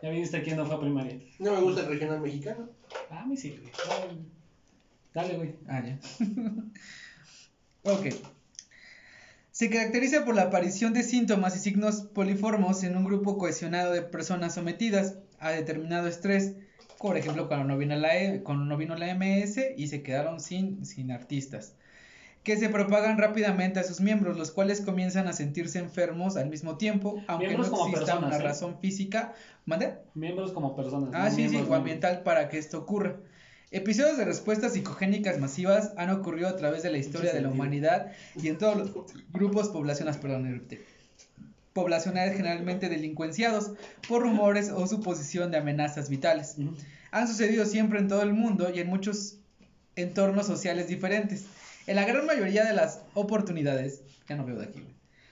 Ya 0.02 0.10
viniste 0.10 0.42
quién 0.44 0.56
no 0.56 0.66
fue 0.66 0.76
a 0.76 0.80
primaria. 0.80 1.20
No 1.39 1.52
me 1.52 1.62
gusta 1.62 1.82
el 1.82 1.88
regional 1.88 2.22
mexicano. 2.22 2.70
Ah, 3.10 3.26
güey. 3.28 3.38
Dale, 3.44 4.18
Dale, 5.13 5.36
güey. 5.36 5.56
Ah, 5.68 5.84
ya. 5.86 6.00
ok. 7.92 8.08
Se 9.52 9.70
caracteriza 9.70 10.24
por 10.24 10.36
la 10.36 10.44
aparición 10.44 10.94
de 10.94 11.04
síntomas 11.04 11.56
y 11.58 11.60
signos 11.60 12.02
poliformos 12.13 12.84
en 12.84 12.96
un 12.96 13.04
grupo 13.04 13.38
cohesionado 13.38 13.92
de 13.92 14.02
personas 14.02 14.56
sometidas 14.56 15.18
a 15.39 15.52
determinado 15.52 16.08
estrés. 16.08 16.56
Por 17.04 17.18
ejemplo, 17.18 17.50
cuando 17.50 17.68
no 17.68 17.78
vino 17.78 17.98
la, 17.98 18.18
E- 18.18 18.44
cuando 18.44 18.63
no 18.63 18.78
vino 18.78 18.96
la 18.96 19.10
MS 19.13 19.74
y 19.76 19.88
se 19.88 20.02
quedaron 20.04 20.39
sin, 20.39 20.86
sin 20.86 21.12
artistas. 21.12 21.76
Que 22.44 22.56
se 22.56 22.70
propagan 22.70 23.18
rápidamente 23.18 23.82
a 23.82 23.84
sus 23.84 24.00
miembros, 24.00 24.38
los 24.38 24.52
cuales 24.52 24.80
comienzan 24.80 25.28
a 25.28 25.34
sentirse 25.34 25.80
enfermos 25.80 26.38
al 26.38 26.50
mismo 26.50 26.78
tiempo, 26.78 27.22
aunque 27.28 27.48
Miembros 27.48 27.72
no 27.72 27.88
exista 27.88 28.00
personas, 28.00 28.30
una 28.30 28.38
¿eh? 28.38 28.48
razón 28.48 28.80
física. 28.80 29.34
¿Mande? 29.66 29.96
Miembros 30.13 30.54
como 30.54 30.78
personas. 30.78 31.10
Ah, 31.13 31.30
no 31.30 31.36
sí, 31.36 31.50
sí, 31.50 31.58
o 31.58 31.74
ambiental 31.74 32.24
para 32.24 32.48
que 32.48 32.58
esto 32.58 32.80
ocurra. 32.80 33.18
Episodios 33.72 34.18
de 34.18 34.24
respuestas 34.24 34.72
psicogénicas 34.74 35.39
masivas 35.39 35.94
han 35.98 36.10
ocurrido 36.10 36.48
a 36.48 36.56
través 36.56 36.84
de 36.84 36.92
la 36.92 37.00
historia 37.00 37.34
de 37.34 37.42
la 37.42 37.50
humanidad 37.50 38.13
y 38.42 38.48
en 38.48 38.58
todos 38.58 38.78
los 38.78 38.92
grupos 39.34 39.70
poblacionales, 39.70 40.22
perdón, 40.22 40.50
repite, 40.50 40.86
poblacionales 41.74 42.38
generalmente 42.38 42.90
delincuenciados 42.90 43.72
por 44.08 44.22
rumores 44.22 44.70
o 44.70 44.88
suposición 44.88 45.52
de 45.52 45.58
amenazas 45.58 46.10
vitales. 46.10 46.56
Han 47.12 47.28
sucedido 47.28 47.66
siempre 47.66 48.00
en 48.00 48.08
todo 48.08 48.22
el 48.22 48.34
mundo 48.34 48.72
y 48.74 48.80
en 48.80 48.88
muchos 48.88 49.38
entornos 49.96 50.48
sociales 50.48 50.88
diferentes. 50.88 51.46
En 51.88 51.96
la 51.96 52.06
gran 52.06 52.26
mayoría 52.26 52.64
de 52.64 52.74
las 52.74 53.02
oportunidades, 53.14 54.02
ya 54.28 54.36
no 54.36 54.46
veo 54.46 54.58
de 54.58 54.66
aquí, 54.66 54.84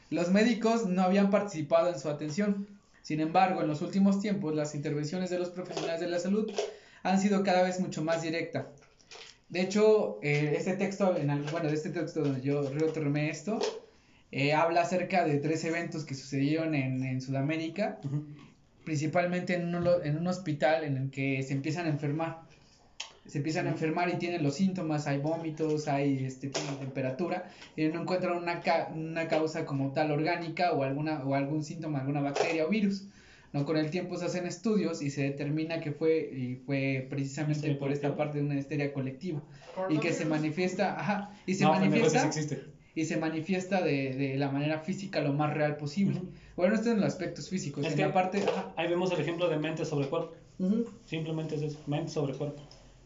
los 0.10 0.30
médicos 0.30 0.88
no 0.88 1.04
habían 1.04 1.30
participado 1.30 1.90
en 1.90 2.00
su 2.00 2.10
atención. 2.10 2.68
Sin 3.02 3.22
embargo, 3.22 3.62
en 3.62 3.68
los 3.68 3.82
últimos 3.82 4.20
tiempos, 4.20 4.54
las 4.54 4.76
intervenciones 4.76 5.30
de 5.30 5.40
los 5.40 5.50
profesionales 5.50 6.02
de 6.02 6.08
la 6.08 6.20
salud 6.20 6.52
han 7.04 7.20
sido 7.20 7.44
cada 7.44 7.64
vez 7.64 7.80
mucho 7.80 8.04
más 8.04 8.22
directa. 8.22 8.68
De 9.48 9.62
hecho, 9.62 10.20
eh, 10.22 10.56
este 10.58 10.76
texto, 10.76 11.16
en 11.16 11.46
bueno, 11.52 11.70
de 11.70 11.76
este 11.76 11.90
texto 11.90 12.22
donde 12.22 12.42
yo 12.42 12.70
retomé 12.70 13.30
esto, 13.30 13.60
eh, 14.32 14.54
habla 14.54 14.82
acerca 14.82 15.26
de 15.26 15.38
tres 15.38 15.64
eventos 15.66 16.06
que 16.06 16.16
sucedieron 16.16 16.74
en, 16.76 17.04
en 17.04 17.22
Sudamérica, 17.22 18.00
principalmente 18.86 19.56
en 19.56 19.74
un, 19.76 19.88
en 20.04 20.18
un 20.18 20.28
hospital 20.28 20.84
en 20.84 20.98
el 20.98 21.10
que 21.12 21.44
se 21.44 21.54
empiezan 21.54 21.86
a 21.86 21.90
enfermar. 21.90 22.42
Se 23.28 23.38
empiezan 23.38 23.68
a 23.68 23.70
enfermar 23.70 24.10
y 24.10 24.18
tienen 24.18 24.42
los 24.42 24.56
síntomas, 24.56 25.06
hay 25.06 25.20
vómitos, 25.20 25.88
hay 25.88 26.26
este, 26.26 26.50
tienen 26.50 26.78
temperatura, 26.80 27.52
y 27.76 27.86
no 27.86 28.02
encuentran 28.02 28.36
una, 28.36 28.62
ca- 28.62 28.90
una 28.94 29.28
causa 29.28 29.64
como 29.64 29.94
tal 29.94 30.12
orgánica 30.12 30.72
o, 30.72 30.84
alguna, 30.84 31.24
o 31.24 31.36
algún 31.36 31.64
síntoma, 31.64 32.00
alguna 32.00 32.22
bacteria 32.22 32.66
o 32.66 32.70
virus. 32.70 33.06
No, 33.54 33.66
con 33.66 33.78
el 33.78 33.92
tiempo 33.92 34.18
se 34.18 34.26
hacen 34.26 34.48
estudios 34.48 35.02
y 35.02 35.10
se 35.12 35.24
determina 35.24 35.82
que 35.82 35.92
fue, 35.92 36.32
y 36.34 36.56
fue 36.66 37.06
precisamente 37.10 37.76
por 37.76 37.92
esta 37.92 38.16
parte 38.16 38.40
de 38.40 38.46
una 38.46 38.56
histeria 38.56 38.92
colectiva. 38.92 39.42
Y 39.90 40.00
que 40.00 40.14
se 40.14 40.26
manifiesta, 40.26 41.00
ajá, 41.00 41.32
y 41.46 41.54
se 41.54 41.66
no, 41.66 41.74
pendejo, 41.80 42.08
ese 42.08 42.18
manifiesta. 42.18 42.58
Y 42.96 43.06
se 43.06 43.18
manifiesta 43.18 43.82
de, 43.82 44.14
de 44.16 44.38
la 44.38 44.50
manera 44.50 44.80
física 44.80 45.22
lo 45.22 45.34
más 45.34 45.54
real 45.54 45.78
posible. 45.78 46.20
Ujú. 46.20 46.30
Bueno, 46.58 46.76
esto 46.76 46.92
en 46.92 46.98
los 46.98 47.06
aspectos 47.08 47.50
físicos, 47.50 47.86
Es 47.86 47.92
en 47.92 47.98
que- 47.98 48.06
la 48.06 48.14
parte, 48.14 48.44
ajá, 48.44 48.74
Ahí 48.76 48.88
vemos 48.90 49.12
el 49.12 49.20
ejemplo 49.22 49.48
de 49.50 49.58
mente 49.58 49.86
sobre 49.86 50.08
cuerpo. 50.08 50.34
Simplemente 51.06 51.56
es 51.56 51.62
eso, 51.64 51.80
mente 51.88 52.12
sobre 52.12 52.34
cuerpo. 52.34 52.62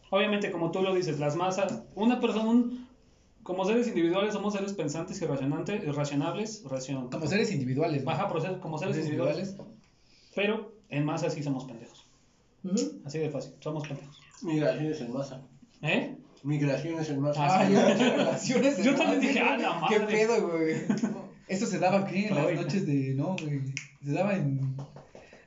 Obviamente, 0.09 0.51
como 0.51 0.71
tú 0.71 0.81
lo 0.81 0.93
dices, 0.93 1.19
las 1.19 1.35
masas, 1.35 1.81
una 1.95 2.19
persona, 2.19 2.49
un- 2.49 2.87
como 3.43 3.63
seres 3.65 3.87
individuales, 3.87 4.33
somos 4.33 4.53
seres 4.53 4.73
pensantes 4.73 5.21
y 5.21 5.25
racionantes, 5.25 5.95
racionables, 5.95 6.63
racion- 6.63 7.09
como 7.09 7.27
seres 7.27 7.51
individuales. 7.51 8.03
¿no? 8.03 8.11
Ajá, 8.11 8.27
proceso- 8.27 8.59
como 8.59 8.77
seres 8.77 8.97
individuales, 8.97 9.55
pero 10.33 10.73
en 10.89 11.05
masa 11.05 11.29
sí 11.29 11.43
somos 11.43 11.63
pendejos. 11.65 12.05
Así 13.05 13.19
de 13.19 13.29
fácil, 13.29 13.53
somos 13.59 13.87
pendejos. 13.87 14.19
Migraciones 14.41 14.99
en 15.01 15.13
masa. 15.13 15.41
¿Eh? 15.81 16.15
Migraciones 16.45 17.09
en 17.09 17.19
masa. 17.21 17.45
Ah, 17.45 17.59
Ah, 17.61 18.37
yo. 18.45 18.61
Yo 18.83 18.95
también 18.95 19.19
dije, 19.19 19.39
ah, 19.39 19.57
la 19.57 19.87
¿Qué 19.89 19.99
pedo, 20.01 20.47
güey? 20.49 20.75
Eso 21.47 21.65
se 21.65 21.79
daba 21.79 21.99
aquí 21.99 22.25
en 22.25 22.35
las 22.35 22.53
noches 22.53 22.85
de. 22.85 23.13
No, 23.15 23.35
güey. 23.41 23.61
Se 24.03 24.11
daba 24.11 24.35
en. 24.35 24.75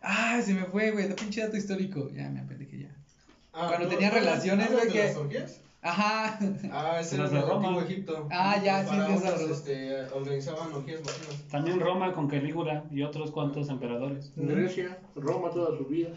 Ah, 0.02 0.40
se 0.44 0.54
me 0.54 0.64
fue, 0.64 0.90
güey. 0.90 1.08
Da 1.08 1.14
pinche 1.16 1.40
dato 1.40 1.56
histórico. 1.56 2.08
Ya 2.10 2.28
me 2.30 2.44
que 2.66 2.80
ya. 2.80 2.94
Ah, 3.52 3.66
Cuando 3.68 3.86
¿tú- 3.88 3.94
tenían 3.94 4.12
relaciones, 4.12 4.70
güey, 4.72 4.86
de 4.86 4.92
que- 4.92 5.04
las 5.04 5.16
orgías? 5.16 5.60
Ajá. 5.80 6.38
Ah, 6.72 6.98
ese 7.00 7.14
era 7.14 7.28
de 7.28 7.36
el 7.36 7.42
Roma. 7.42 7.68
antiguo 7.68 7.82
Egipto. 7.82 8.28
Ah, 8.32 8.60
ya, 8.62 8.84
sí, 8.84 8.96
este, 9.50 10.02
organizaban 10.12 10.72
orgías 10.72 11.00
masivas. 11.00 11.42
También 11.50 11.78
Roma 11.78 12.12
con 12.12 12.26
Calígula 12.28 12.84
y 12.90 13.02
otros 13.02 13.30
cuantos 13.30 13.68
emperadores. 13.68 14.32
Grecia, 14.34 14.98
Roma 15.14 15.50
toda 15.50 15.76
su 15.78 15.84
vida. 15.86 16.10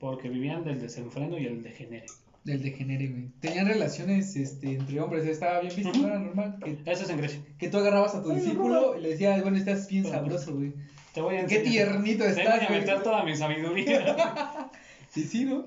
Porque 0.00 0.28
vivían 0.28 0.64
del 0.64 0.80
desenfreno 0.80 1.38
y 1.38 1.46
el 1.46 1.62
degenere. 1.62 2.06
Del 2.44 2.62
degenere, 2.62 3.08
güey. 3.08 3.28
Tenían 3.40 3.66
relaciones 3.68 4.34
este, 4.36 4.72
entre 4.72 4.98
hombres. 5.00 5.26
Estaba 5.26 5.60
bien 5.60 5.74
visto, 5.76 6.06
era 6.06 6.18
normal. 6.18 6.56
Que, 6.64 6.78
Eso 6.90 7.02
es 7.04 7.10
en 7.10 7.18
Grecia. 7.18 7.40
que 7.58 7.68
tú 7.68 7.76
agarrabas 7.78 8.14
a 8.14 8.22
tu 8.22 8.30
Ay, 8.30 8.36
discípulo 8.40 8.96
y 8.96 9.02
le 9.02 9.10
decías, 9.10 9.42
bueno, 9.42 9.58
estás 9.58 9.86
bien 9.88 10.04
Pero- 10.04 10.14
sabroso, 10.16 10.54
güey. 10.54 10.72
Te 11.12 11.20
voy 11.20 11.36
a 11.36 11.46
Qué 11.46 11.58
tiernito 11.60 12.24
Te 12.24 12.30
estás, 12.30 12.46
voy 12.46 12.64
a 12.64 12.68
güey. 12.68 12.80
meter 12.80 13.02
toda 13.02 13.24
mi 13.24 13.36
sabiduría. 13.36 14.70
Sí, 15.10 15.24
sí, 15.24 15.44
¿no? 15.44 15.66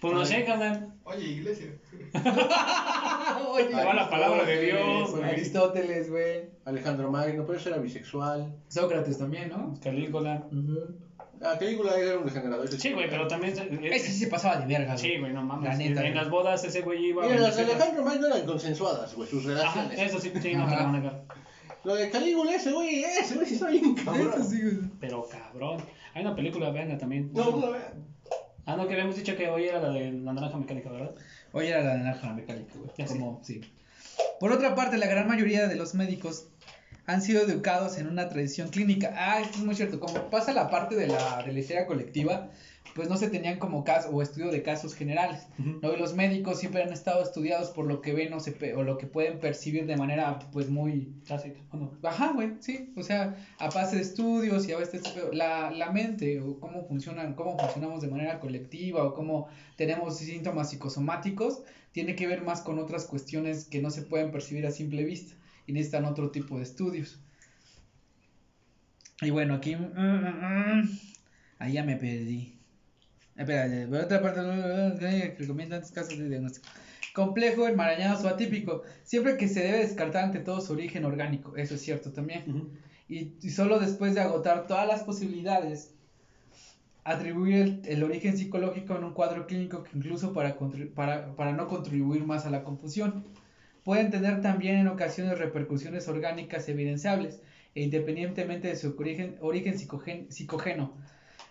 pues 0.00 0.14
no 0.14 0.24
sé, 0.24 0.44
carnal. 0.44 0.94
Oye, 1.02 1.24
iglesia. 1.24 1.72
Oye, 3.50 3.68
va 3.74 3.94
la 3.94 4.08
palabra 4.08 4.44
de 4.44 4.60
Dios, 4.66 5.10
Con 5.10 5.18
güey. 5.20 5.30
Aristóteles, 5.32 6.08
güey. 6.10 6.50
Alejandro 6.64 7.10
Magno, 7.10 7.44
pero 7.46 7.58
ese 7.58 7.70
era 7.70 7.78
bisexual. 7.78 8.54
Sócrates 8.68 9.18
también, 9.18 9.48
¿no? 9.48 9.74
Calígula. 9.82 10.46
Ah, 11.42 11.56
Calígula 11.58 11.96
era 11.96 12.18
un 12.18 12.24
degenerado. 12.24 12.64
ese 12.64 12.78
Sí, 12.78 12.92
güey, 12.92 13.08
pero 13.10 13.26
también. 13.28 13.54
se- 13.54 13.68
Ese 13.94 14.10
sí 14.10 14.18
se 14.20 14.26
pasaba 14.28 14.56
de 14.56 14.66
verga, 14.66 14.94
güey. 14.94 14.98
Sí, 14.98 15.18
güey, 15.20 15.32
no 15.32 15.42
mames. 15.42 15.68
La 15.70 15.76
neta, 15.76 16.00
en 16.00 16.12
güey. 16.12 16.14
las 16.14 16.30
bodas 16.30 16.64
ese 16.64 16.80
güey 16.80 17.06
iba 17.06 17.24
a 17.24 17.28
Mira, 17.28 17.40
las 17.40 17.56
de 17.56 17.62
Alejandro 17.64 18.04
Magno 18.04 18.26
eran 18.26 18.46
consensuadas, 18.46 19.14
güey, 19.14 19.28
sus 19.28 19.44
Ajá, 19.46 19.54
relaciones. 19.82 19.98
eso 20.00 20.18
sí, 20.20 20.32
sí, 20.40 20.54
no 20.54 20.64
te 20.64 20.70
lo 20.76 20.76
van 20.82 20.94
a 20.94 20.98
negar. 20.98 21.22
Lo 21.84 21.94
de 21.94 22.10
Calígula, 22.10 22.54
ese 22.54 22.72
güey, 22.72 23.04
ese 23.04 23.34
güey 23.34 23.46
sí 23.46 23.54
está 23.54 23.68
bien 23.68 23.94
cabrón. 23.94 24.32
Eso 24.34 24.44
sí, 24.50 24.60
güey. 24.62 24.78
Pero 25.00 25.28
cabrón. 25.28 25.82
Hay 26.14 26.22
una 26.22 26.34
película, 26.34 26.70
veanla 26.70 26.98
también. 26.98 27.30
No, 27.32 27.50
no 27.50 27.60
la 27.60 27.78
vean. 27.78 28.06
Ah, 28.64 28.74
no, 28.76 28.88
que 28.88 28.94
habíamos 28.94 29.14
dicho 29.16 29.36
que 29.36 29.48
hoy 29.48 29.64
era 29.66 29.80
la 29.80 29.90
de 29.90 30.10
la 30.10 30.32
naranja 30.32 30.56
mecánica, 30.56 30.90
¿verdad? 30.90 31.14
Oye, 31.52 31.68
era 31.68 31.82
la 31.84 31.96
naranja 31.98 32.32
mecánica, 32.32 32.72
güey. 32.76 32.90
Ya 32.98 33.06
Como, 33.06 33.40
sí. 33.44 33.60
Por 34.40 34.50
otra 34.52 34.74
parte, 34.74 34.96
la 34.98 35.06
gran 35.06 35.28
mayoría 35.28 35.68
de 35.68 35.76
los 35.76 35.94
médicos 35.94 36.48
han 37.06 37.22
sido 37.22 37.42
educados 37.42 37.98
en 37.98 38.08
una 38.08 38.28
tradición 38.28 38.68
clínica. 38.68 39.14
Ah, 39.16 39.40
esto 39.40 39.58
es 39.58 39.64
muy 39.64 39.74
cierto. 39.74 40.00
Como 40.00 40.28
pasa 40.28 40.52
la 40.52 40.70
parte 40.70 40.96
de 40.96 41.06
la, 41.06 41.42
de 41.44 41.52
la 41.52 41.58
histeria 41.58 41.86
colectiva, 41.86 42.50
pues 42.96 43.08
no 43.08 43.16
se 43.16 43.28
tenían 43.28 43.58
como 43.58 43.84
caso 43.84 44.08
o 44.10 44.22
estudio 44.22 44.50
de 44.50 44.62
casos 44.62 44.94
generales. 44.94 45.46
¿no? 45.58 45.92
Y 45.92 45.98
los 45.98 46.14
médicos 46.14 46.58
siempre 46.58 46.82
han 46.82 46.92
estado 46.92 47.22
estudiados 47.22 47.70
por 47.70 47.86
lo 47.86 48.00
que 48.00 48.12
ven 48.12 48.32
o, 48.32 48.40
se 48.40 48.74
o 48.74 48.82
lo 48.82 48.98
que 48.98 49.06
pueden 49.06 49.38
percibir 49.38 49.86
de 49.86 49.96
manera, 49.96 50.38
pues, 50.52 50.68
muy... 50.68 51.12
Tácito, 51.28 51.60
¿o 51.70 51.76
no? 51.76 51.92
Ajá, 52.02 52.32
güey, 52.32 52.54
sí. 52.58 52.92
O 52.96 53.04
sea, 53.04 53.36
a 53.58 53.70
base 53.70 53.96
de 53.96 54.02
estudios 54.02 54.66
y 54.66 54.72
a 54.72 54.78
veces 54.78 55.02
la, 55.32 55.70
la 55.70 55.92
mente 55.92 56.40
o 56.40 56.58
cómo 56.58 56.86
funcionan, 56.86 57.34
cómo 57.34 57.56
funcionamos 57.56 58.02
de 58.02 58.08
manera 58.08 58.40
colectiva 58.40 59.04
o 59.04 59.14
cómo 59.14 59.46
tenemos 59.76 60.16
síntomas 60.18 60.70
psicosomáticos, 60.70 61.62
tiene 61.92 62.16
que 62.16 62.26
ver 62.26 62.42
más 62.42 62.62
con 62.62 62.80
otras 62.80 63.04
cuestiones 63.04 63.66
que 63.66 63.80
no 63.80 63.90
se 63.90 64.02
pueden 64.02 64.32
percibir 64.32 64.66
a 64.66 64.72
simple 64.72 65.04
vista 65.04 65.34
y 65.66 65.72
necesitan 65.72 66.04
otro 66.04 66.30
tipo 66.30 66.56
de 66.56 66.62
estudios. 66.62 67.20
Y 69.20 69.30
bueno, 69.30 69.54
aquí... 69.54 69.76
mm, 69.76 69.92
mm, 69.96 70.80
mm, 70.80 70.98
ahí 71.58 71.72
ya 71.72 71.84
me 71.84 71.96
perdí. 71.96 72.58
Espera, 73.36 73.88
por 73.88 74.00
otra 74.00 74.22
parte, 74.22 75.34
recomiendan 75.38 75.82
casos 75.92 76.18
de 76.18 76.28
diagnóstico. 76.28 76.68
Complejo, 77.14 77.66
enmarañado 77.66 78.26
o 78.26 78.28
atípico. 78.28 78.82
Siempre 79.04 79.36
que 79.36 79.48
se 79.48 79.60
debe 79.60 79.78
descartar 79.78 80.24
ante 80.24 80.40
todo 80.40 80.60
su 80.60 80.72
origen 80.72 81.04
orgánico. 81.04 81.56
Eso 81.56 81.74
es 81.74 81.82
cierto 81.82 82.12
también. 82.12 82.44
Ujú. 82.46 82.70
Y, 83.08 83.34
y 83.40 83.50
solo 83.50 83.78
después 83.78 84.14
de 84.14 84.20
agotar 84.20 84.66
todas 84.66 84.86
las 84.86 85.02
posibilidades, 85.02 85.94
atribuir 87.04 87.56
el, 87.56 87.82
el 87.84 88.02
origen 88.02 88.36
psicológico 88.36 88.96
en 88.96 89.04
un 89.04 89.12
cuadro 89.12 89.46
clínico 89.46 89.84
que 89.84 89.96
incluso 89.96 90.32
para, 90.32 90.58
para, 90.94 91.34
para 91.36 91.52
no 91.52 91.68
contribuir 91.68 92.24
más 92.24 92.46
a 92.46 92.50
la 92.50 92.64
confusión. 92.64 93.24
Pueden 93.86 94.10
tener 94.10 94.40
también 94.40 94.78
en 94.78 94.88
ocasiones 94.88 95.38
repercusiones 95.38 96.08
orgánicas 96.08 96.68
evidenciables 96.68 97.40
e 97.72 97.84
independientemente 97.84 98.66
de 98.66 98.74
su 98.74 98.96
origen, 98.98 99.36
origen 99.40 99.74
psicogen- 99.74 100.28
psicogeno. 100.28 100.96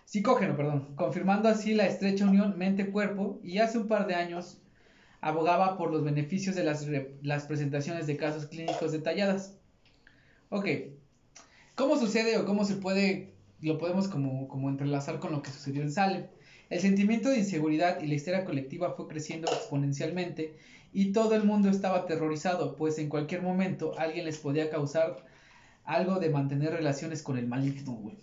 Psicógeno, 0.04 0.54
perdón, 0.54 0.94
confirmando 0.96 1.48
así 1.48 1.72
la 1.72 1.86
estrecha 1.86 2.26
unión 2.26 2.58
mente-cuerpo 2.58 3.40
y 3.42 3.56
hace 3.56 3.78
un 3.78 3.88
par 3.88 4.06
de 4.06 4.16
años 4.16 4.60
abogaba 5.22 5.78
por 5.78 5.90
los 5.90 6.04
beneficios 6.04 6.54
de 6.54 6.64
las, 6.64 6.86
las 7.22 7.46
presentaciones 7.46 8.06
de 8.06 8.18
casos 8.18 8.44
clínicos 8.44 8.92
detalladas. 8.92 9.56
Ok, 10.50 10.68
¿cómo 11.74 11.96
sucede 11.96 12.36
o 12.36 12.44
cómo 12.44 12.66
se 12.66 12.74
puede, 12.74 13.32
lo 13.62 13.78
podemos 13.78 14.08
como, 14.08 14.46
como 14.46 14.68
entrelazar 14.68 15.20
con 15.20 15.32
lo 15.32 15.40
que 15.40 15.50
sucedió 15.50 15.80
en 15.80 15.90
Salem? 15.90 16.26
El 16.68 16.80
sentimiento 16.80 17.28
de 17.28 17.38
inseguridad 17.38 18.02
y 18.02 18.06
la 18.06 18.14
histeria 18.14 18.44
colectiva 18.44 18.92
fue 18.92 19.06
creciendo 19.06 19.48
exponencialmente 19.48 20.56
y 20.92 21.12
todo 21.12 21.34
el 21.34 21.44
mundo 21.44 21.68
estaba 21.68 21.98
aterrorizado, 21.98 22.74
pues 22.74 22.98
en 22.98 23.08
cualquier 23.08 23.42
momento 23.42 23.94
alguien 23.98 24.24
les 24.24 24.38
podía 24.38 24.70
causar 24.70 25.24
algo 25.84 26.18
de 26.18 26.30
mantener 26.30 26.72
relaciones 26.72 27.22
con 27.22 27.38
el 27.38 27.46
maligno, 27.46 27.92
güey. 27.92 28.16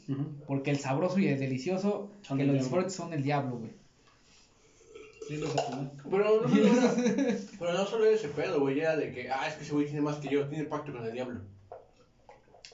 Porque 0.46 0.72
el 0.72 0.80
sabroso 0.80 1.20
y 1.20 1.28
el 1.28 1.40
delicioso, 1.40 2.12
Son 2.22 2.38
que 2.38 2.44
los 2.44 2.58
disfrutes 2.58 2.94
son 2.94 3.14
el 3.14 3.24
diablo, 3.24 3.58
güey. 3.58 3.72
Pero 6.10 6.42
no, 6.42 6.50
pero 7.60 7.74
no 7.74 7.86
solo 7.86 8.06
era 8.06 8.16
ese 8.16 8.28
pedo, 8.28 8.60
güey, 8.60 8.82
era 8.82 8.98
de 8.98 9.14
que, 9.14 9.30
ah, 9.30 9.48
es 9.48 9.56
que 9.56 9.64
ese 9.64 9.74
güey 9.74 9.86
tiene 9.86 10.02
más 10.02 10.18
que 10.18 10.30
yo, 10.30 10.48
tiene 10.48 10.66
pacto 10.66 10.92
con 10.92 11.06
el 11.06 11.14
diablo. 11.14 11.40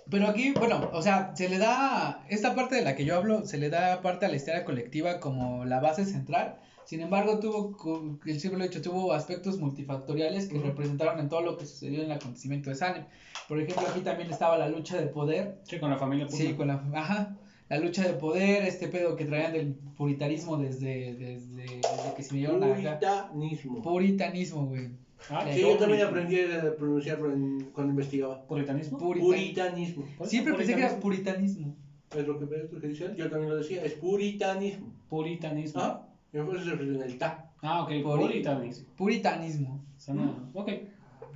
Pero 0.09 0.27
aquí, 0.27 0.51
bueno, 0.51 0.89
o 0.93 1.01
sea, 1.01 1.35
se 1.35 1.49
le 1.49 1.57
da, 1.57 2.25
esta 2.29 2.55
parte 2.55 2.75
de 2.75 2.81
la 2.81 2.95
que 2.95 3.05
yo 3.05 3.15
hablo, 3.15 3.45
se 3.45 3.57
le 3.57 3.69
da 3.69 4.01
parte 4.01 4.25
a 4.25 4.29
la 4.29 4.35
histeria 4.35 4.65
colectiva 4.65 5.19
como 5.19 5.65
la 5.65 5.79
base 5.79 6.05
central. 6.05 6.57
Sin 6.85 7.01
embargo, 7.01 7.39
tuvo, 7.39 8.17
el 8.25 8.39
siempre 8.39 8.57
lo 8.57 8.65
he 8.65 8.67
dicho, 8.69 8.81
tuvo 8.81 9.13
aspectos 9.13 9.59
multifactoriales 9.59 10.47
que 10.47 10.59
representaron 10.59 11.19
en 11.19 11.29
todo 11.29 11.41
lo 11.41 11.57
que 11.57 11.67
sucedió 11.67 11.99
en 11.99 12.05
el 12.05 12.11
acontecimiento 12.13 12.71
de 12.71 12.75
Salem. 12.75 13.05
Por 13.47 13.61
ejemplo, 13.61 13.87
aquí 13.87 13.99
también 13.99 14.31
estaba 14.31 14.57
la 14.57 14.69
lucha 14.69 14.97
de 14.97 15.05
poder. 15.05 15.59
Sí, 15.63 15.79
con 15.79 15.91
la 15.91 15.97
familia 15.97 16.27
Sí, 16.29 16.53
con 16.53 16.67
la, 16.67 16.83
ajá, 16.95 17.37
la 17.69 17.77
lucha 17.77 18.03
de 18.03 18.13
poder, 18.13 18.63
este 18.63 18.87
pedo 18.87 19.15
que 19.15 19.25
traían 19.25 19.53
del 19.53 19.75
puritarismo 19.95 20.57
desde, 20.57 21.13
desde, 21.13 21.65
desde 21.65 22.13
que 22.15 22.23
se 22.23 22.33
vinieron 22.33 22.63
acá. 22.63 23.29
Puritanismo. 23.31 23.81
Puritanismo, 23.83 24.65
güey. 24.65 24.89
Ah, 25.29 25.45
Sí, 25.51 25.61
yo 25.61 25.77
también 25.77 26.01
aprendí 26.03 26.39
a 26.39 26.75
pronunciarlo 26.75 27.31
en- 27.31 27.69
cuando 27.73 27.91
investigaba. 27.91 28.41
¿Puritanismo? 28.47 28.97
Purita- 28.97 29.25
Puritanismo. 29.25 30.05
¿Por 30.17 30.25
qué 30.25 30.29
Siempre 30.29 30.53
pensé 30.53 30.73
que 30.75 30.79
era 30.81 30.99
puritanismo? 30.99 31.75
puritanismo. 31.75 31.75
Es 32.17 32.27
lo 32.27 32.39
que, 32.39 32.45
es 32.55 32.71
lo 32.71 32.79
que 32.81 32.87
dice 32.87 33.05
él. 33.05 33.15
Yo 33.15 33.29
también 33.29 33.49
lo 33.51 33.57
decía. 33.57 33.83
Es 33.83 33.93
puritanismo. 33.93 34.91
Puritanismo. 35.09 35.81
¿Ah? 35.81 36.05
Y 36.33 36.37
después 36.37 36.63
se 36.63 36.69
refirió 36.71 36.95
en 36.95 37.01
el 37.01 37.17
ta. 37.17 37.45
Ah, 37.61 37.83
ok, 37.83 37.89
Puri- 37.89 38.03
puritanismo. 38.21 38.89
Puritanismo. 38.95 39.83
Suena- 39.97 40.33
Ok. 40.53 40.69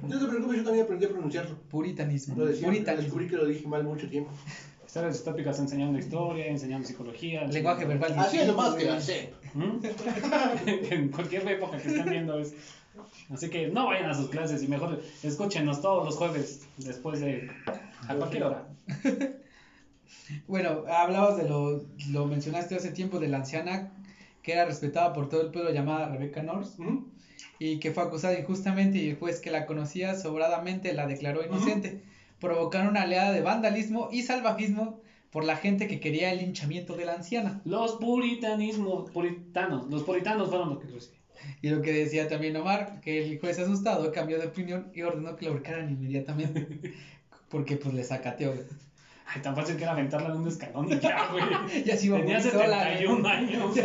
No 0.01 0.19
te 0.19 0.25
preocupes, 0.27 0.57
yo 0.57 0.63
también 0.63 0.85
aprendí 0.85 1.05
a 1.05 1.09
pronunciarlo. 1.09 1.57
Puritanismo. 1.69 2.35
Lo 2.35 2.45
decía, 2.45 2.67
Puritanismo. 2.67 3.03
descubrí 3.03 3.27
que 3.27 3.35
lo 3.37 3.45
dije 3.45 3.67
mal 3.67 3.83
mucho 3.83 4.09
tiempo. 4.09 4.31
Historias 4.85 5.13
distópicas 5.15 5.59
enseñando 5.59 5.97
historia, 5.97 6.47
enseñando 6.47 6.87
psicología. 6.87 7.45
Lenguaje 7.47 7.85
verbal. 7.85 8.13
Así 8.17 8.37
es 8.37 8.47
lo 8.47 8.53
más 8.55 8.75
que 8.75 8.85
la 8.85 8.99
sé. 8.99 9.31
¿Mm? 9.53 9.79
en 10.91 11.09
cualquier 11.09 11.47
época 11.47 11.77
que 11.77 11.87
estén 11.87 12.09
viendo 12.09 12.39
es. 12.39 12.53
Así 13.31 13.49
que 13.49 13.67
no 13.67 13.87
vayan 13.87 14.09
a 14.09 14.13
sus 14.13 14.29
clases 14.29 14.63
y 14.63 14.67
mejor 14.67 15.01
escúchenos 15.23 15.81
todos 15.81 16.05
los 16.05 16.15
jueves 16.15 16.67
después 16.77 17.19
de. 17.21 17.49
a 18.07 18.15
cualquier 18.15 18.43
hora. 18.43 18.67
Bueno, 20.47 20.83
hablabas 20.87 21.37
de 21.37 21.49
lo, 21.49 21.83
lo 22.11 22.25
mencionaste 22.27 22.75
hace 22.75 22.91
tiempo 22.91 23.19
de 23.19 23.27
la 23.27 23.37
anciana 23.37 23.91
que 24.43 24.51
era 24.53 24.65
respetada 24.65 25.13
por 25.13 25.29
todo 25.29 25.41
el 25.41 25.51
pueblo 25.51 25.71
llamada 25.71 26.09
Rebecca 26.09 26.43
Norris 26.43 26.77
y 27.59 27.79
que 27.79 27.91
fue 27.91 28.03
acusada 28.03 28.37
injustamente 28.37 28.97
y 28.97 29.09
el 29.09 29.17
juez 29.17 29.39
que 29.39 29.51
la 29.51 29.65
conocía 29.65 30.15
sobradamente 30.15 30.93
la 30.93 31.07
declaró 31.07 31.45
inocente. 31.45 32.03
Provocaron 32.39 32.89
una 32.89 33.05
oleada 33.05 33.31
de 33.31 33.41
vandalismo 33.41 34.09
y 34.11 34.23
salvajismo 34.23 34.99
por 35.31 35.45
la 35.45 35.55
gente 35.55 35.87
que 35.87 36.01
quería 36.01 36.31
el 36.31 36.39
linchamiento 36.39 36.95
de 36.95 37.05
la 37.05 37.13
anciana. 37.13 37.61
Los 37.63 37.93
puritanismos, 37.93 39.09
puritanos, 39.11 39.89
los 39.89 40.03
puritanos 40.03 40.49
fueron 40.49 40.69
los 40.69 40.79
que. 40.79 41.22
Y 41.61 41.69
lo 41.69 41.81
que 41.81 41.91
decía 41.93 42.27
también 42.27 42.55
Omar, 42.57 42.99
que 43.01 43.23
el 43.23 43.39
juez 43.39 43.59
asustado 43.59 44.11
cambió 44.11 44.39
de 44.39 44.47
opinión 44.47 44.91
y 44.93 45.01
ordenó 45.01 45.35
que 45.35 45.45
la 45.45 45.51
ahorcaran 45.51 45.89
inmediatamente. 45.89 46.67
Porque 47.49 47.77
pues 47.77 47.93
le 47.93 48.03
sacateó. 48.03 48.51
güey. 48.53 48.65
Ay, 49.25 49.41
tan 49.41 49.55
fácil 49.55 49.77
que 49.77 49.83
era 49.83 49.93
aventarla 49.93 50.31
de 50.31 50.37
un 50.37 50.47
escalón 50.47 50.91
y 50.91 50.99
ya, 50.99 51.29
güey. 51.31 51.43
Ya 51.85 51.95
se 51.95 52.07
iba 52.07 52.17
a 52.17 52.21
Tenía 52.21 52.39
morir 52.39 52.51
sola, 52.51 52.83
71 52.83 53.21
güey. 53.21 53.33
años. 53.33 53.75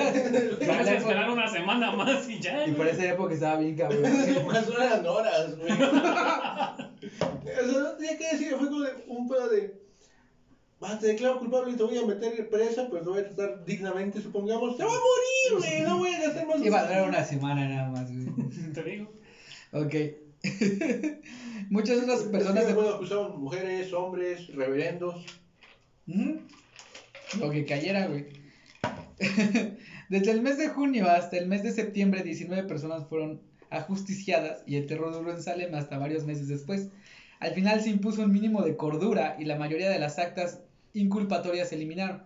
Ya. 0.69 0.95
Esperar 0.97 1.31
una 1.31 1.49
semana 1.49 1.93
más 1.93 2.29
y 2.29 2.41
ya. 2.41 2.67
Y 2.67 2.73
por 2.73 2.89
esa 2.89 3.07
época 3.07 3.35
estaba 3.35 3.61
bien 3.61 3.77
cabrón. 3.77 4.05
En 4.05 4.83
eran 4.83 5.07
horas, 5.07 5.57
güey. 5.57 5.71
Eso 5.71 7.81
no 7.83 7.91
tenía 7.93 8.19
que 8.19 8.29
decir, 8.33 8.55
fue 8.59 8.69
como 8.69 8.81
de 8.81 8.91
un 9.07 9.29
pedo 9.29 9.49
de. 9.49 9.88
Va, 10.83 10.97
te 10.99 11.09
declaro 11.09 11.41
culpable 11.41 11.73
y 11.73 11.77
te 11.77 11.83
voy 11.83 11.99
a 11.99 12.07
meter 12.07 12.49
presa, 12.49 12.89
pero 12.89 13.03
te 13.03 13.09
voy 13.09 13.21
a 13.21 13.29
tratar 13.29 13.65
dignamente, 13.65 14.23
supongamos. 14.23 14.77
¡Te 14.77 14.85
va 14.85 14.91
a 14.91 14.93
morir, 14.93 15.69
güey! 15.69 15.83
No 15.83 15.99
voy 15.99 16.11
a 16.11 16.23
gastar 16.23 16.47
más. 16.47 16.63
Iba 16.65 16.81
a 16.81 16.87
durar 16.87 17.09
una 17.09 17.25
semana 17.25 17.69
nada 17.69 17.91
más, 17.91 18.13
güey. 18.13 18.27
Te 18.73 18.83
digo. 18.85 19.13
Ok. 19.73 19.95
Muchas 21.71 21.99
otras 22.03 22.23
personas 22.25 22.67
de... 22.67 22.75
Bueno, 22.75 22.91
acusaban 22.91 23.41
mujeres, 23.41 23.93
hombres, 23.93 24.47
reverendos. 24.55 25.27
Ujú. 26.07 26.43
Lo 27.41 27.51
que 27.51 27.65
cayera, 27.65 28.07
güey. 28.07 28.27
Desde 30.09 30.31
el 30.31 30.41
mes 30.41 30.59
de 30.59 30.69
junio 30.69 31.09
hasta 31.09 31.37
el 31.37 31.49
mes 31.49 31.65
de 31.65 31.73
septiembre, 31.73 32.23
19 32.23 32.69
personas 32.69 33.07
fueron 33.09 33.43
ajusticiadas 33.71 34.63
y 34.65 34.77
el 34.77 34.87
terror 34.87 35.13
duró 35.13 35.33
en 35.33 35.43
Salem 35.43 35.75
hasta 35.75 35.99
varios 35.99 36.25
meses 36.25 36.47
después. 36.47 36.89
Al 37.41 37.53
final 37.53 37.83
se 37.83 37.91
impuso 37.91 38.23
un 38.23 38.33
mínimo 38.33 38.63
de 38.63 38.77
cordura 38.77 39.37
y 39.39 39.45
la 39.45 39.57
mayoría 39.57 39.91
de 39.91 39.99
las 39.99 40.19
actas 40.19 40.61
inculpatorias 40.95 41.69
se 41.69 41.75
eliminaron. 41.77 42.23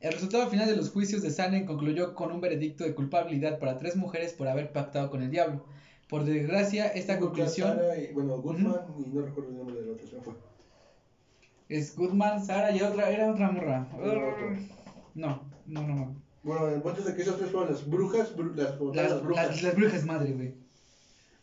El 0.00 0.12
resultado 0.12 0.48
final 0.50 0.66
de 0.68 0.76
los 0.76 0.90
juicios 0.90 1.22
de 1.22 1.30
Salem 1.30 1.64
concluyó 1.64 2.14
con 2.14 2.32
un 2.32 2.40
veredicto 2.40 2.82
de 2.84 2.94
culpabilidad 2.94 3.58
para 3.58 3.78
tres 3.78 3.94
mujeres 3.96 4.32
por 4.32 4.48
haber 4.48 4.72
pactado 4.72 5.10
con 5.10 5.22
el 5.22 5.30
diablo. 5.30 5.64
Por 6.08 6.24
desgracia, 6.24 6.88
esta 6.88 7.18
conclusión 7.18 7.78
y- 7.96 8.12
bueno, 8.12 8.36
Guzmán 8.38 8.74
y 8.98 9.08
no 9.08 9.22
recuerdo 9.22 9.50
el 9.50 9.56
nombre 9.56 9.76
se 10.06 10.16
me 10.16 10.22
fue. 10.22 10.34
es 11.68 11.96
Goodman, 11.96 12.44
Sara 12.44 12.70
y 12.76 12.82
otra, 12.82 13.10
era 13.10 13.30
otra 13.30 13.50
morra. 13.50 13.88
No, 15.14 15.42
no, 15.66 15.82
no. 15.82 15.94
no. 15.94 16.22
Bueno, 16.42 16.68
el 16.68 16.82
punto 16.82 16.98
es 17.00 17.06
de 17.06 17.14
que 17.14 17.22
esas 17.22 17.36
tres 17.36 17.50
fueron 17.50 17.70
las 17.70 17.88
brujas, 17.88 18.36
bru- 18.36 18.54
Las, 18.54 18.70
las 18.94 19.22
brujas. 19.22 19.46
las, 19.48 19.62
las 19.62 19.76
brujas 19.76 20.04
madre, 20.04 20.32
güey. 20.32 20.54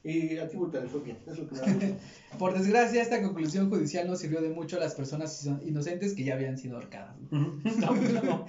Y 0.04 0.38
a 0.38 0.47
ti 0.47 0.58
le 0.58 0.88
fue 0.88 1.02
bien, 1.02 1.18
es 1.28 1.38
lo 1.38 1.47
que 1.47 1.56
me. 1.56 1.95
Por 2.38 2.58
desgracia, 2.58 3.02
esta 3.02 3.22
conclusión 3.22 3.70
judicial 3.70 4.08
no 4.08 4.16
sirvió 4.16 4.41
de 4.41 4.50
mucho 4.50 4.78
a 4.78 4.80
las 4.80 4.95
personas 4.95 5.43
ino- 5.45 5.60
inocentes 5.66 6.14
que 6.14 6.24
ya 6.24 6.36
habían 6.36 6.58
sido 6.58 6.78
ahorcadas. 6.78 7.16
güey. 7.30 7.41
No. 8.24 8.45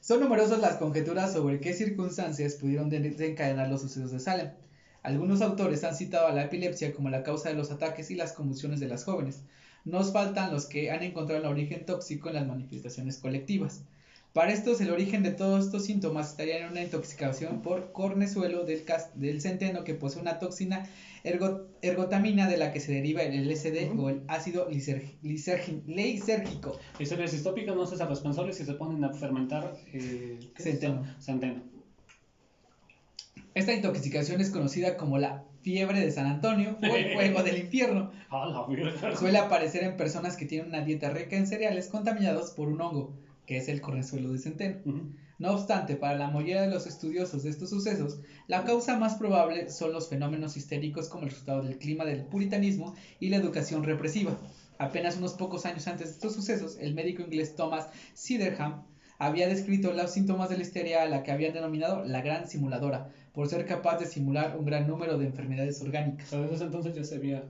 Son 0.00 0.20
numerosas 0.20 0.60
las 0.60 0.76
conjeturas 0.76 1.32
sobre 1.32 1.60
qué 1.60 1.72
circunstancias 1.72 2.56
pudieron 2.56 2.90
de- 2.90 3.00
desencadenar 3.00 3.68
los 3.68 3.80
sucesos 3.80 4.10
de 4.10 4.18
Salem. 4.20 4.50
Algunos 5.02 5.40
autores 5.40 5.84
han 5.84 5.94
citado 5.94 6.26
a 6.26 6.32
la 6.32 6.44
epilepsia 6.44 6.92
como 6.92 7.10
la 7.10 7.22
causa 7.22 7.48
de 7.50 7.54
los 7.54 7.70
ataques 7.70 8.10
y 8.10 8.14
las 8.16 8.32
convulsiones 8.32 8.80
de 8.80 8.88
las 8.88 9.04
jóvenes. 9.04 9.42
Nos 9.84 10.12
faltan 10.12 10.50
los 10.52 10.66
que 10.66 10.90
han 10.90 11.02
encontrado 11.02 11.40
el 11.40 11.46
origen 11.46 11.84
tóxico 11.86 12.28
en 12.28 12.34
las 12.34 12.46
manifestaciones 12.46 13.18
colectivas. 13.18 13.82
Para 14.34 14.50
estos, 14.50 14.80
el 14.80 14.90
origen 14.90 15.22
de 15.22 15.30
todos 15.30 15.66
estos 15.66 15.84
síntomas 15.84 16.30
estaría 16.30 16.58
en 16.58 16.68
una 16.68 16.82
intoxicación 16.82 17.62
por 17.62 17.92
cornezuelo 17.92 18.64
del, 18.64 18.84
cas- 18.84 19.10
del 19.14 19.40
centeno 19.40 19.84
que 19.84 19.94
posee 19.94 20.20
una 20.20 20.40
toxina 20.40 20.82
ergo- 21.22 21.68
ergotamina 21.82 22.48
de 22.48 22.56
la 22.56 22.72
que 22.72 22.80
se 22.80 22.90
deriva 22.90 23.22
el 23.22 23.48
LSD 23.48 23.92
o 23.96 24.08
el 24.08 24.22
ácido 24.26 24.66
lisérgico. 24.68 26.76
Historias 26.98 27.30
distópicas 27.30 27.76
no 27.76 27.86
se 27.86 27.94
hacen 27.94 28.08
responsables 28.08 28.56
si 28.56 28.64
se 28.64 28.74
ponen 28.74 29.04
a 29.04 29.12
fermentar 29.12 29.72
eh, 29.92 30.40
¿qué 30.40 30.48
es 30.56 30.64
Centeno. 31.20 31.62
Esta 33.54 33.72
intoxicación 33.72 34.40
es 34.40 34.50
conocida 34.50 34.96
como 34.96 35.16
la 35.16 35.44
fiebre 35.62 36.00
de 36.00 36.10
San 36.10 36.26
Antonio 36.26 36.76
o 36.82 36.96
el 36.96 37.12
fuego 37.14 37.44
del 37.44 37.58
infierno. 37.58 38.10
Suele 39.16 39.38
aparecer 39.38 39.84
en 39.84 39.96
personas 39.96 40.36
que 40.36 40.44
tienen 40.44 40.70
una 40.70 40.80
dieta 40.80 41.08
rica 41.08 41.36
en 41.36 41.46
cereales 41.46 41.86
contaminados 41.86 42.50
por 42.50 42.68
un 42.68 42.80
hongo, 42.80 43.12
que 43.46 43.56
es 43.58 43.68
el 43.68 43.80
cornezuelo 43.80 44.30
de 44.30 44.38
centeno. 44.38 44.80
No 45.38 45.52
obstante, 45.52 45.96
para 45.96 46.16
la 46.16 46.30
mayoría 46.30 46.62
de 46.62 46.68
los 46.68 46.86
estudiosos 46.86 47.42
de 47.42 47.50
estos 47.50 47.70
sucesos, 47.70 48.20
la 48.46 48.64
causa 48.64 48.96
más 48.96 49.16
probable 49.16 49.68
son 49.68 49.92
los 49.92 50.08
fenómenos 50.08 50.56
histéricos 50.56 51.08
como 51.08 51.24
el 51.24 51.30
resultado 51.30 51.62
del 51.62 51.78
clima 51.78 52.04
del 52.04 52.22
puritanismo 52.22 52.94
y 53.18 53.28
la 53.30 53.36
educación 53.36 53.82
represiva. 53.82 54.38
Apenas 54.78 55.16
unos 55.16 55.34
pocos 55.34 55.66
años 55.66 55.86
antes 55.86 56.08
de 56.08 56.14
estos 56.14 56.34
sucesos, 56.34 56.76
el 56.80 56.94
médico 56.94 57.22
inglés 57.22 57.54
Thomas 57.54 57.88
Siderham 58.14 58.82
había 59.18 59.48
descrito 59.48 59.92
los 59.92 60.12
síntomas 60.12 60.48
de 60.48 60.56
la 60.56 60.62
histeria 60.62 61.02
a 61.02 61.08
la 61.08 61.22
que 61.22 61.30
habían 61.30 61.52
denominado 61.52 62.04
la 62.04 62.20
gran 62.20 62.48
simuladora, 62.48 63.10
por 63.32 63.48
ser 63.48 63.64
capaz 63.66 63.98
de 63.98 64.06
simular 64.06 64.56
un 64.56 64.64
gran 64.64 64.86
número 64.86 65.18
de 65.18 65.26
enfermedades 65.26 65.80
orgánicas. 65.82 66.26
O 66.26 66.30
sea, 66.30 66.40
desde 66.40 66.64
entonces 66.64 66.94
ya 66.94 67.04
se 67.04 67.16
había, 67.16 67.44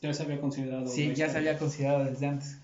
ya 0.00 0.14
se 0.14 0.22
había 0.22 0.40
considerado. 0.40 0.86
Sí, 0.86 1.12
ya 1.14 1.28
se 1.28 1.38
había 1.38 1.58
considerado 1.58 2.04
desde 2.04 2.26
antes. 2.26 2.58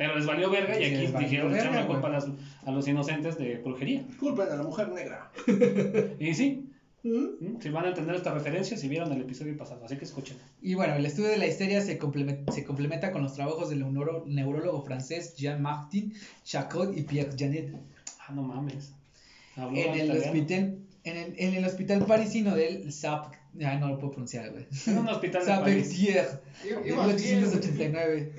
Pero 0.00 0.16
les 0.16 0.24
valió 0.26 0.48
verga 0.50 0.80
y 0.80 0.84
aquí 0.84 1.06
dijeron 1.18 1.52
verga, 1.52 1.58
echarle 1.60 1.80
la 1.82 1.86
culpa 1.86 2.08
a, 2.08 2.18
güey. 2.18 2.32
las- 2.32 2.66
a 2.66 2.70
los 2.70 2.88
inocentes 2.88 3.36
de 3.36 3.58
brujería. 3.58 4.02
Culpen 4.18 4.48
a 4.50 4.56
la 4.56 4.62
mujer 4.62 4.88
negra. 4.88 5.30
Y 6.18 6.32
sí, 6.32 6.70
¿Mm? 7.02 7.60
si 7.60 7.68
van 7.68 7.84
a 7.84 7.88
entender 7.88 8.16
esta 8.16 8.32
referencia, 8.32 8.78
si 8.78 8.88
vieron 8.88 9.12
el 9.12 9.20
episodio 9.20 9.54
pasado, 9.58 9.84
así 9.84 9.98
que 9.98 10.06
escuchen. 10.06 10.38
Y 10.62 10.72
bueno, 10.74 10.94
el 10.94 11.04
estudio 11.04 11.28
de 11.28 11.36
la 11.36 11.46
histeria 11.46 11.82
se, 11.82 11.98
complementa, 11.98 12.50
se 12.50 12.64
complementa 12.64 13.12
con 13.12 13.22
los 13.22 13.34
trabajos 13.34 13.68
del 13.68 13.80
neuro- 13.92 14.24
neurólogo 14.26 14.80
francés 14.82 15.34
Jean-Martin 15.36 16.14
Charcot 16.44 16.96
y 16.96 17.02
Pierre 17.02 17.32
Janet 17.38 17.74
Ah, 18.26 18.32
no 18.32 18.42
mames. 18.42 18.94
Habló 19.56 19.76
en 19.76 19.90
el, 19.90 20.04
italiano. 20.06 20.20
hospital, 20.24 20.78
en, 21.04 21.16
el, 21.18 21.34
en 21.36 21.54
el 21.56 21.64
hospital 21.66 22.06
parisino 22.06 22.54
del 22.56 22.90
SAP. 22.90 23.34
Ah, 23.62 23.76
no 23.76 23.88
lo 23.88 23.98
puedo 23.98 24.12
pronunciar, 24.12 24.50
güey. 24.50 24.66
En 24.86 24.98
un 24.98 25.08
hospital 25.08 25.44
de 25.46 25.52
París. 25.52 25.98
En 25.98 26.04
iba 26.64 26.82
bien. 26.82 26.96
1889. 27.06 28.32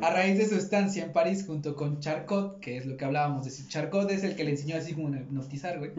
A 0.00 0.10
raíz 0.10 0.38
de 0.38 0.46
su 0.46 0.56
estancia 0.56 1.04
en 1.04 1.12
París 1.12 1.44
junto 1.46 1.74
con 1.74 2.00
Charcot, 2.00 2.60
que 2.60 2.76
es 2.76 2.86
lo 2.86 2.96
que 2.96 3.04
hablábamos 3.04 3.44
de 3.44 3.68
Charcot, 3.68 4.10
es 4.10 4.24
el 4.24 4.36
que 4.36 4.44
le 4.44 4.50
enseñó 4.50 4.76
a 4.76 4.80
Sigmund 4.80 5.14
a 5.14 5.20
hipnotizar, 5.20 5.78
güey. 5.78 5.92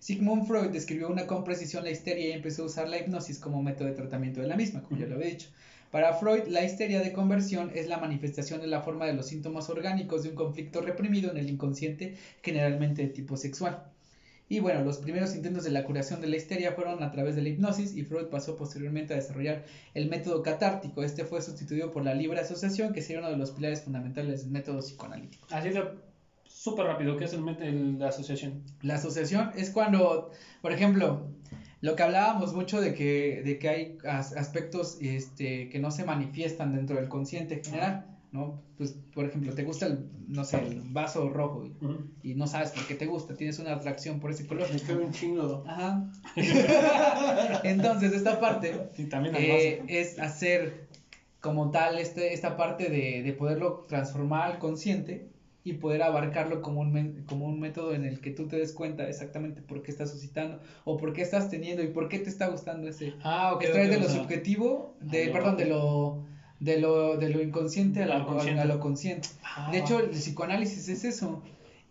Sigmund 0.00 0.46
Freud 0.46 0.70
describió 0.70 1.08
una 1.08 1.26
con 1.26 1.44
precisión 1.44 1.84
la 1.84 1.90
histeria 1.90 2.28
y 2.28 2.32
empezó 2.32 2.64
a 2.64 2.66
usar 2.66 2.88
la 2.88 2.98
hipnosis 2.98 3.38
como 3.38 3.62
método 3.62 3.88
de 3.88 3.94
tratamiento 3.94 4.40
de 4.40 4.48
la 4.48 4.56
misma, 4.56 4.82
como 4.82 5.00
ya 5.00 5.06
lo 5.06 5.14
había 5.14 5.28
dicho. 5.28 5.48
Para 5.90 6.12
Freud, 6.12 6.48
la 6.48 6.64
histeria 6.64 7.00
de 7.00 7.12
conversión 7.12 7.70
es 7.74 7.86
la 7.86 7.98
manifestación 7.98 8.60
de 8.60 8.66
la 8.66 8.82
forma 8.82 9.06
de 9.06 9.14
los 9.14 9.28
síntomas 9.28 9.70
orgánicos 9.70 10.24
de 10.24 10.30
un 10.30 10.34
conflicto 10.34 10.82
reprimido 10.82 11.30
en 11.30 11.38
el 11.38 11.48
inconsciente, 11.48 12.16
generalmente 12.42 13.02
de 13.02 13.08
tipo 13.08 13.36
sexual. 13.36 13.84
Y 14.48 14.60
bueno, 14.60 14.82
los 14.82 14.98
primeros 14.98 15.34
intentos 15.34 15.64
de 15.64 15.70
la 15.70 15.84
curación 15.84 16.20
de 16.20 16.26
la 16.26 16.36
histeria 16.36 16.72
fueron 16.72 17.02
a 17.02 17.10
través 17.10 17.34
de 17.34 17.42
la 17.42 17.48
hipnosis 17.48 17.96
y 17.96 18.02
Freud 18.02 18.26
pasó 18.26 18.56
posteriormente 18.56 19.14
a 19.14 19.16
desarrollar 19.16 19.64
el 19.94 20.08
método 20.08 20.42
catártico. 20.42 21.02
Este 21.02 21.24
fue 21.24 21.40
sustituido 21.40 21.90
por 21.90 22.04
la 22.04 22.12
libre 22.12 22.40
asociación, 22.40 22.92
que 22.92 23.00
sería 23.00 23.20
uno 23.20 23.30
de 23.30 23.36
los 23.36 23.52
pilares 23.52 23.82
fundamentales 23.82 24.42
del 24.42 24.50
método 24.52 24.80
psicoanalítico. 24.80 25.46
Así 25.50 25.70
de 25.70 25.82
súper 26.44 26.86
rápido, 26.86 27.16
¿qué 27.16 27.24
es 27.24 27.32
el, 27.32 27.98
la 27.98 28.08
asociación? 28.08 28.62
La 28.82 28.94
asociación 28.94 29.50
es 29.56 29.70
cuando, 29.70 30.30
por 30.60 30.72
ejemplo, 30.72 31.26
lo 31.80 31.96
que 31.96 32.02
hablábamos 32.02 32.52
mucho 32.52 32.80
de 32.80 32.94
que, 32.94 33.42
de 33.44 33.58
que 33.58 33.68
hay 33.68 33.98
as- 34.04 34.32
aspectos 34.32 34.96
este, 35.00 35.68
que 35.68 35.78
no 35.78 35.90
se 35.90 36.04
manifiestan 36.04 36.72
dentro 36.72 36.96
del 36.96 37.08
consciente 37.08 37.60
general, 37.64 38.06
¿no? 38.34 38.58
Pues, 38.76 38.96
por 39.14 39.26
ejemplo, 39.26 39.54
te 39.54 39.62
gusta 39.62 39.86
el, 39.86 40.08
no 40.26 40.42
sé, 40.42 40.58
el 40.58 40.80
vaso 40.92 41.28
rojo 41.28 41.64
y, 42.22 42.34
no 42.34 42.48
sabes 42.48 42.72
por 42.72 42.84
qué 42.84 42.96
te 42.96 43.06
gusta, 43.06 43.36
tienes 43.36 43.60
una 43.60 43.72
atracción 43.72 44.18
por 44.18 44.32
ese 44.32 44.44
color. 44.44 44.66
Me 44.68 44.94
un 44.96 45.12
chingo. 45.12 45.62
Ajá. 45.64 46.10
Entonces, 47.62 48.12
esta 48.12 48.40
parte 48.40 48.72
también 49.08 49.36
eh, 49.36 49.80
es 49.86 50.18
hacer 50.18 50.88
como 51.40 51.70
tal 51.70 51.98
este, 52.00 52.32
esta 52.32 52.56
parte 52.56 52.90
de, 52.90 53.22
de 53.22 53.32
poderlo 53.34 53.84
transformar 53.86 54.50
al 54.50 54.58
consciente 54.58 55.28
y 55.62 55.74
poder 55.74 56.02
abarcarlo 56.02 56.60
como 56.60 56.80
un, 56.80 57.22
como 57.26 57.46
un 57.46 57.60
método 57.60 57.94
en 57.94 58.04
el 58.04 58.20
que 58.20 58.32
tú 58.32 58.48
te 58.48 58.56
des 58.56 58.72
cuenta 58.72 59.08
exactamente 59.08 59.62
por 59.62 59.80
qué 59.82 59.92
estás 59.92 60.10
suscitando 60.10 60.58
o 60.84 60.96
por 60.96 61.12
qué 61.12 61.22
estás 61.22 61.48
teniendo 61.48 61.82
y 61.84 61.86
por 61.86 62.08
qué 62.08 62.18
te 62.18 62.30
está 62.30 62.46
gustando 62.46 62.88
ese. 62.88 63.12
Ah, 63.22 63.52
ok. 63.54 63.62
Extraer 63.62 63.90
ok, 63.90 63.94
de 63.94 64.00
lo 64.00 64.08
subjetivo, 64.08 64.94
de, 65.00 65.22
a 65.22 65.26
lo- 65.26 65.32
perdón, 65.32 65.56
de 65.56 65.66
lo, 65.66 66.24
de 66.64 66.76
lo, 66.78 67.16
de 67.16 67.28
lo 67.28 67.40
inconsciente 67.40 68.02
a, 68.02 68.06
la- 68.06 68.18
lo 68.18 68.26
consciente. 68.26 68.60
a 68.60 68.64
lo 68.64 68.78
consciente. 68.78 69.28
Ah, 69.42 69.68
De 69.70 69.78
hecho, 69.78 69.98
el 70.00 70.10
psicoanálisis 70.10 70.88
es 70.88 71.04
eso. 71.04 71.42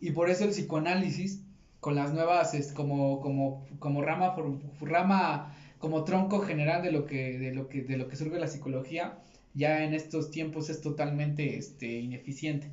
Y 0.01 0.11
por 0.11 0.29
eso 0.29 0.43
el 0.43 0.49
psicoanálisis, 0.51 1.39
con 1.79 1.95
las 1.95 2.11
nuevas, 2.11 2.53
es 2.53 2.71
como, 2.71 3.19
como, 3.19 3.65
como 3.79 4.01
rama, 4.01 4.33
rama, 4.81 5.53
como 5.77 6.03
tronco 6.03 6.39
general 6.39 6.81
de 6.81 6.91
lo 6.91 7.05
que, 7.05 7.37
de 7.37 7.51
lo 7.51 7.67
que, 7.69 7.83
de 7.83 7.97
lo 7.97 8.07
que 8.07 8.15
surge 8.15 8.37
la 8.39 8.47
psicología, 8.47 9.17
ya 9.53 9.83
en 9.83 9.93
estos 9.93 10.31
tiempos 10.31 10.69
es 10.69 10.81
totalmente 10.81 11.57
este, 11.57 11.99
ineficiente. 11.99 12.67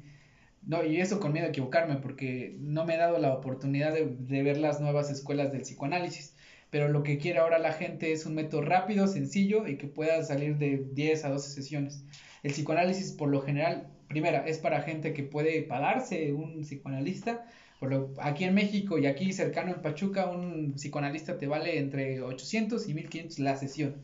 No, 0.62 0.84
y 0.84 1.00
eso 1.00 1.20
con 1.20 1.32
miedo 1.32 1.46
a 1.46 1.48
equivocarme, 1.50 1.96
porque 1.96 2.54
no 2.58 2.84
me 2.84 2.94
he 2.94 2.98
dado 2.98 3.18
la 3.18 3.32
oportunidad 3.32 3.92
de, 3.92 4.06
de 4.06 4.42
ver 4.42 4.58
las 4.58 4.80
nuevas 4.80 5.10
escuelas 5.10 5.52
del 5.52 5.62
psicoanálisis. 5.62 6.34
Pero 6.70 6.88
lo 6.88 7.02
que 7.02 7.18
quiere 7.18 7.40
ahora 7.40 7.58
la 7.58 7.72
gente 7.72 8.12
es 8.12 8.26
un 8.26 8.34
método 8.34 8.62
rápido, 8.62 9.06
sencillo 9.06 9.66
y 9.66 9.76
que 9.76 9.88
pueda 9.88 10.22
salir 10.22 10.56
de 10.56 10.86
10 10.92 11.24
a 11.24 11.30
12 11.30 11.50
sesiones. 11.50 12.04
El 12.42 12.52
psicoanálisis, 12.52 13.12
por 13.12 13.28
lo 13.28 13.42
general, 13.42 13.88
primera, 14.08 14.46
es 14.46 14.58
para 14.58 14.82
gente 14.82 15.12
que 15.12 15.24
puede 15.24 15.62
pagarse 15.62 16.32
un 16.32 16.62
psicoanalista. 16.62 17.46
Por 17.80 17.90
lo, 17.90 18.14
aquí 18.18 18.44
en 18.44 18.54
México 18.54 18.98
y 18.98 19.06
aquí 19.06 19.32
cercano 19.32 19.72
en 19.72 19.82
Pachuca, 19.82 20.26
un 20.30 20.74
psicoanalista 20.74 21.38
te 21.38 21.46
vale 21.46 21.78
entre 21.78 22.22
800 22.22 22.88
y 22.88 22.94
1500 22.94 23.38
la 23.40 23.56
sesión, 23.56 23.96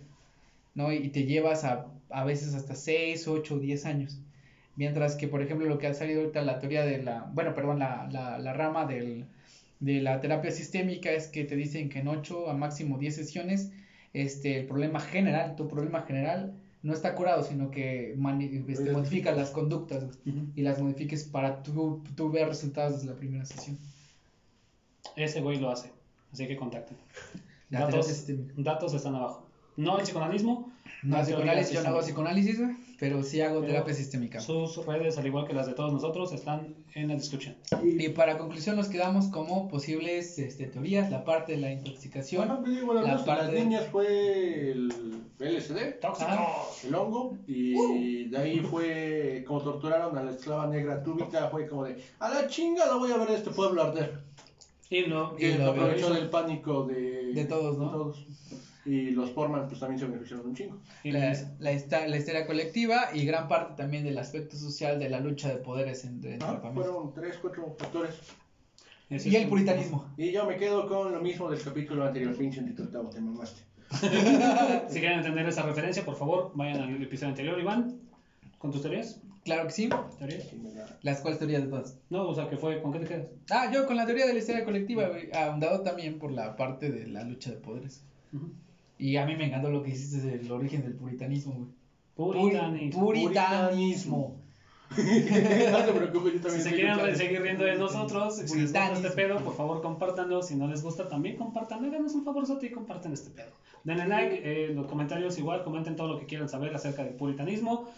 ¿no? 0.75 0.93
Y 0.93 1.09
te 1.11 1.25
llevas 1.25 1.65
a, 1.65 1.87
a 2.11 2.25
veces 2.25 2.55
hasta 2.55 2.75
6, 2.75 3.29
8, 3.29 3.59
10 3.59 3.87
años. 3.87 4.19
Mientras 4.77 5.17
que, 5.17 5.29
por 5.29 5.43
ejemplo, 5.43 5.67
lo 5.67 5.79
que 5.79 5.87
ha 5.87 5.95
salido 5.95 6.21
ahorita 6.21 6.43
la 6.43 6.59
teoría 6.59 6.85
de 6.85 7.03
la, 7.03 7.31
bueno, 7.33 7.55
perdón, 7.55 7.79
la, 7.79 8.09
la, 8.11 8.39
la 8.39 8.53
rama 8.53 8.87
del, 8.87 9.27
de 9.81 10.01
la 10.01 10.21
terapia 10.21 10.51
sistémica 10.51 11.11
es 11.11 11.29
que 11.29 11.45
te 11.45 11.57
dicen 11.57 11.89
que 11.89 12.01
en 12.01 12.09
8 12.09 12.51
a 12.51 12.55
máximo 12.55 12.99
10 12.99 13.15
sesiones, 13.15 13.73
este, 14.13 14.59
el 14.61 14.67
problema 14.67 15.01
general, 15.01 15.57
tu 15.57 15.69
problema 15.69 16.03
general 16.03 16.55
no 16.83 16.93
está 16.93 17.15
curado, 17.15 17.43
sino 17.43 17.71
que 17.71 18.17
este, 18.69 18.93
modifica 18.93 19.33
las 19.33 19.51
conductas 19.51 20.05
y 20.55 20.63
las 20.63 20.81
modifiques 20.81 21.25
para 21.25 21.63
tú, 21.63 22.03
tú 22.15 22.31
ver 22.31 22.49
resultados 22.49 22.95
desde 22.95 23.09
la 23.09 23.17
primera 23.17 23.45
sesión. 23.45 23.77
Ese 25.17 25.41
güey 25.41 25.59
lo 25.59 25.71
hace. 25.71 25.91
Así 26.33 26.47
que 26.47 26.57
contacten. 26.57 26.97
Datos 28.57 28.95
están 28.95 29.15
abajo. 29.17 29.46
No 29.77 29.99
el 29.99 30.05
psicoanalismo. 30.05 30.73
No, 31.03 31.17
la 31.19 31.23
psicoanálisis, 31.23 31.73
yo 31.75 31.83
no 31.83 31.89
hago 31.91 32.01
psicoanálisis, 32.01 32.59
pero 32.99 33.23
sí 33.23 33.41
hago 33.43 33.61
Pero 33.61 33.73
terapia 33.73 33.95
sistémica. 33.95 34.41
Sus 34.41 34.85
redes, 34.87 35.19
al 35.19 35.27
igual 35.27 35.47
que 35.47 35.53
las 35.53 35.67
de 35.67 35.75
todos 35.75 35.93
nosotros, 35.93 36.33
están 36.33 36.75
en 36.95 37.09
la 37.09 37.15
descripción. 37.15 37.55
Y 37.83 38.09
para 38.11 38.39
conclusión 38.39 38.77
nos 38.77 38.89
quedamos 38.89 39.27
como 39.27 39.69
posibles 39.69 40.39
este, 40.39 40.67
teorías, 40.67 41.11
la 41.11 41.25
parte 41.25 41.53
de 41.53 41.59
la 41.59 41.73
intoxicación. 41.73 42.47
Bueno, 42.47 42.63
pues, 42.63 42.75
digo, 42.75 42.87
bueno, 42.87 43.03
La 43.03 43.15
las 43.15 43.23
parte 43.25 43.53
de- 43.53 43.61
niñas 43.65 43.87
fue 43.93 44.71
el 44.71 44.91
LSD, 45.39 46.01
¡Tóxicos! 46.01 46.85
el 46.85 46.95
hongo, 46.95 47.37
y 47.47 48.25
de 48.29 48.39
ahí 48.39 48.61
fue 48.61 49.45
como 49.47 49.61
torturaron 49.61 50.17
a 50.17 50.23
la 50.23 50.31
esclava 50.31 50.67
negra 50.67 51.03
túbica, 51.03 51.49
fue 51.51 51.69
como 51.69 51.85
de, 51.85 52.03
a 52.21 52.31
la 52.31 52.47
chinga 52.49 52.87
la 52.87 52.95
voy 52.97 53.13
a 53.13 53.19
ver 53.19 53.31
este 53.33 53.51
pueblo 53.51 53.83
arder. 53.83 54.21
Y 54.89 55.03
Que 55.37 55.51
Y 55.51 55.59
lo 55.59 55.71
aprovechó 55.73 56.15
del 56.15 56.31
pánico 56.31 56.85
de, 56.85 57.33
De 57.35 57.45
todos, 57.45 57.77
¿no? 57.77 57.85
de 57.87 57.91
todos. 57.91 58.27
Y 58.87 59.11
los 59.11 59.33
Forman 59.33 59.67
pues 59.67 59.81
también 59.81 59.99
se 59.99 60.07
beneficiaron 60.07 60.47
un 60.47 60.55
chingo. 60.55 60.79
y 61.03 61.11
La, 61.11 61.35
la, 61.59 61.73
hista- 61.73 62.07
la 62.07 62.17
histeria 62.17 62.47
colectiva 62.47 63.09
y 63.13 63.27
gran 63.27 63.49
parte 63.49 63.75
también 63.77 64.05
del 64.05 64.17
aspecto 64.17 64.57
social 64.57 64.99
de 65.01 65.11
la 65.11 65.19
lucha 65.21 65.49
de 65.49 65.57
poderes 65.57 66.05
entre, 66.05 66.35
entre 66.35 66.47
la 66.49 66.55
Ah, 66.55 66.61
familia. 66.61 66.85
fueron 66.91 67.13
tres, 67.13 67.37
cuatro 67.43 67.75
factores. 67.79 68.15
Ese 69.11 69.29
Y 69.29 69.37
el 69.37 69.49
puritanismo. 69.49 70.07
Y 70.17 70.31
yo 70.33 70.47
me 70.47 70.57
quedo 70.57 70.89
con 70.89 71.13
lo 71.13 71.21
mismo 71.21 71.51
del 71.51 71.61
capítulo 71.63 72.05
anterior, 72.07 72.37
pinche 72.37 72.61
intitulado, 72.61 73.11
te 73.11 73.21
mamaste. 73.21 73.61
Si 74.89 75.01
quieren 75.01 75.19
entender 75.19 75.47
esa 75.49 75.63
referencia, 75.63 76.05
por 76.05 76.17
favor, 76.17 76.53
vayan 76.55 76.81
al 76.83 77.03
episodio 77.03 77.29
anterior, 77.31 77.59
Iván. 77.59 78.01
¿Con 78.59 78.71
tus 78.73 78.83
teorías? 78.83 79.21
Claro 79.45 79.67
que 79.67 79.73
sí. 79.73 79.89
¿Teorías? 80.19 80.45
Sí, 80.49 80.57
me 80.57 80.73
da- 80.73 80.99
Las 81.03 81.21
cuales 81.21 81.39
teorías 81.39 81.63
de 81.63 81.69
todas. 81.69 81.97
No, 82.11 82.29
o 82.29 82.35
sea, 82.35 82.49
que 82.49 82.57
fue, 82.57 82.81
¿con 82.83 82.93
qué 82.93 82.99
te 83.01 83.07
quedas? 83.07 83.29
Ah, 83.51 83.71
yo 83.73 83.87
con 83.87 83.97
la 83.97 84.07
teoría 84.07 84.27
de 84.27 84.33
la 84.33 84.39
histeria 84.41 84.65
colectiva, 84.65 85.09
ahondado 85.35 85.83
también 85.83 86.19
por 86.19 86.33
la 86.33 86.57
parte 86.57 86.91
de 86.91 87.07
la 87.07 87.23
lucha 87.23 87.51
de 87.51 87.57
poderes. 87.57 88.03
Y 88.99 89.17
a 89.17 89.27
mí 89.27 89.37
me 89.37 89.47
encantó 89.47 89.71
lo 89.71 89.83
que 89.83 89.91
hiciste 89.91 90.27
del 90.27 90.51
origen 90.51 90.83
del 90.83 90.95
puritanismo, 90.95 91.55
güey. 91.55 91.69
Puritanismo. 92.15 93.05
Puritanismo. 93.05 94.43
no 94.97 95.85
te 95.85 95.93
preocupes, 95.93 96.33
yo 96.35 96.39
Si 96.39 96.43
también 96.43 96.63
se 96.63 96.71
soy 96.71 96.73
quieren 96.79 97.17
seguir 97.17 97.43
riendo 97.43 97.65
de 97.65 97.75
nosotros, 97.77 98.37
si 98.37 98.43
les 98.43 98.51
gusta 98.51 98.87
Puritanismo. 98.89 99.07
este 99.09 99.11
pedo, 99.11 99.39
por 99.41 99.55
favor 99.57 99.83
compártanlo. 99.83 100.43
Si 100.43 100.55
no 100.55 100.69
les 100.69 100.83
gusta, 100.83 101.09
también 101.09 101.37
compartan. 101.37 101.85
Háganos 101.85 102.15
un 102.15 102.25
favorzote 102.25 102.67
y 102.67 102.71
compartan 102.71 103.13
este 103.13 103.31
pedo. 103.31 103.51
Denle 103.85 104.07
like, 104.07 104.41
eh, 104.45 104.69
los 104.75 104.87
comentarios 104.87 105.37
igual, 105.39 105.63
comenten 105.63 105.97
todo 105.97 106.09
lo 106.09 106.19
que 106.19 106.27
quieran 106.27 106.49
saber 106.49 106.75
acerca 106.75 107.05
del 107.05 107.15
puritanismo. 107.15 107.89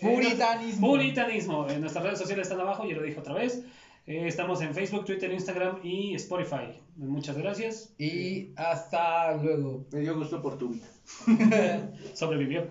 Eh, 0.00 0.14
Puritanismo. 0.14 0.88
Puritanismo. 0.88 1.68
En 1.68 1.80
nuestras 1.80 2.04
redes 2.04 2.18
sociales 2.18 2.48
están 2.48 2.60
abajo, 2.60 2.84
ya 2.86 2.96
lo 2.96 3.02
dije 3.02 3.18
otra 3.20 3.34
vez. 3.34 3.64
Eh, 4.04 4.26
estamos 4.26 4.60
en 4.62 4.74
Facebook, 4.74 5.04
Twitter, 5.04 5.30
Instagram 5.32 5.78
y 5.84 6.14
Spotify. 6.16 6.80
Muchas 6.96 7.38
gracias. 7.38 7.94
Y 7.98 8.52
hasta 8.56 9.36
luego. 9.36 9.86
Me 9.92 10.00
dio 10.00 10.16
gusto 10.16 10.42
por 10.42 10.58
tu 10.58 10.70
vida. 10.70 10.86
Sobrevivió. 12.12 12.66